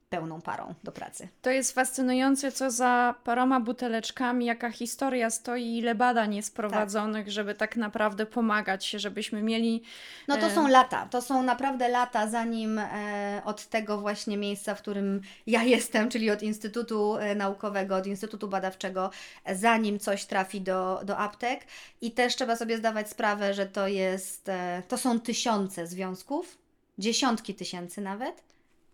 pełną 0.10 0.42
parą 0.42 0.74
do 0.84 0.92
pracy. 0.92 1.28
To 1.42 1.50
jest 1.50 1.74
fascynujące, 1.74 2.52
co 2.52 2.72
za 2.72 3.16
paroma 3.24 3.60
buteleczkami, 3.60 4.46
jaka 4.46 4.72
historia 4.72 5.30
stoi, 5.30 5.78
ile 5.78 5.96
badań 5.96 6.36
jest 6.36 6.56
prowadzonych, 6.56 7.32
żeby 7.32 7.56
tak 7.56 7.76
naprawdę 7.76 8.26
pomagać, 8.26 8.90
żebyśmy 8.90 9.42
mieli. 9.42 9.84
No 10.28 10.38
to 10.38 10.48
e, 10.48 10.56
są 10.56 10.68
lata, 10.68 11.08
to 11.12 11.22
są 11.22 11.44
naprawdę 11.44 11.90
lata, 11.90 12.28
zanim 12.28 12.80
e, 12.80 13.42
od 13.46 13.66
tego 13.66 13.98
właśnie 13.98 14.38
miejsca, 14.38 14.76
w 14.76 14.82
którym 14.82 15.22
ja 15.48 15.64
jestem, 15.64 16.10
czyli 16.10 16.32
od 16.32 16.44
Instytutu 16.44 17.18
e, 17.18 17.36
Naukowego, 17.36 17.96
od 17.96 18.08
Instytutu 18.08 18.48
Badawczego, 18.48 19.12
zanim 19.56 20.00
coś 20.00 20.26
trafi 20.26 20.62
do, 20.62 21.02
do 21.04 21.18
aptek. 21.18 21.66
I 22.02 22.12
też 22.12 22.36
trzeba 22.36 22.56
sobie 22.56 22.78
zdawać 22.78 23.10
sprawę, 23.10 23.54
że 23.54 23.66
to 23.66 23.88
jest, 23.88 24.52
to 24.88 24.98
są 24.98 25.20
tysiące 25.20 25.88
związków, 25.88 26.58
dziesiątki 26.98 27.56
tysięcy 27.56 28.02
nawet, 28.02 28.44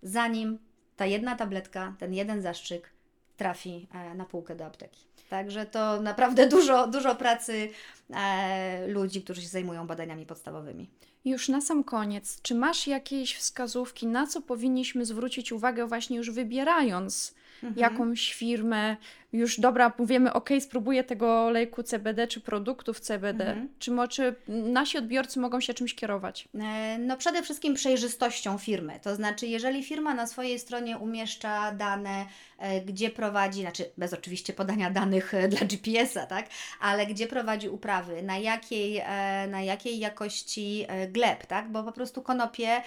zanim 0.03 0.59
ta 0.95 1.05
jedna 1.05 1.35
tabletka, 1.35 1.95
ten 1.99 2.13
jeden 2.13 2.41
zastrzyk 2.41 2.89
trafi 3.37 3.87
e, 3.93 4.15
na 4.15 4.25
półkę 4.25 4.55
do 4.55 4.65
apteki. 4.65 4.99
Także 5.29 5.65
to 5.65 6.01
naprawdę 6.01 6.47
dużo, 6.55 6.87
dużo 6.87 7.15
pracy 7.15 7.69
e, 8.15 8.87
ludzi, 8.87 9.21
którzy 9.21 9.41
się 9.41 9.47
zajmują 9.47 9.87
badaniami 9.87 10.25
podstawowymi. 10.25 10.89
Już 11.25 11.49
na 11.49 11.61
sam 11.61 11.83
koniec, 11.83 12.41
czy 12.41 12.55
masz 12.55 12.87
jakieś 12.87 13.35
wskazówki, 13.35 14.07
na 14.07 14.27
co 14.27 14.41
powinniśmy 14.41 15.05
zwrócić 15.05 15.51
uwagę, 15.51 15.87
właśnie 15.87 16.17
już 16.17 16.31
wybierając 16.31 17.35
Mhm. 17.63 17.79
jakąś 17.79 18.33
firmę? 18.33 18.97
Już 19.34 19.59
dobra, 19.59 19.91
mówimy, 19.97 20.34
ok, 20.34 20.49
spróbuję 20.59 21.03
tego 21.03 21.45
olejku 21.45 21.84
CBD 21.84 22.27
czy 22.27 22.41
produktów 22.41 22.99
CBD. 22.99 23.47
Mhm. 23.47 23.69
Czy, 23.79 23.91
mo- 23.91 24.07
czy 24.07 24.36
nasi 24.47 24.97
odbiorcy 24.97 25.39
mogą 25.39 25.61
się 25.61 25.73
czymś 25.73 25.95
kierować? 25.95 26.47
E, 26.61 26.97
No 26.97 27.17
przede 27.17 27.43
wszystkim 27.43 27.73
przejrzystością 27.73 28.57
firmy. 28.57 28.99
To 29.03 29.15
znaczy, 29.15 29.47
jeżeli 29.47 29.84
firma 29.84 30.13
na 30.13 30.27
swojej 30.27 30.59
stronie 30.59 30.97
umieszcza 30.97 31.71
dane, 31.71 32.25
e, 32.57 32.81
gdzie 32.81 33.09
prowadzi, 33.09 33.61
znaczy 33.61 33.86
bez 33.97 34.13
oczywiście 34.13 34.53
podania 34.53 34.89
danych 34.89 35.34
e, 35.34 35.47
dla 35.47 35.67
GPS-a, 35.67 36.25
tak, 36.25 36.45
ale 36.81 37.05
gdzie 37.07 37.27
prowadzi 37.27 37.69
uprawy, 37.69 38.23
na 38.23 38.38
jakiej, 38.38 39.01
na 39.49 39.61
jakiej 39.61 39.99
jakości 39.99 40.88
gleb, 41.09 41.45
tak, 41.45 41.71
bo 41.71 41.84
po 41.84 41.91
prostu 41.91 42.21
konopie 42.21 42.81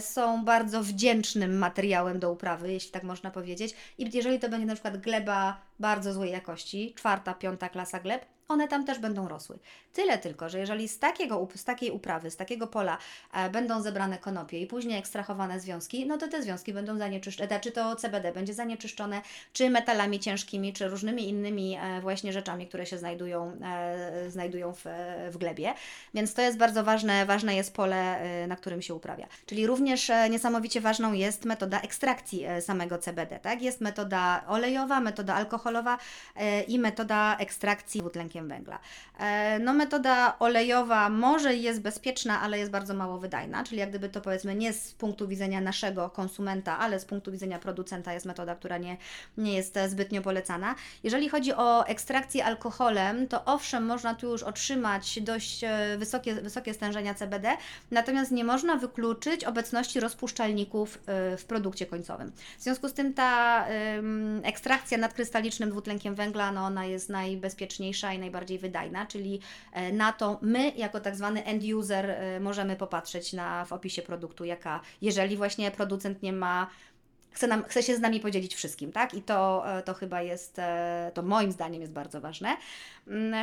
są 0.00 0.44
bardzo 0.44 0.82
wdzięcznym 0.82 1.58
materiałem 1.58 2.18
do 2.18 2.32
uprawy, 2.32 2.72
jeśli 2.72 2.90
tak 2.90 3.02
można 3.02 3.30
powiedzieć. 3.30 3.74
I 3.98 4.10
jeżeli 4.16 4.38
to 4.38 4.48
będzie 4.48 4.66
na 4.66 4.74
przykład 4.74 4.96
gleba 4.96 5.60
bardzo 5.88 6.12
złej 6.12 6.30
jakości, 6.32 6.94
czwarta, 6.96 7.34
piąta 7.34 7.68
klasa 7.68 8.00
gleb, 8.00 8.26
one 8.48 8.68
tam 8.68 8.84
też 8.84 8.98
będą 8.98 9.28
rosły. 9.28 9.58
Tyle 9.92 10.18
tylko, 10.18 10.48
że 10.48 10.58
jeżeli 10.58 10.88
z, 10.88 10.98
takiego, 10.98 11.48
z 11.54 11.64
takiej 11.64 11.90
uprawy, 11.90 12.30
z 12.30 12.36
takiego 12.36 12.66
pola 12.66 12.98
e, 13.32 13.50
będą 13.50 13.82
zebrane 13.82 14.18
konopie 14.18 14.60
i 14.60 14.66
później 14.66 14.98
ekstrahowane 14.98 15.60
związki, 15.60 16.06
no 16.06 16.18
to 16.18 16.28
te 16.28 16.42
związki 16.42 16.72
będą 16.72 16.98
zanieczyszczone, 16.98 17.60
czy 17.60 17.72
to 17.72 17.96
CBD 17.96 18.32
będzie 18.32 18.54
zanieczyszczone, 18.54 19.22
czy 19.52 19.70
metalami 19.70 20.20
ciężkimi, 20.20 20.72
czy 20.72 20.88
różnymi 20.88 21.28
innymi 21.28 21.76
e, 21.80 22.00
właśnie 22.00 22.32
rzeczami, 22.32 22.66
które 22.66 22.86
się 22.86 22.98
znajdują, 22.98 23.52
e, 23.64 24.30
znajdują 24.30 24.72
w, 24.72 24.84
w 25.30 25.36
glebie. 25.36 25.74
Więc 26.14 26.34
to 26.34 26.42
jest 26.42 26.58
bardzo 26.58 26.84
ważne, 26.84 27.26
ważne 27.26 27.54
jest 27.54 27.74
pole, 27.74 28.18
e, 28.18 28.46
na 28.46 28.56
którym 28.56 28.82
się 28.82 28.94
uprawia. 28.94 29.26
Czyli 29.46 29.66
również 29.66 30.10
e, 30.10 30.30
niesamowicie 30.30 30.80
ważną 30.80 31.12
jest 31.12 31.44
metoda 31.44 31.80
ekstrakcji 31.80 32.44
e, 32.44 32.62
samego 32.62 32.98
CBD, 32.98 33.38
tak? 33.38 33.62
Jest 33.62 33.80
metoda 33.80 34.44
olejowa, 34.46 35.00
metoda 35.00 35.34
alkoholowa 35.34 35.98
e, 36.36 36.62
i 36.62 36.78
metoda 36.78 37.36
ekstrakcji 37.38 38.00
dwutlenkiem 38.00 38.37
węgla. 38.46 38.78
E, 39.18 39.58
No 39.58 39.74
metoda 39.74 40.38
olejowa 40.38 41.08
może 41.08 41.54
jest 41.54 41.80
bezpieczna, 41.80 42.40
ale 42.40 42.58
jest 42.58 42.70
bardzo 42.70 42.94
mało 42.94 43.18
wydajna, 43.18 43.64
czyli 43.64 43.78
jak 43.78 43.88
gdyby 43.88 44.08
to 44.08 44.20
powiedzmy 44.20 44.54
nie 44.54 44.72
z 44.72 44.92
punktu 44.92 45.28
widzenia 45.28 45.60
naszego 45.60 46.10
konsumenta, 46.10 46.78
ale 46.78 47.00
z 47.00 47.04
punktu 47.04 47.32
widzenia 47.32 47.58
producenta 47.58 48.12
jest 48.12 48.26
metoda, 48.26 48.54
która 48.54 48.78
nie, 48.78 48.96
nie 49.36 49.56
jest 49.56 49.78
zbytnio 49.88 50.22
polecana. 50.22 50.74
Jeżeli 51.02 51.28
chodzi 51.28 51.52
o 51.54 51.86
ekstrakcję 51.86 52.44
alkoholem, 52.44 53.28
to 53.28 53.44
owszem, 53.44 53.86
można 53.86 54.14
tu 54.14 54.32
już 54.32 54.42
otrzymać 54.42 55.20
dość 55.20 55.64
e, 55.64 55.96
wysokie, 55.98 56.34
wysokie 56.34 56.74
stężenia 56.74 57.14
CBD, 57.14 57.56
natomiast 57.90 58.30
nie 58.30 58.44
można 58.44 58.76
wykluczyć 58.76 59.44
obecności 59.44 60.00
rozpuszczalników 60.00 60.98
e, 61.06 61.36
w 61.36 61.44
produkcie 61.44 61.86
końcowym. 61.86 62.32
W 62.58 62.62
związku 62.62 62.88
z 62.88 62.92
tym 62.92 63.14
ta 63.14 63.66
ekstrakcja 64.42 64.98
nadkrystalicznym 64.98 65.70
dwutlenkiem 65.70 66.14
węgla, 66.14 66.52
no 66.52 66.64
ona 66.64 66.84
jest 66.84 67.08
najbezpieczniejsza 67.08 68.12
i 68.12 68.18
najbardziej 68.28 68.58
wydajna, 68.58 69.06
czyli 69.06 69.40
e, 69.72 69.92
na 69.92 70.12
to 70.12 70.38
my, 70.42 70.72
jako 70.76 71.00
tak 71.00 71.16
zwany 71.16 71.44
end 71.44 71.62
user, 71.64 72.10
e, 72.10 72.40
możemy 72.40 72.76
popatrzeć 72.76 73.32
na, 73.32 73.64
w 73.64 73.72
opisie 73.72 74.02
produktu, 74.02 74.44
jaka, 74.44 74.80
jeżeli 75.02 75.36
właśnie 75.36 75.70
producent 75.70 76.22
nie 76.22 76.32
ma 76.32 76.70
chce, 77.30 77.46
nam, 77.46 77.64
chce 77.64 77.82
się 77.82 77.96
z 77.96 78.00
nami 78.00 78.20
podzielić 78.20 78.54
wszystkim, 78.54 78.92
tak? 78.92 79.14
I 79.14 79.22
to, 79.22 79.64
e, 79.78 79.82
to 79.82 79.94
chyba 79.94 80.22
jest, 80.22 80.60
to 81.14 81.22
moim 81.22 81.52
zdaniem 81.52 81.80
jest 81.80 81.92
bardzo 81.92 82.20
ważne. 82.20 82.56
Mm, 83.06 83.34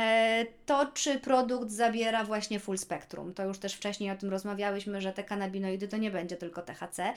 To, 0.66 0.86
czy 0.94 1.20
produkt 1.20 1.70
zabiera 1.70 2.24
właśnie 2.24 2.60
full 2.60 2.78
spektrum, 2.78 3.34
to 3.34 3.44
już 3.44 3.58
też 3.58 3.74
wcześniej 3.74 4.10
o 4.10 4.16
tym 4.16 4.30
rozmawiałyśmy, 4.30 5.00
że 5.00 5.12
te 5.12 5.24
kanabinoidy 5.24 5.88
to 5.88 5.96
nie 5.96 6.10
będzie 6.10 6.36
tylko 6.36 6.62
THC, 6.62 7.14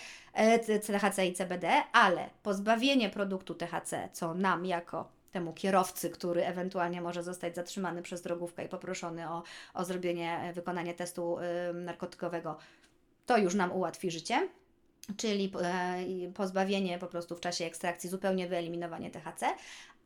THC 0.87 1.27
i 1.27 1.33
CBD, 1.33 1.83
ale 1.93 2.29
pozbawienie 2.43 3.09
produktu 3.09 3.55
THC, 3.55 4.09
co 4.13 4.33
nam 4.33 4.65
jako 4.65 5.18
temu 5.31 5.53
kierowcy, 5.53 6.09
który 6.09 6.45
ewentualnie 6.45 7.01
może 7.01 7.23
zostać 7.23 7.55
zatrzymany 7.55 8.01
przez 8.01 8.21
drogówkę 8.21 8.65
i 8.65 8.69
poproszony 8.69 9.29
o, 9.29 9.43
o 9.73 9.85
zrobienie, 9.85 10.39
e, 10.39 10.53
wykonanie 10.53 10.93
testu 10.93 11.37
y, 11.39 11.73
narkotykowego, 11.73 12.57
to 13.25 13.37
już 13.37 13.55
nam 13.55 13.71
ułatwi 13.71 14.11
życie 14.11 14.49
czyli 15.17 15.51
e, 15.61 16.31
pozbawienie 16.33 16.99
po 16.99 17.07
prostu 17.07 17.35
w 17.35 17.39
czasie 17.39 17.65
ekstrakcji, 17.65 18.09
zupełnie 18.09 18.47
wyeliminowanie 18.47 19.11
THC, 19.11 19.45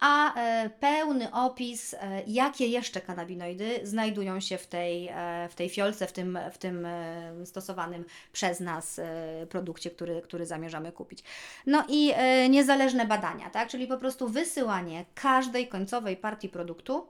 a 0.04 0.36
e, 0.36 0.70
pełny 0.70 1.32
opis, 1.32 1.94
e, 1.94 2.24
jakie 2.28 2.68
jeszcze 2.68 3.02
kanabinoidy 3.02 3.80
znajdują 3.84 4.40
się 4.40 4.58
w 4.58 4.68
tej, 4.68 5.08
e, 5.08 5.48
w 5.50 5.56
tej 5.56 5.70
fiolce, 5.70 6.08
w 6.08 6.12
tym, 6.12 6.40
w 6.52 6.58
tym 6.58 6.88
stosowanym 7.46 8.06
przez 8.32 8.60
nas 8.60 9.02
produkcie, 9.50 9.90
który, 9.92 10.22
który 10.22 10.46
zamierzamy 10.46 10.92
kupić. 10.92 11.24
No 11.66 11.86
i 11.90 12.14
niezależne 12.50 13.06
badania, 13.06 13.50
tak? 13.50 13.70
czyli 13.70 13.88
po 13.88 13.98
prostu 13.98 14.30
wysyłanie 14.30 15.06
każdej 15.16 15.68
końcowej 15.68 16.18
partii 16.18 16.50
produktu 16.50 17.08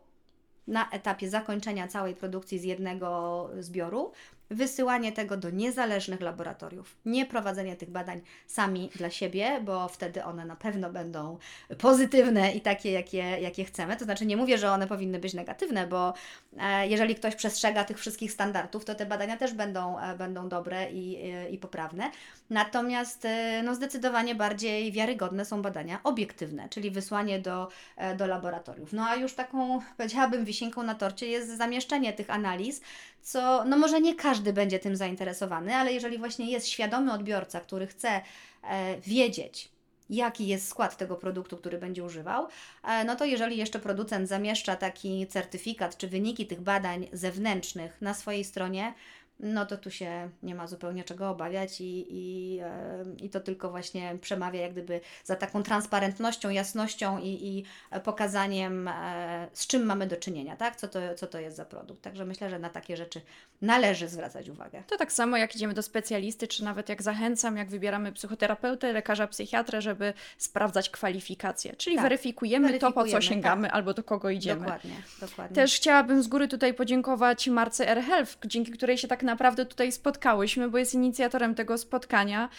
na 0.67 0.89
etapie 0.89 1.29
zakończenia 1.29 1.87
całej 1.87 2.15
produkcji 2.15 2.59
z 2.59 2.63
jednego 2.63 3.49
zbioru, 3.59 4.11
wysyłanie 4.49 5.11
tego 5.11 5.37
do 5.37 5.49
niezależnych 5.49 6.21
laboratoriów, 6.21 6.95
nie 7.05 7.25
prowadzenie 7.25 7.75
tych 7.75 7.89
badań 7.89 8.21
sami 8.47 8.89
dla 8.95 9.09
siebie, 9.09 9.61
bo 9.65 9.87
wtedy 9.87 10.23
one 10.23 10.45
na 10.45 10.55
pewno 10.55 10.89
będą 10.89 11.37
pozytywne 11.77 12.51
i 12.51 12.61
takie, 12.61 12.91
jakie, 12.91 13.17
jakie 13.17 13.65
chcemy. 13.65 13.97
To 13.97 14.05
znaczy, 14.05 14.25
nie 14.25 14.37
mówię, 14.37 14.57
że 14.57 14.71
one 14.71 14.87
powinny 14.87 15.19
być 15.19 15.33
negatywne, 15.33 15.87
bo 15.87 16.13
e, 16.59 16.87
jeżeli 16.87 17.15
ktoś 17.15 17.35
przestrzega 17.35 17.83
tych 17.83 17.99
wszystkich 17.99 18.31
standardów, 18.31 18.85
to 18.85 18.95
te 18.95 19.05
badania 19.05 19.37
też 19.37 19.53
będą, 19.53 19.99
e, 19.99 20.17
będą 20.17 20.49
dobre 20.49 20.91
i, 20.91 21.19
i 21.51 21.57
poprawne. 21.57 22.11
Natomiast 22.49 23.25
e, 23.25 23.61
no, 23.63 23.75
zdecydowanie 23.75 24.35
bardziej 24.35 24.91
wiarygodne 24.91 25.45
są 25.45 25.61
badania 25.61 25.99
obiektywne, 26.03 26.69
czyli 26.69 26.91
wysłanie 26.91 27.39
do, 27.39 27.69
do 28.17 28.27
laboratoriów. 28.27 28.93
No 28.93 29.05
a 29.05 29.15
już 29.15 29.33
taką, 29.33 29.81
powiedziałabym, 29.97 30.45
wisienką 30.45 30.83
na 30.83 30.95
torcie 30.95 31.27
jest 31.27 31.57
zamieszczenie 31.57 32.13
tych 32.13 32.29
analiz, 32.29 32.81
co 33.23 33.63
no 33.65 33.77
może 33.77 34.01
nie 34.01 34.15
każdy 34.15 34.53
będzie 34.53 34.79
tym 34.79 34.95
zainteresowany, 34.95 35.75
ale 35.75 35.93
jeżeli 35.93 36.17
właśnie 36.17 36.51
jest 36.51 36.67
świadomy 36.67 37.13
odbiorca, 37.13 37.59
który 37.59 37.87
chce 37.87 38.21
e, 38.63 39.01
wiedzieć, 39.01 39.69
jaki 40.09 40.47
jest 40.47 40.67
skład 40.67 40.97
tego 40.97 41.15
produktu, 41.15 41.57
który 41.57 41.77
będzie 41.77 42.03
używał, 42.03 42.47
e, 42.83 43.03
no 43.03 43.15
to 43.15 43.25
jeżeli 43.25 43.57
jeszcze 43.57 43.79
producent 43.79 44.29
zamieszcza 44.29 44.75
taki 44.75 45.27
certyfikat 45.27 45.97
czy 45.97 46.07
wyniki 46.07 46.47
tych 46.47 46.61
badań 46.61 47.07
zewnętrznych 47.13 48.01
na 48.01 48.13
swojej 48.13 48.43
stronie, 48.43 48.93
no 49.39 49.65
to 49.65 49.77
tu 49.77 49.91
się 49.91 50.29
nie 50.43 50.55
ma 50.55 50.67
zupełnie 50.67 51.03
czego 51.03 51.29
obawiać 51.29 51.81
i, 51.81 52.05
i, 52.09 52.59
e, 52.59 53.05
i 53.21 53.29
to 53.29 53.39
tylko 53.39 53.69
właśnie 53.69 54.17
przemawia 54.21 54.61
jak 54.61 54.71
gdyby 54.71 55.01
za 55.23 55.35
taką 55.35 55.63
transparentnością, 55.63 56.49
jasnością 56.49 57.19
i, 57.19 57.27
i 57.27 57.63
pokazaniem, 58.03 58.87
e, 58.87 59.47
z 59.53 59.67
czym 59.67 59.85
mamy 59.85 60.07
do 60.07 60.17
czynienia, 60.17 60.55
tak? 60.55 60.75
Co 60.75 60.87
to, 60.87 60.99
co 61.15 61.27
to 61.27 61.39
jest 61.39 61.57
za 61.57 61.65
produkt. 61.65 62.01
Także 62.01 62.25
myślę, 62.25 62.49
że 62.49 62.59
na 62.59 62.69
takie 62.69 62.97
rzeczy 62.97 63.21
należy 63.61 64.07
zwracać 64.07 64.49
uwagę. 64.49 64.83
To 64.87 64.97
tak 64.97 65.11
samo 65.11 65.37
jak 65.37 65.55
idziemy 65.55 65.73
do 65.73 65.83
specjalisty, 65.83 66.47
czy 66.47 66.63
nawet 66.63 66.89
jak 66.89 67.01
zachęcam, 67.01 67.57
jak 67.57 67.69
wybieramy 67.69 68.11
psychoterapeutę, 68.11 68.93
lekarza, 68.93 69.27
psychiatrę, 69.27 69.81
żeby 69.81 70.13
sprawdzać 70.37 70.89
kwalifikacje. 70.89 71.75
Czyli 71.75 71.95
Tak, 71.95 72.03
weryfikujemy, 72.03 72.67
to, 72.67 72.73
po 72.73 72.79
co 72.79 72.93
weryfikujemy, 72.93 73.21
sięgamy 73.21 73.67
tak. 73.67 73.75
albo 73.75 73.93
do 73.93 74.03
kogo 74.03 74.29
idziemy. 74.29 74.61
Dokładnie, 74.61 74.95
dokładnie. 75.21 75.55
Też 75.55 75.75
chciałabym 75.75 76.23
z 76.23 76.27
góry 76.27 76.47
tutaj 76.47 76.73
podziękować 76.73 77.47
Marce 77.47 77.87
R. 77.87 78.01
Health, 78.01 78.37
dzięki 78.45 78.71
której 78.71 78.97
się 78.97 79.07
tak 79.07 79.22
naprawdę 79.23 79.65
tutaj 79.65 79.91
spotkałyśmy, 79.91 80.69
bo 80.69 80.77
jest 80.77 80.93
inicjatorem 80.93 81.55
tego 81.55 81.77
spotkania. 81.77 82.49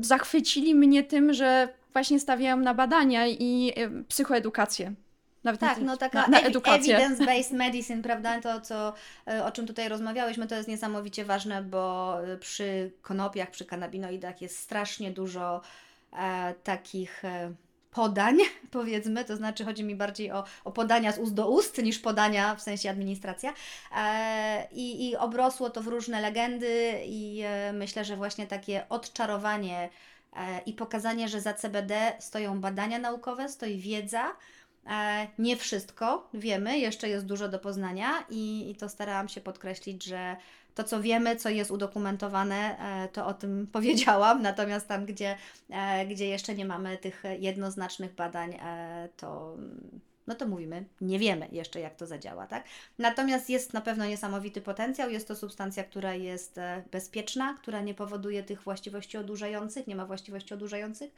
Zachwycili 0.00 0.74
mnie 0.74 1.02
tym, 1.04 1.32
że 1.32 1.68
właśnie 1.92 2.20
stawiają 2.20 2.56
na 2.56 2.74
badania 2.74 3.26
i 3.26 3.72
psychoedukację. 4.08 4.94
Nawet 5.44 5.60
Tak, 5.60 5.78
no 5.78 5.96
taka 5.96 6.26
na, 6.26 6.40
na 6.40 6.48
evidence-based 6.48 7.52
medicine, 7.52 8.02
prawda? 8.02 8.40
To, 8.40 8.60
co, 8.60 8.94
e, 9.26 9.44
o 9.44 9.50
czym 9.50 9.66
tutaj 9.66 9.88
rozmawiałyśmy, 9.88 10.46
to 10.46 10.54
jest 10.54 10.68
niesamowicie 10.68 11.24
ważne, 11.24 11.62
bo 11.62 12.16
e, 12.24 12.36
przy 12.36 12.92
konopiach, 13.02 13.50
przy 13.50 13.64
kanabinoidach 13.64 14.42
jest 14.42 14.58
strasznie 14.58 15.10
dużo 15.10 15.60
e, 16.12 16.54
takich 16.64 17.24
e, 17.24 17.52
podań, 17.98 18.38
powiedzmy, 18.70 19.24
to 19.24 19.36
znaczy 19.36 19.64
chodzi 19.64 19.84
mi 19.84 19.96
bardziej 19.96 20.32
o, 20.32 20.44
o 20.64 20.72
podania 20.72 21.12
z 21.12 21.18
ust 21.18 21.34
do 21.34 21.50
ust 21.50 21.82
niż 21.82 21.98
podania 21.98 22.54
w 22.54 22.62
sensie 22.62 22.90
administracja. 22.90 23.54
E, 23.96 24.68
i, 24.72 25.08
I 25.08 25.16
obrosło 25.16 25.70
to 25.70 25.82
w 25.82 25.86
różne 25.86 26.20
legendy 26.20 27.00
i 27.06 27.42
e, 27.44 27.72
myślę, 27.72 28.04
że 28.04 28.16
właśnie 28.16 28.46
takie 28.46 28.88
odczarowanie 28.88 29.88
e, 30.36 30.60
i 30.66 30.72
pokazanie, 30.72 31.28
że 31.28 31.40
za 31.40 31.54
CBD 31.54 32.12
stoją 32.20 32.60
badania 32.60 32.98
naukowe, 32.98 33.48
stoi 33.48 33.78
wiedza, 33.78 34.36
Nie 35.38 35.56
wszystko 35.56 36.28
wiemy, 36.34 36.78
jeszcze 36.78 37.08
jest 37.08 37.26
dużo 37.26 37.48
do 37.48 37.58
poznania 37.58 38.24
i, 38.30 38.70
i 38.70 38.76
to 38.76 38.88
starałam 38.88 39.28
się 39.28 39.40
podkreślić, 39.40 40.04
że 40.04 40.36
to, 40.78 40.84
co 40.84 41.02
wiemy, 41.02 41.36
co 41.36 41.48
jest 41.48 41.70
udokumentowane, 41.70 42.78
e, 42.78 43.08
to 43.08 43.26
o 43.26 43.34
tym 43.34 43.66
powiedziałam, 43.72 44.42
natomiast 44.42 44.88
tam, 44.88 45.06
gdzie, 45.06 45.36
e, 45.70 46.06
gdzie 46.06 46.28
jeszcze 46.28 46.54
nie 46.54 46.64
mamy 46.64 46.98
tych 46.98 47.22
jednoznacznych 47.38 48.14
badań, 48.14 48.54
e, 48.54 49.08
to, 49.16 49.56
no 50.26 50.34
to 50.34 50.48
mówimy, 50.48 50.84
nie 51.00 51.18
wiemy 51.18 51.48
jeszcze, 51.52 51.80
jak 51.80 51.96
to 51.96 52.06
zadziała, 52.06 52.46
tak? 52.46 52.64
Natomiast 52.98 53.50
jest 53.50 53.72
na 53.72 53.80
pewno 53.80 54.06
niesamowity 54.06 54.60
potencjał, 54.60 55.10
jest 55.10 55.28
to 55.28 55.36
substancja, 55.36 55.84
która 55.84 56.14
jest 56.14 56.60
bezpieczna, 56.90 57.54
która 57.54 57.80
nie 57.80 57.94
powoduje 57.94 58.42
tych 58.42 58.62
właściwości 58.62 59.18
odurzających, 59.18 59.86
nie 59.86 59.96
ma 59.96 60.06
właściwości 60.06 60.54
odurzających. 60.54 61.10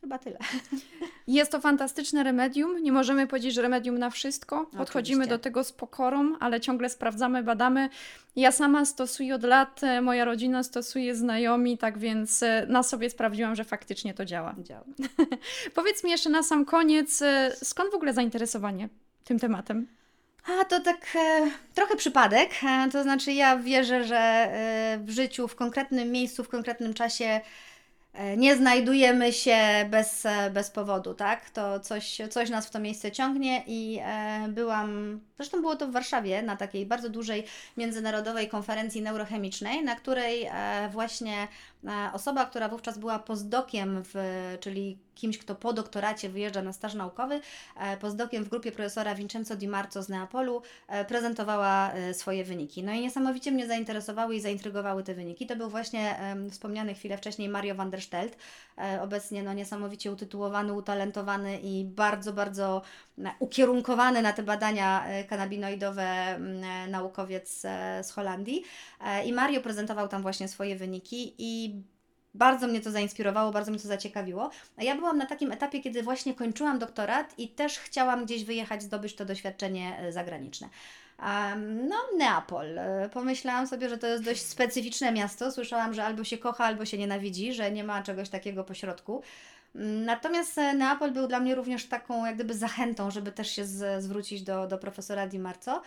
Chyba 0.00 0.18
tyle. 0.18 0.38
Jest 1.26 1.52
to 1.52 1.60
fantastyczne 1.60 2.22
remedium. 2.22 2.82
Nie 2.82 2.92
możemy 2.92 3.26
powiedzieć, 3.26 3.54
że 3.54 3.62
remedium 3.62 3.98
na 3.98 4.10
wszystko. 4.10 4.66
Podchodzimy 4.76 5.16
Oczywiście. 5.16 5.38
do 5.38 5.38
tego 5.38 5.64
z 5.64 5.72
pokorą, 5.72 6.36
ale 6.40 6.60
ciągle 6.60 6.88
sprawdzamy, 6.88 7.42
badamy. 7.42 7.88
Ja 8.36 8.52
sama 8.52 8.84
stosuję 8.84 9.34
od 9.34 9.42
lat, 9.42 9.84
e, 9.84 10.00
moja 10.00 10.24
rodzina 10.24 10.62
stosuje, 10.62 11.14
znajomi, 11.14 11.78
tak 11.78 11.98
więc 11.98 12.42
e, 12.42 12.66
na 12.68 12.82
sobie 12.82 13.10
sprawdziłam, 13.10 13.56
że 13.56 13.64
faktycznie 13.64 14.14
to 14.14 14.24
działa. 14.24 14.54
Działa. 14.58 14.84
Powiedz 15.74 16.04
mi 16.04 16.10
jeszcze 16.10 16.30
na 16.30 16.42
sam 16.42 16.64
koniec, 16.64 17.22
e, 17.22 17.52
skąd 17.62 17.92
w 17.92 17.94
ogóle 17.94 18.12
zainteresowanie 18.12 18.88
tym 19.24 19.38
tematem? 19.38 19.86
A 20.46 20.64
to 20.64 20.80
tak 20.80 21.06
e, 21.14 21.50
trochę 21.74 21.96
przypadek. 21.96 22.50
E, 22.64 22.88
to 22.92 23.02
znaczy, 23.02 23.32
ja 23.32 23.56
wierzę, 23.56 24.04
że 24.04 24.18
e, 24.18 24.98
w 25.04 25.10
życiu, 25.10 25.48
w 25.48 25.56
konkretnym 25.56 26.12
miejscu, 26.12 26.44
w 26.44 26.48
konkretnym 26.48 26.94
czasie 26.94 27.40
nie 28.36 28.56
znajdujemy 28.56 29.32
się 29.32 29.58
bez, 29.90 30.26
e, 30.26 30.50
bez 30.50 30.70
powodu, 30.70 31.14
tak? 31.14 31.50
To 31.50 31.80
coś, 31.80 32.18
coś 32.30 32.50
nas 32.50 32.66
w 32.66 32.70
to 32.70 32.80
miejsce 32.80 33.12
ciągnie 33.12 33.64
i 33.66 33.98
e, 34.02 34.48
byłam, 34.48 35.20
zresztą 35.36 35.60
było 35.60 35.76
to 35.76 35.86
w 35.86 35.92
Warszawie, 35.92 36.42
na 36.42 36.56
takiej 36.56 36.86
bardzo 36.86 37.08
dużej 37.08 37.44
międzynarodowej 37.76 38.48
konferencji 38.48 39.02
neurochemicznej, 39.02 39.84
na 39.84 39.96
której 39.96 40.44
e, 40.44 40.88
właśnie 40.92 41.36
e, 41.42 41.48
osoba, 42.12 42.46
która 42.46 42.68
wówczas 42.68 42.98
była 42.98 43.18
postdokiem, 43.18 44.02
w, 44.04 44.14
czyli 44.60 44.98
kimś, 45.14 45.38
kto 45.38 45.54
po 45.54 45.72
doktoracie 45.72 46.28
wyjeżdża 46.28 46.62
na 46.62 46.72
staż 46.72 46.94
naukowy, 46.94 47.40
e, 47.76 47.96
postdokiem 47.96 48.44
w 48.44 48.48
grupie 48.48 48.72
profesora 48.72 49.14
Vincenzo 49.14 49.56
Di 49.56 49.68
Marzo 49.68 50.02
z 50.02 50.08
Neapolu, 50.08 50.62
e, 50.88 51.04
prezentowała 51.04 51.92
e, 51.92 52.14
swoje 52.14 52.44
wyniki. 52.44 52.82
No 52.82 52.92
i 52.92 53.00
niesamowicie 53.00 53.50
mnie 53.52 53.66
zainteresowały 53.66 54.34
i 54.34 54.40
zaintrygowały 54.40 55.02
te 55.02 55.14
wyniki. 55.14 55.46
To 55.46 55.56
był 55.56 55.70
właśnie 55.70 56.16
wspomniany 56.50 56.94
chwilę 56.94 57.16
wcześniej 57.16 57.48
Mario 57.48 57.74
van 57.74 57.90
der 57.90 58.02
Stelt, 58.02 58.36
e, 58.78 59.02
obecnie 59.02 59.42
no, 59.42 59.52
niesamowicie 59.52 60.12
utytułowany, 60.12 60.72
utalentowany 60.72 61.60
i 61.60 61.84
bardzo, 61.84 62.32
bardzo 62.32 62.82
e, 63.18 63.30
ukierunkowany 63.38 64.22
na 64.22 64.32
te 64.32 64.42
badania 64.42 65.06
e, 65.06 65.24
kanabinoidowe 65.24 66.02
e, 66.02 66.38
naukowiec 66.88 67.64
e, 67.64 68.04
z 68.04 68.10
Holandii. 68.10 68.62
E, 69.00 69.24
I 69.24 69.32
Mario 69.32 69.60
prezentował 69.60 70.08
tam 70.08 70.22
właśnie 70.22 70.48
swoje 70.48 70.76
wyniki 70.76 71.34
i 71.38 71.69
bardzo 72.34 72.66
mnie 72.66 72.80
to 72.80 72.90
zainspirowało, 72.90 73.50
bardzo 73.50 73.70
mnie 73.70 73.80
to 73.80 73.88
zaciekawiło. 73.88 74.50
A 74.76 74.82
ja 74.82 74.94
byłam 74.94 75.18
na 75.18 75.26
takim 75.26 75.52
etapie, 75.52 75.80
kiedy 75.80 76.02
właśnie 76.02 76.34
kończyłam 76.34 76.78
doktorat 76.78 77.38
i 77.38 77.48
też 77.48 77.78
chciałam 77.78 78.24
gdzieś 78.24 78.44
wyjechać, 78.44 78.82
zdobyć 78.82 79.14
to 79.14 79.24
doświadczenie 79.24 79.98
e, 79.98 80.12
zagraniczne. 80.12 80.68
No, 81.88 81.96
Neapol. 82.18 82.78
E, 82.78 83.08
Pomyślałam 83.12 83.66
sobie, 83.66 83.88
że 83.88 83.98
to 83.98 84.06
jest 84.06 84.24
dość 84.24 84.42
specyficzne 84.42 85.12
miasto. 85.12 85.52
Słyszałam, 85.52 85.94
że 85.94 86.04
albo 86.04 86.24
się 86.24 86.38
kocha, 86.38 86.64
albo 86.64 86.84
się 86.84 86.98
nienawidzi, 86.98 87.52
że 87.54 87.70
nie 87.70 87.84
ma 87.84 88.02
czegoś 88.02 88.28
takiego 88.28 88.64
pośrodku. 88.64 89.22
Mm, 89.74 90.04
Natomiast 90.04 90.58
e, 90.58 90.74
Neapol 90.74 91.12
był 91.12 91.26
dla 91.26 91.40
mnie 91.40 91.54
również 91.54 91.86
taką 91.86 92.26
jak 92.26 92.34
gdyby 92.34 92.54
zachętą, 92.54 93.10
żeby 93.10 93.32
też 93.32 93.50
się 93.50 93.64
z, 93.64 94.02
zwrócić 94.04 94.42
do, 94.42 94.66
do 94.66 94.78
profesora 94.78 95.26
Di 95.26 95.38
Marzo, 95.38 95.76
e, 95.76 95.82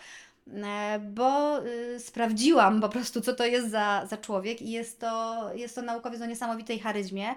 bo 1.00 1.60
y, 1.66 2.00
sprawdziłam 2.00 2.80
po 2.80 2.88
prostu, 2.88 3.20
co 3.20 3.34
to 3.34 3.46
jest 3.46 3.70
za, 3.70 4.06
za 4.10 4.16
człowiek 4.16 4.62
i 4.62 4.70
jest 4.70 5.00
to, 5.00 5.50
jest 5.54 5.74
to 5.74 5.82
naukowiec 5.82 6.22
o 6.22 6.26
niesamowitej 6.26 6.78
charyzmie, 6.78 7.34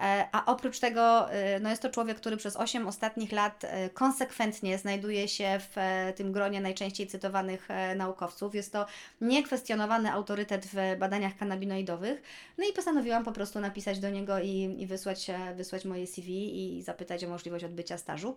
e, 0.00 0.28
a 0.32 0.46
oprócz 0.46 0.78
tego 0.78 1.34
y, 1.34 1.60
no 1.60 1.70
jest 1.70 1.82
to 1.82 1.90
człowiek, 1.90 2.16
który 2.16 2.36
przez 2.36 2.56
8 2.56 2.86
ostatnich 2.86 3.32
lat 3.32 3.64
e, 3.64 3.90
konsekwentnie 3.90 4.78
znajduje 4.78 5.28
się 5.28 5.60
w 5.70 5.78
e, 5.78 6.12
tym 6.16 6.32
gronie 6.32 6.60
najczęściej 6.60 7.06
cytowanych 7.06 7.70
e, 7.70 7.94
naukowców. 7.94 8.54
Jest 8.54 8.72
to 8.72 8.86
niekwestionowany 9.20 10.12
autorytet 10.12 10.66
w 10.66 10.98
badaniach 10.98 11.36
kanabinoidowych. 11.36 12.22
No 12.58 12.64
i 12.68 12.72
postanowiłam 12.72 13.24
po 13.24 13.32
prostu 13.32 13.60
napisać 13.60 13.98
do 13.98 14.10
niego 14.10 14.38
i, 14.38 14.76
i 14.78 14.86
wysłać, 14.86 15.30
e, 15.30 15.54
wysłać 15.54 15.84
moje 15.84 16.06
CV 16.06 16.30
i 16.78 16.82
zapytać 16.82 17.24
o 17.24 17.28
możliwość 17.28 17.64
odbycia 17.64 17.98
stażu. 17.98 18.36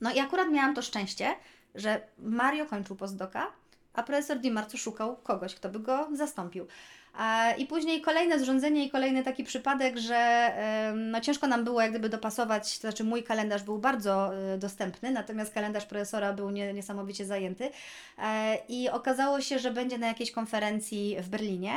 No 0.00 0.12
i 0.12 0.18
akurat 0.18 0.50
miałam 0.50 0.74
to 0.74 0.82
szczęście, 0.82 1.34
że 1.74 2.00
Mario 2.18 2.66
kończył 2.66 2.96
postdoka, 2.96 3.46
a 3.94 4.02
profesor 4.02 4.38
Di 4.38 4.50
Marzo 4.50 4.78
szukał 4.78 5.16
kogoś, 5.16 5.54
kto 5.54 5.68
by 5.68 5.80
go 5.80 6.08
zastąpił. 6.12 6.66
A, 7.14 7.50
I 7.52 7.66
później 7.66 8.00
kolejne 8.00 8.38
zrządzenie 8.38 8.86
i 8.86 8.90
kolejny 8.90 9.22
taki 9.22 9.44
przypadek, 9.44 9.98
że 9.98 10.52
no, 10.96 11.20
ciężko 11.20 11.46
nam 11.46 11.64
było 11.64 11.82
jak 11.82 11.90
gdyby 11.90 12.08
dopasować, 12.08 12.78
to 12.78 12.80
znaczy 12.80 13.04
mój 13.04 13.22
kalendarz 13.22 13.62
był 13.62 13.78
bardzo 13.78 14.34
e, 14.34 14.58
dostępny, 14.58 15.10
natomiast 15.10 15.54
kalendarz 15.54 15.86
profesora 15.86 16.32
był 16.32 16.50
nie, 16.50 16.72
niesamowicie 16.72 17.24
zajęty 17.24 17.70
E, 18.18 18.58
i 18.68 18.90
okazało 18.90 19.40
się, 19.40 19.58
że 19.58 19.70
będzie 19.70 19.98
na 19.98 20.06
jakiejś 20.06 20.32
konferencji 20.32 21.16
w 21.20 21.28
Berlinie, 21.28 21.74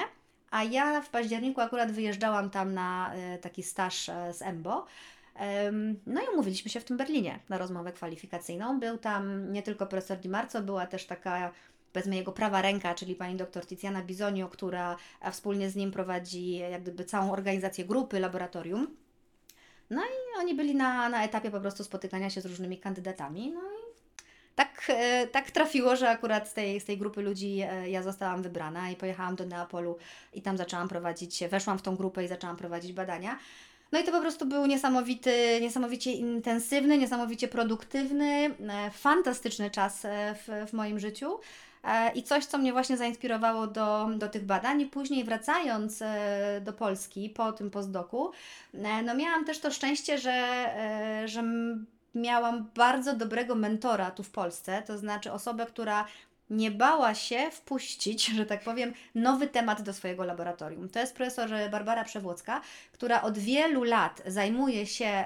a 0.51 0.63
ja 0.63 1.01
w 1.01 1.09
październiku 1.09 1.61
akurat 1.61 1.91
wyjeżdżałam 1.91 2.49
tam 2.49 2.73
na 2.73 3.13
e, 3.13 3.37
taki 3.37 3.63
staż 3.63 4.09
e, 4.09 4.33
z 4.33 4.41
EMBO. 4.41 4.85
No 6.05 6.21
i 6.21 6.33
umówiliśmy 6.33 6.71
się 6.71 6.79
w 6.79 6.83
tym 6.83 6.97
Berlinie 6.97 7.39
na 7.49 7.57
rozmowę 7.57 7.91
kwalifikacyjną. 7.91 8.79
Był 8.79 8.97
tam 8.97 9.51
nie 9.51 9.63
tylko 9.63 9.87
profesor 9.87 10.17
Di 10.17 10.29
Marzo, 10.29 10.61
była 10.61 10.87
też 10.87 11.05
taka 11.05 11.51
powiedzmy 11.93 12.15
jego 12.15 12.31
prawa 12.31 12.61
ręka, 12.61 12.95
czyli 12.95 13.15
pani 13.15 13.35
doktor 13.35 13.65
Tiziana 13.65 14.03
Bisonio, 14.03 14.47
która 14.47 14.97
a 15.21 15.31
wspólnie 15.31 15.69
z 15.69 15.75
nim 15.75 15.91
prowadzi 15.91 16.51
jak 16.51 16.81
gdyby 16.81 17.05
całą 17.05 17.31
organizację 17.31 17.85
grupy, 17.85 18.19
laboratorium. 18.19 18.87
No 19.89 20.01
i 20.01 20.39
oni 20.39 20.55
byli 20.55 20.75
na, 20.75 21.09
na 21.09 21.23
etapie 21.23 21.51
po 21.51 21.59
prostu 21.59 21.83
spotykania 21.83 22.29
się 22.29 22.41
z 22.41 22.45
różnymi 22.45 22.77
kandydatami. 22.77 23.51
No 23.51 23.61
i 23.61 23.85
tak, 24.55 24.85
e, 24.89 25.27
tak 25.27 25.51
trafiło, 25.51 25.95
że 25.95 26.09
akurat 26.09 26.49
z 26.49 26.53
tej, 26.53 26.79
z 26.79 26.85
tej 26.85 26.97
grupy 26.97 27.21
ludzi 27.21 27.61
e, 27.61 27.89
ja 27.89 28.03
zostałam 28.03 28.41
wybrana 28.41 28.89
i 28.89 28.95
pojechałam 28.95 29.35
do 29.35 29.45
Neapolu 29.45 29.97
i 30.33 30.41
tam 30.41 30.57
zaczęłam 30.57 30.87
prowadzić, 30.87 31.43
weszłam 31.49 31.77
w 31.77 31.81
tą 31.81 31.95
grupę 31.95 32.23
i 32.23 32.27
zaczęłam 32.27 32.57
prowadzić 32.57 32.93
badania. 32.93 33.39
No 33.91 33.99
i 33.99 34.03
to 34.03 34.11
po 34.11 34.21
prostu 34.21 34.45
był 34.45 34.65
niesamowity, 34.65 35.59
niesamowicie 35.61 36.11
intensywny, 36.11 36.97
niesamowicie 36.97 37.47
produktywny, 37.47 38.55
e, 38.69 38.91
fantastyczny 38.91 39.71
czas 39.71 40.05
e, 40.05 40.35
w, 40.35 40.69
w 40.69 40.73
moim 40.73 40.99
życiu. 40.99 41.39
E, 41.83 42.11
I 42.11 42.23
coś, 42.23 42.45
co 42.45 42.57
mnie 42.57 42.73
właśnie 42.73 42.97
zainspirowało 42.97 43.67
do, 43.67 44.09
do 44.17 44.29
tych 44.29 44.45
badań. 44.45 44.81
I 44.81 44.85
później 44.85 45.23
wracając 45.23 46.03
do 46.61 46.73
Polski 46.73 47.29
po 47.29 47.51
tym 47.51 47.71
postdoku, 47.71 48.31
no 49.03 49.15
miałam 49.15 49.45
też 49.45 49.59
to 49.59 49.71
szczęście, 49.71 50.17
że, 50.17 50.69
że 51.25 51.43
miałam 52.15 52.69
bardzo 52.75 53.15
dobrego 53.15 53.55
mentora 53.55 54.11
tu 54.11 54.23
w 54.23 54.29
Polsce, 54.29 54.83
to 54.87 54.97
znaczy 54.97 55.31
osobę, 55.31 55.65
która 55.65 56.05
nie 56.49 56.71
bała 56.71 57.15
się 57.15 57.51
wpuścić, 57.51 58.25
że 58.37 58.45
tak 58.45 58.63
powiem, 58.63 58.93
nowy 59.15 59.47
temat 59.47 59.81
do 59.81 59.93
swojego 59.93 60.23
laboratorium. 60.23 60.89
To 60.89 60.99
jest 60.99 61.15
profesor 61.15 61.49
Barbara 61.71 62.03
Przewłocka, 62.03 62.61
która 62.91 63.21
od 63.21 63.37
wielu 63.37 63.83
lat 63.83 64.21
zajmuje 64.27 64.85
się 64.85 65.25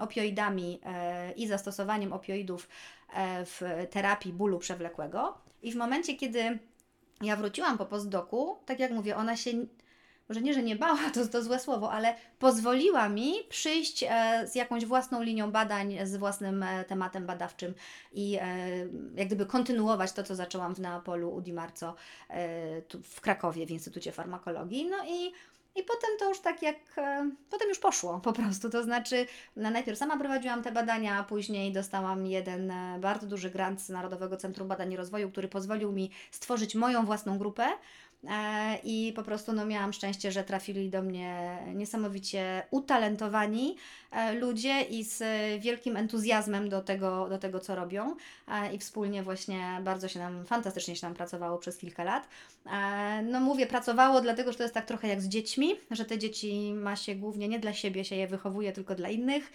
opioidami 0.00 0.80
e, 0.84 1.32
i 1.32 1.46
zastosowaniem 1.46 2.12
opioidów 2.12 2.68
e, 3.14 3.44
w 3.44 3.62
terapii 3.90 4.32
bólu 4.32 4.58
przewlekłego. 4.58 5.38
I 5.62 5.72
w 5.72 5.76
momencie, 5.76 6.14
kiedy 6.14 6.58
ja 7.22 7.36
wróciłam 7.36 7.78
po 7.78 7.86
postdoku, 7.86 8.56
tak 8.66 8.80
jak 8.80 8.90
mówię, 8.90 9.16
ona 9.16 9.36
się 9.36 9.50
może 10.28 10.40
nie, 10.40 10.54
że 10.54 10.62
nie 10.62 10.76
bała, 10.76 10.98
to, 11.14 11.26
to 11.26 11.42
złe 11.42 11.58
słowo, 11.58 11.92
ale 11.92 12.14
pozwoliła 12.38 13.08
mi 13.08 13.34
przyjść 13.48 14.02
e, 14.08 14.44
z 14.48 14.54
jakąś 14.54 14.84
własną 14.84 15.22
linią 15.22 15.50
badań, 15.50 15.98
z 16.04 16.16
własnym 16.16 16.62
e, 16.62 16.84
tematem 16.84 17.26
badawczym 17.26 17.74
i 18.12 18.38
e, 18.40 18.68
jak 19.16 19.26
gdyby 19.26 19.46
kontynuować 19.46 20.12
to, 20.12 20.22
co 20.22 20.34
zaczęłam 20.34 20.74
w 20.74 20.80
Neapolu 20.80 21.34
u 21.34 21.40
Di 21.40 21.52
Marco 21.52 21.94
w 23.02 23.20
Krakowie 23.20 23.66
w 23.66 23.70
Instytucie 23.70 24.12
Farmakologii. 24.12 24.86
No 24.90 24.96
i 25.08 25.32
i 25.76 25.82
potem 25.82 26.10
to 26.18 26.28
już 26.28 26.40
tak 26.40 26.62
jak, 26.62 26.76
potem 27.50 27.68
już 27.68 27.78
poszło 27.78 28.20
po 28.20 28.32
prostu, 28.32 28.70
to 28.70 28.82
znaczy 28.82 29.26
no, 29.56 29.70
najpierw 29.70 29.98
sama 29.98 30.18
prowadziłam 30.18 30.62
te 30.62 30.72
badania, 30.72 31.18
a 31.18 31.24
później 31.24 31.72
dostałam 31.72 32.26
jeden 32.26 32.72
bardzo 33.00 33.26
duży 33.26 33.50
grant 33.50 33.80
z 33.80 33.88
Narodowego 33.88 34.36
Centrum 34.36 34.68
Badań 34.68 34.92
i 34.92 34.96
Rozwoju, 34.96 35.30
który 35.30 35.48
pozwolił 35.48 35.92
mi 35.92 36.10
stworzyć 36.30 36.74
moją 36.74 37.06
własną 37.06 37.38
grupę, 37.38 37.68
I 38.84 39.12
po 39.16 39.22
prostu 39.22 39.52
no, 39.52 39.66
miałam 39.66 39.92
szczęście, 39.92 40.32
że 40.32 40.44
trafili 40.44 40.90
do 40.90 41.02
mnie 41.02 41.58
niesamowicie 41.74 42.62
utalentowani 42.70 43.76
e, 44.10 44.32
ludzie 44.32 44.80
i 44.82 45.04
z 45.04 45.22
wielkim 45.62 45.96
entuzjazmem 45.96 46.68
do 46.68 46.82
tego, 46.82 47.28
do 47.28 47.38
tego 47.38 47.60
co 47.60 47.74
robią. 47.74 48.16
E, 48.48 48.74
I 48.74 48.78
wspólnie 48.78 49.22
właśnie 49.22 49.80
bardzo 49.84 50.08
się 50.08 50.18
nam, 50.18 50.46
fantastycznie 50.46 50.96
się 50.96 51.06
nam 51.06 51.14
pracowało 51.14 51.58
przez 51.58 51.78
kilka 51.78 52.04
lat. 52.04 52.28
No 53.24 53.40
mówię, 53.40 53.66
pracowało 53.66 54.20
dlatego, 54.20 54.52
że 54.52 54.58
to 54.58 54.64
jest 54.64 54.74
tak 54.74 54.86
trochę 54.86 55.08
jak 55.08 55.20
z 55.20 55.28
dziećmi, 55.28 55.74
że 55.90 56.04
te 56.04 56.18
dzieci 56.18 56.74
ma 56.74 56.96
się 56.96 57.14
głównie 57.14 57.48
nie 57.48 57.58
dla 57.58 57.72
siebie 57.72 58.04
się 58.04 58.16
je 58.16 58.26
wychowuje, 58.26 58.72
tylko 58.72 58.94
dla 58.94 59.08
innych. 59.08 59.52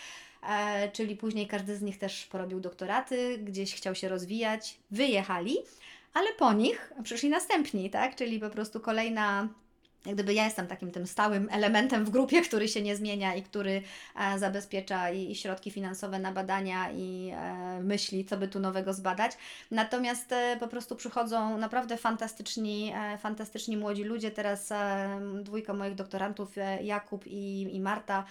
Czyli 0.93 1.15
później 1.15 1.48
każdy 1.48 1.76
z 1.76 1.81
nich 1.81 1.98
też 1.98 2.26
porobił 2.26 2.60
doktoraty, 2.60 3.38
gdzieś 3.38 3.76
chciał 3.76 3.95
się 3.95 4.10
rozwijać, 4.10 4.77
wyjechali 4.91 5.57
ale 6.13 6.33
po 6.33 6.53
nich 6.53 6.93
przyszli 7.03 7.29
następni, 7.29 7.89
tak? 7.89 8.15
Czyli 8.15 8.39
po 8.39 8.49
prostu 8.49 8.79
kolejna 8.79 9.47
jak 10.05 10.15
gdyby 10.15 10.33
ja 10.33 10.45
jestem 10.45 10.67
takim 10.67 10.91
tym 10.91 11.07
stałym 11.07 11.47
elementem 11.51 12.05
w 12.05 12.09
grupie, 12.09 12.41
który 12.47 12.67
się 12.67 12.81
nie 12.81 12.95
zmienia 12.95 13.35
i 13.35 13.43
który 13.43 13.81
e, 14.15 14.39
zabezpiecza 14.39 15.09
i, 15.09 15.35
środki 15.35 15.71
finansowe 15.71 16.19
na 16.19 16.31
badania 16.31 16.91
i 16.91 17.31
e, 17.33 17.79
myśli, 17.83 18.25
co 18.25 18.38
by 18.38 18.47
tu 18.47 18.59
nowego 18.59 18.93
zbadać. 18.93 19.31
Natomiast 19.71 20.31
e, 20.31 20.57
po 20.59 20.67
prostu 20.67 20.95
przychodzą 20.95 21.57
naprawdę 21.57 21.97
fantastyczni, 21.97 22.93
fantastyczni 23.19 23.77
młodzi 23.77 24.03
ludzie. 24.03 24.31
Teraz 24.31 24.69
dwójka 25.43 25.73
moich 25.73 25.95
doktorantów, 25.95 26.55
Jakub 26.81 27.27
i, 27.27 27.75
i 27.75 27.79
Marta, 27.79 28.25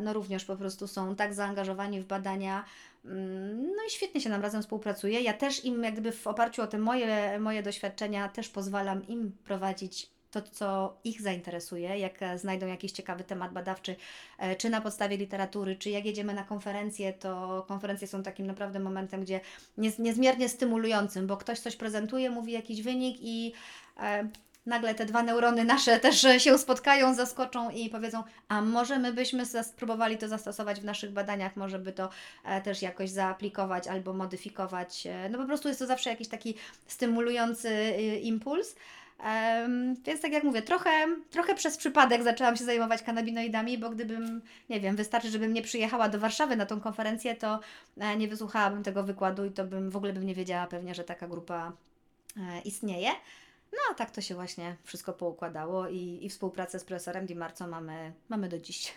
no 0.00 0.12
również 0.12 0.44
po 0.44 0.56
prostu 0.56 0.88
są 0.88 1.16
tak 1.16 1.34
zaangażowani 1.34 2.00
w 2.00 2.06
badania, 2.06 2.64
no 3.04 3.84
i 3.88 3.90
świetnie 3.90 4.20
się 4.20 4.30
nam 4.30 4.42
razem 4.42 4.62
współpracuje. 4.62 5.20
Ja 5.20 5.32
też 5.32 5.64
im, 5.64 5.84
jak 5.84 5.92
gdyby 5.92 6.12
w 6.12 6.26
oparciu 6.26 6.62
o 6.62 6.66
te 6.66 6.78
moje, 6.78 7.38
moje 7.40 7.62
doświadczenia, 7.62 8.28
też 8.28 8.48
pozwalam 8.48 9.06
im 9.08 9.32
prowadzić 9.44 10.10
to, 10.32 10.42
co 10.42 10.96
ich 11.04 11.22
zainteresuje, 11.22 11.98
jak 11.98 12.22
e, 12.22 12.38
znajdą 12.38 12.66
jakiś 12.66 12.92
ciekawy 12.92 13.24
temat 13.24 13.52
badawczy, 13.52 13.96
e, 14.38 14.56
czy 14.56 14.70
na 14.70 14.80
podstawie 14.80 15.16
literatury, 15.16 15.76
czy 15.76 15.90
jak 15.90 16.04
jedziemy 16.04 16.34
na 16.34 16.44
konferencje, 16.44 17.12
to 17.12 17.64
konferencje 17.68 18.08
są 18.08 18.22
takim 18.22 18.46
naprawdę 18.46 18.80
momentem, 18.80 19.20
gdzie 19.20 19.40
niezmiernie 19.98 20.48
stymulującym, 20.48 21.26
bo 21.26 21.36
ktoś 21.36 21.60
coś 21.60 21.76
prezentuje, 21.76 22.30
mówi 22.30 22.52
jakiś 22.52 22.82
wynik 22.82 23.16
i 23.20 23.52
e, 24.00 24.28
nagle 24.66 24.94
te 24.94 25.06
dwa 25.06 25.22
neurony 25.22 25.64
nasze 25.64 26.00
też 26.00 26.26
się 26.38 26.58
spotkają, 26.58 27.14
zaskoczą 27.14 27.70
i 27.70 27.90
powiedzą, 27.90 28.22
a 28.48 28.62
może 28.62 28.98
my 28.98 29.12
byśmy 29.12 29.46
spróbowali 29.46 30.18
to 30.18 30.28
zastosować 30.28 30.80
w 30.80 30.84
naszych 30.84 31.12
badaniach, 31.12 31.56
może 31.56 31.78
by 31.78 31.92
to 31.92 32.08
e, 32.44 32.60
też 32.60 32.82
jakoś 32.82 33.10
zaaplikować 33.10 33.88
albo 33.88 34.12
modyfikować. 34.12 35.06
E, 35.06 35.28
no 35.28 35.38
po 35.38 35.44
prostu 35.44 35.68
jest 35.68 35.80
to 35.80 35.86
zawsze 35.86 36.10
jakiś 36.10 36.28
taki 36.28 36.54
stymulujący 36.86 37.90
impuls. 38.22 38.76
Um, 39.24 39.94
więc 40.04 40.20
tak 40.20 40.32
jak 40.32 40.44
mówię, 40.44 40.62
trochę, 40.62 40.90
trochę 41.30 41.54
przez 41.54 41.76
przypadek 41.76 42.22
zaczęłam 42.22 42.56
się 42.56 42.64
zajmować 42.64 43.02
kanabinoidami, 43.02 43.78
bo 43.78 43.90
gdybym, 43.90 44.42
nie 44.70 44.80
wiem, 44.80 44.96
wystarczy, 44.96 45.30
żebym 45.30 45.52
nie 45.52 45.62
przyjechała 45.62 46.08
do 46.08 46.18
Warszawy 46.18 46.56
na 46.56 46.66
tą 46.66 46.80
konferencję, 46.80 47.34
to 47.34 47.60
e, 47.98 48.16
nie 48.16 48.28
wysłuchałabym 48.28 48.82
tego 48.82 49.02
wykładu 49.02 49.44
i 49.44 49.50
to 49.50 49.64
bym 49.64 49.90
w 49.90 49.96
ogóle 49.96 50.12
bym 50.12 50.26
nie 50.26 50.34
wiedziała 50.34 50.66
pewnie, 50.66 50.94
że 50.94 51.04
taka 51.04 51.28
grupa 51.28 51.72
istnieje. 52.64 53.10
No 53.72 53.78
a 53.90 53.94
tak 53.94 54.10
to 54.10 54.20
się 54.20 54.34
właśnie 54.34 54.76
wszystko 54.84 55.12
poukładało 55.12 55.88
i, 55.88 56.18
i 56.22 56.28
współpracę 56.28 56.78
z 56.78 56.84
profesorem 56.84 57.26
Di 57.26 57.34
Marco 57.34 57.66
mamy, 57.66 58.12
mamy 58.28 58.48
do 58.48 58.58
dziś. 58.58 58.94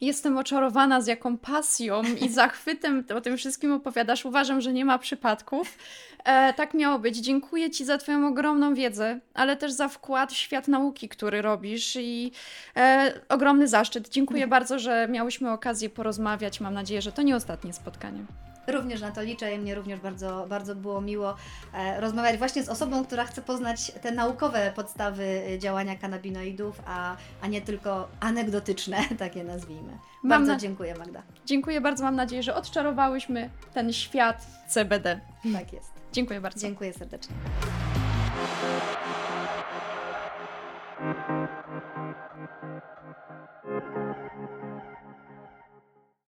Jestem 0.00 0.38
oczarowana 0.38 1.00
z 1.00 1.06
jaką 1.06 1.38
pasją 1.38 2.02
i 2.02 2.28
zachwytem 2.42 3.04
o 3.16 3.20
tym 3.20 3.36
wszystkim 3.36 3.72
opowiadasz. 3.72 4.24
Uważam, 4.24 4.60
że 4.60 4.72
nie 4.72 4.84
ma 4.84 4.98
przypadków. 4.98 5.78
E, 6.24 6.54
tak 6.54 6.74
miało 6.74 6.98
być. 6.98 7.16
Dziękuję 7.16 7.70
Ci 7.70 7.84
za 7.84 7.98
Twoją 7.98 8.28
ogromną 8.28 8.74
wiedzę, 8.74 9.20
ale 9.34 9.56
też 9.56 9.72
za 9.72 9.88
wkład 9.88 10.32
w 10.32 10.36
świat 10.36 10.68
nauki, 10.68 11.08
który 11.08 11.42
robisz 11.42 11.96
i 11.96 12.32
e, 12.76 13.20
ogromny 13.28 13.68
zaszczyt. 13.68 14.08
Dziękuję 14.08 14.46
bardzo, 14.56 14.78
że 14.78 15.08
miałyśmy 15.10 15.52
okazję 15.52 15.90
porozmawiać. 15.90 16.60
Mam 16.60 16.74
nadzieję, 16.74 17.02
że 17.02 17.12
to 17.12 17.22
nie 17.22 17.36
ostatnie 17.36 17.72
spotkanie. 17.72 18.24
Również 18.72 19.00
na 19.00 19.10
to 19.10 19.22
liczę 19.22 19.54
i 19.54 19.58
mnie 19.58 19.74
również 19.74 20.00
bardzo, 20.00 20.46
bardzo 20.48 20.74
było 20.74 21.00
miło 21.00 21.36
e, 21.74 22.00
rozmawiać 22.00 22.38
właśnie 22.38 22.62
z 22.62 22.68
osobą, 22.68 23.04
która 23.04 23.24
chce 23.24 23.42
poznać 23.42 23.92
te 24.02 24.12
naukowe 24.12 24.72
podstawy 24.76 25.42
e, 25.48 25.58
działania 25.58 25.96
kanabinoidów, 25.96 26.82
a, 26.86 27.16
a 27.42 27.46
nie 27.46 27.60
tylko 27.60 28.08
anegdotyczne, 28.20 28.98
takie 29.18 29.44
nazwijmy. 29.44 29.98
Mam 30.22 30.30
bardzo 30.30 30.52
na... 30.52 30.58
dziękuję 30.58 30.94
Magda. 30.98 31.22
Dziękuję 31.46 31.80
bardzo, 31.80 32.04
mam 32.04 32.16
nadzieję, 32.16 32.42
że 32.42 32.54
odczarowałyśmy 32.54 33.50
ten 33.74 33.92
świat 33.92 34.46
CBD. 34.68 35.20
Tak 35.52 35.72
jest. 35.72 35.90
Dziękuję 36.12 36.40
bardzo. 36.40 36.60
Dziękuję 36.60 36.92
serdecznie. 36.92 37.34